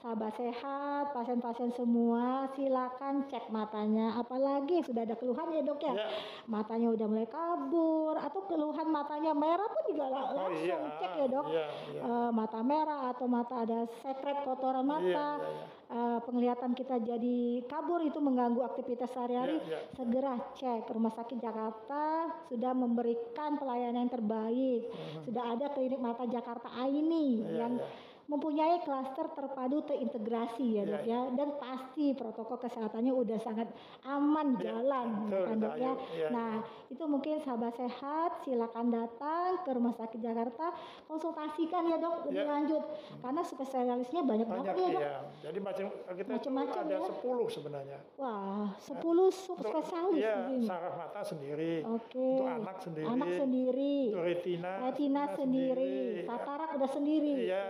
sahabat 0.08 0.32
sehat, 0.32 1.12
pasien-pasien 1.12 1.68
semua, 1.68 2.48
silakan 2.48 3.28
cek 3.28 3.52
matanya. 3.52 4.16
Apalagi 4.16 4.80
sudah 4.80 5.04
ada 5.04 5.12
keluhan 5.12 5.52
ya 5.52 5.60
dok 5.60 5.84
ya, 5.84 5.92
Ya. 5.92 6.08
matanya 6.48 6.88
udah 6.88 7.04
mulai 7.04 7.28
kabur 7.28 8.16
atau 8.16 8.40
keluhan 8.48 8.88
matanya 8.88 9.36
merah 9.36 9.68
pun 9.68 9.84
juga 9.84 10.08
la- 10.08 10.32
Oh, 10.32 10.48
langsung 10.48 10.64
iya, 10.64 10.96
cek 10.96 11.12
ya 11.12 11.26
dok. 11.28 11.46
iya, 11.52 11.66
iya. 11.92 12.00
Eh, 12.00 12.30
mata 12.32 12.60
merah 12.64 13.12
atau 13.12 13.28
mata 13.28 13.60
ada 13.60 13.84
sekret 14.00 14.48
kotoran 14.48 14.80
mata, 14.80 15.04
Iya, 15.04 15.44
iya, 15.44 15.64
eh, 15.92 16.18
penglihatan 16.24 16.72
kita 16.72 16.96
jadi 16.98 17.38
kabur 17.68 18.00
itu 18.00 18.16
mengganggu 18.16 18.64
aktivitas 18.64 19.12
sehari-hari, 19.12 19.60
Iya, 19.60 19.76
iya. 19.76 19.92
segera 19.92 20.40
cek 20.56 20.88
Rumah 20.88 21.12
Sakit 21.12 21.36
Jakarta 21.36 22.04
sudah 22.48 22.72
memberikan 22.72 23.60
pelayanan 23.60 24.08
yang 24.08 24.14
terbaik. 24.14 24.88
Sudah 25.20 25.52
ada 25.52 25.68
klinik 25.68 26.00
mata 26.00 26.24
Jakarta 26.24 26.72
Aini 26.72 27.44
Iya, 27.44 27.60
yang 27.60 27.72
iya. 27.76 28.07
Mempunyai 28.28 28.76
klaster 28.78 29.24
terpadu 29.26 29.80
terintegrasi 29.82 30.60
ya 30.70 30.82
dok 30.84 31.00
Iya, 31.00 31.08
ya 31.08 31.32
dan 31.32 31.48
pasti 31.56 32.12
protokol 32.12 32.60
kesehatannya 32.60 33.08
udah 33.10 33.38
sangat 33.38 33.72
aman 34.04 34.52
Iya, 34.54 34.60
jalan 34.68 35.08
betul, 35.24 35.42
kan 35.42 35.56
dok 35.58 35.74
ya. 35.74 35.88
Ayu. 35.88 35.92
Iya, 36.12 36.28
Nah 36.28 36.52
itu 36.86 37.04
mungkin 37.04 37.34
sahabat 37.38 37.72
sehat 37.74 38.30
silakan 38.38 38.86
datang 38.90 39.48
ke 39.58 39.70
Rumah 39.70 39.94
Sakit 39.94 40.20
Jakarta 40.20 40.76
konsultasikan 41.04 41.82
ya 41.84 41.96
dok 41.96 42.28
lebih 42.28 42.36
Iya. 42.38 42.50
lanjut 42.50 42.82
karena 43.18 43.40
spesialisnya 43.42 44.20
banyak, 44.22 44.44
banyak 44.44 44.46
banget 44.46 44.74
ya 44.74 44.88
dok. 44.90 45.00
iya. 45.00 45.16
Jadi 45.40 45.58
macam 45.58 45.84
kita 46.10 46.28
Macam-macam 46.30 46.80
ada 46.84 46.94
ya. 46.94 47.00
10 47.00 47.48
sebenarnya. 47.48 47.98
Wah 48.14 48.68
10 48.76 49.00
subspesialis 49.30 50.14
Iya, 50.14 50.34
di 50.44 50.54
sini. 50.54 50.66
saraf 50.66 50.94
mata 50.94 51.20
sendiri. 51.22 51.72
Oke. 51.82 52.28
Untuk 52.36 52.48
anak 52.52 52.76
sendiri. 52.78 53.06
Anak 53.08 53.28
sendiri. 53.32 53.96
Untuk 54.06 54.24
retina. 54.26 54.70
Retina 54.84 55.22
sendiri, 55.30 55.94
katarak 56.24 56.70
udah 56.74 56.90
sendiri. 56.90 57.34
Iya, 57.40 57.64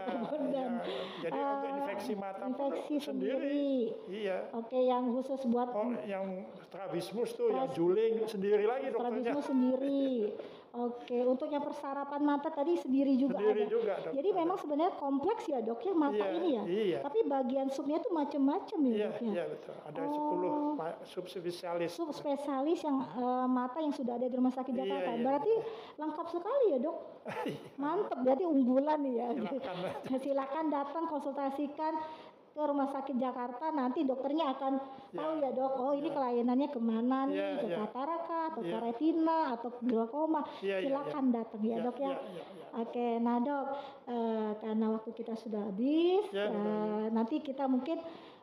Dan 0.50 0.80
iya. 0.80 1.04
Jadi 1.22 1.38
untuk 1.38 1.62
eh, 1.64 1.76
infeksi 1.78 2.12
mata 2.14 2.44
pun 2.44 2.50
infeksi 2.50 2.96
sendiri. 3.00 3.36
sendiri. 3.36 3.70
Iya. 4.08 4.38
Oke, 4.52 4.78
yang 4.78 5.04
khusus 5.12 5.40
buat 5.46 5.68
Oh, 5.70 5.92
yang 6.04 6.26
strabismus 6.62 7.30
tuh, 7.34 7.48
yang 7.50 7.68
juling 7.70 8.14
sendiri 8.24 8.64
lagi 8.64 8.88
dokternya. 8.88 9.32
strabismus 9.32 9.44
sendiri. 9.46 10.02
Oke, 10.70 11.24
untuk 11.24 11.48
yang 11.48 11.60
persarapan 11.60 12.20
mata 12.20 12.48
tadi 12.48 12.76
sendiri 12.76 13.16
juga 13.16 13.40
Sendiri 13.40 13.64
ada. 13.64 13.72
juga, 13.72 13.92
dok. 13.98 14.12
Jadi 14.12 14.28
memang 14.30 14.56
sebenarnya 14.56 14.94
kompleks 14.94 15.42
ya 15.44 15.58
dok 15.58 15.80
ya 15.80 15.92
mata 15.92 16.20
Iya, 16.20 16.36
ini 16.36 16.48
ya. 16.50 16.62
iya. 16.66 16.98
Tapi 17.00 17.18
bagian 17.24 17.66
subnya 17.68 17.96
tuh 17.98 18.12
macam-macam 18.12 18.78
ya 18.84 18.92
Iya, 18.92 19.06
dok 19.06 19.16
ya. 19.18 19.30
iya 19.30 19.44
betul. 19.48 19.74
Ada 19.80 19.98
Oh. 19.98 20.12
10 20.12 20.76
ma- 20.76 20.98
subspesialis. 21.02 21.90
Subspesialis 21.90 22.80
yang 22.82 22.96
eh, 23.00 23.46
mata 23.48 23.78
yang 23.78 23.90
sudah 23.90 24.14
ada 24.14 24.24
di 24.24 24.34
Rumah 24.34 24.52
Sakit 24.52 24.70
Iya, 24.70 24.80
Jakarta. 24.82 25.10
iya, 25.10 25.22
Berarti 25.22 25.52
lengkap 25.96 26.26
sekali 26.28 26.64
ya 26.68 26.78
dok. 26.78 26.96
Mantap, 27.80 28.18
berarti 28.20 28.44
unggulan 28.44 29.00
ya. 29.04 29.26
Silakan. 29.34 29.76
Silakan 30.22 30.64
datang 30.68 31.04
konsultasikan 31.06 31.92
ke 32.58 32.64
Rumah 32.66 32.88
Sakit 32.90 33.16
Jakarta. 33.16 33.70
Nanti 33.70 34.02
dokternya 34.02 34.50
akan 34.58 34.72
tahu 35.14 35.32
ya 35.38 35.50
dok. 35.54 35.72
Oh 35.78 35.94
ini 35.94 36.10
kelayanannya 36.10 36.68
ke 36.74 36.80
mana 36.82 37.30
nih? 37.30 37.38
Iya, 37.38 37.48
ke 37.62 37.66
iya. 37.70 37.76
kataraka 37.86 38.38
atau 38.50 38.62
ke 38.66 38.74
Iya. 38.74 38.82
retina 38.82 39.38
atau 39.54 39.70
glaukoma. 39.78 40.42
Iya, 40.58 40.82
iya, 40.82 40.86
Silakan 40.90 41.24
datang 41.30 41.62
ya 41.62 41.78
Iya, 41.78 41.86
dok 41.86 41.96
ya. 42.02 42.10
iya, 42.10 42.18
iya, 42.18 42.42
iya. 42.42 42.66
Oke, 42.68 43.08
nah 43.22 43.36
dok, 43.40 43.64
eh, 44.10 44.50
karena 44.60 44.86
waktu 44.92 45.10
kita 45.14 45.34
sudah 45.34 45.62
habis, 45.70 46.26
Ya, 46.34 46.46
eh, 46.52 47.06
nanti 47.10 47.40
kita 47.40 47.64
mungkin 47.64 47.96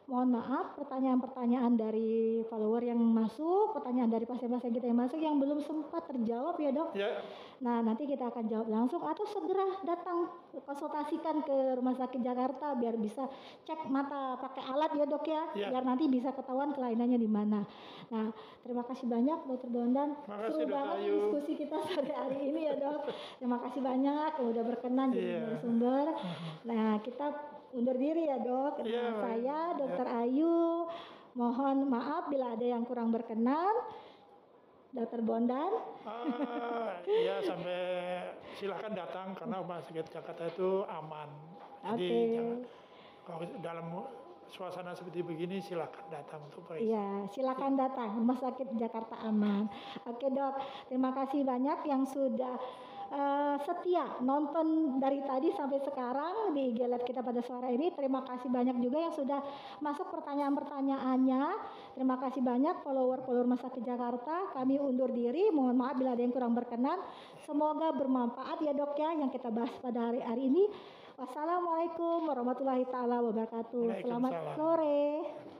mohon 0.06 0.38
maaf 0.38 0.78
pertanyaan-pertanyaan 0.78 1.74
dari 1.74 2.38
follower 2.45 2.86
yang 2.86 3.01
masuk, 3.01 3.74
pertanyaan 3.74 4.06
dari 4.08 4.24
pasien-pasien 4.24 4.70
kita 4.70 4.86
yang 4.86 5.01
masuk 5.01 5.18
yang 5.18 5.36
belum 5.36 5.58
sempat 5.58 6.06
terjawab 6.06 6.53
ya 6.58 6.70
dok. 6.70 6.89
Ya, 6.93 7.26
Nah 7.56 7.82
nanti 7.82 8.06
kita 8.06 8.30
akan 8.30 8.45
jawab 8.45 8.68
langsung 8.70 9.01
atau 9.01 9.26
segera 9.26 9.66
datang 9.82 10.30
konsultasikan 10.62 11.41
ke 11.41 11.56
Rumah 11.74 11.95
Sakit 11.97 12.22
Jakarta 12.22 12.78
biar 12.78 12.93
bisa 12.95 13.26
cek 13.66 13.89
mata 13.89 14.38
pakai 14.38 14.62
alat 14.70 14.91
ya 14.93 15.06
dok 15.08 15.26
ya, 15.26 15.41
Ya. 15.58 15.74
biar 15.74 15.82
nanti 15.82 16.06
bisa 16.06 16.30
ketahuan 16.30 16.70
kelainannya 16.70 17.18
di 17.18 17.30
mana. 17.32 17.66
Nah 18.14 18.30
terima 18.62 18.86
kasih 18.86 19.10
banyak 19.10 19.49
dokter 19.49 19.70
Bondan, 19.72 20.14
seru 20.45 20.70
banget 20.70 20.97
Ayu. 21.01 21.34
diskusi 21.34 21.58
kita 21.58 21.82
sore 21.82 22.14
hari 22.14 22.53
ini 22.53 22.70
ya 22.70 22.78
dok. 22.78 23.10
Terima 23.41 23.58
kasih 23.58 23.82
banyak 23.82 24.32
udah 24.38 24.64
berkenan 24.64 25.10
jadi 25.10 25.26
Iya. 25.26 25.39
narasumber. 25.49 26.06
Nah 26.70 27.01
kita 27.01 27.55
undur 27.76 27.98
diri 28.00 28.32
ya 28.32 28.40
dok. 28.40 28.82
Iya, 28.82 29.04
baik. 29.12 29.20
saya 29.20 29.60
Dokter 29.76 30.08
Ayu 30.08 30.88
mohon 31.36 31.78
maaf 31.92 32.32
bila 32.32 32.56
ada 32.56 32.66
yang 32.66 32.88
kurang 32.88 33.12
berkenan. 33.12 33.76
Dokter 34.96 35.20
Bondan. 35.20 35.76
ah, 36.08 36.96
ya 37.04 37.44
sampai 37.44 37.80
silakan 38.56 38.96
datang 38.96 39.36
karena 39.36 39.60
rumah 39.60 39.84
sakit 39.84 40.08
Jakarta 40.08 40.48
itu 40.48 40.88
aman. 40.88 41.28
Jadi 41.84 42.08
Oke. 42.08 42.20
jangan 42.32 42.58
kalau 43.28 43.40
dalam 43.60 43.86
suasana 44.50 44.96
seperti 44.96 45.20
begini 45.26 45.60
silakan 45.60 46.06
datang 46.08 46.40
untuk 46.48 46.64
periksa. 46.70 46.86
Iya, 46.86 47.08
silakan 47.34 47.74
datang 47.76 48.10
Rumah 48.22 48.38
Sakit 48.38 48.68
Jakarta 48.78 49.18
Aman. 49.26 49.68
Oke 50.06 50.30
dok, 50.30 50.62
terima 50.88 51.12
kasih 51.12 51.42
banyak 51.42 51.80
yang 51.90 52.06
sudah 52.06 52.56
eh, 53.16 53.55
setia 53.63 54.20
nonton 54.20 54.99
dari 54.99 55.24
tadi 55.24 55.49
sampai 55.55 55.80
sekarang 55.80 56.51
di 56.51 56.76
IG 56.76 56.84
Live 56.84 57.07
kita 57.07 57.24
pada 57.24 57.39
sore 57.39 57.72
ini. 57.72 57.95
Terima 57.95 58.22
kasih 58.28 58.51
banyak 58.51 58.78
juga 58.84 58.97
yang 58.99 59.13
sudah 59.16 59.39
masuk 59.80 60.11
pertanyaan-pertanyaannya. 60.11 61.43
Terima 61.95 62.20
kasih 62.20 62.43
banyak 62.43 62.84
follower-follower 62.84 63.47
Rumah 63.47 63.61
Sakit 63.63 63.84
Jakarta. 63.88 64.51
Kami 64.51 64.76
undur 64.78 65.09
diri. 65.16 65.47
Mohon 65.49 65.76
maaf 65.80 65.95
bila 65.95 66.11
ada 66.11 66.22
yang 66.22 66.36
kurang 66.36 66.51
berkenan. 66.51 66.99
Semoga 67.47 67.95
bermanfaat 67.95 68.59
ya 68.59 68.76
dok 68.76 68.99
ya 68.99 69.16
yang 69.16 69.32
kita 69.32 69.47
bahas 69.47 69.72
pada 69.80 70.11
hari-hari 70.11 70.51
ini. 70.51 70.68
Wassalamualaikum 71.16 72.28
warahmatullahi 72.28 72.84
taala 72.91 73.24
wabarakatuh. 73.24 74.03
Selamat 74.03 74.36
sore. 74.59 75.55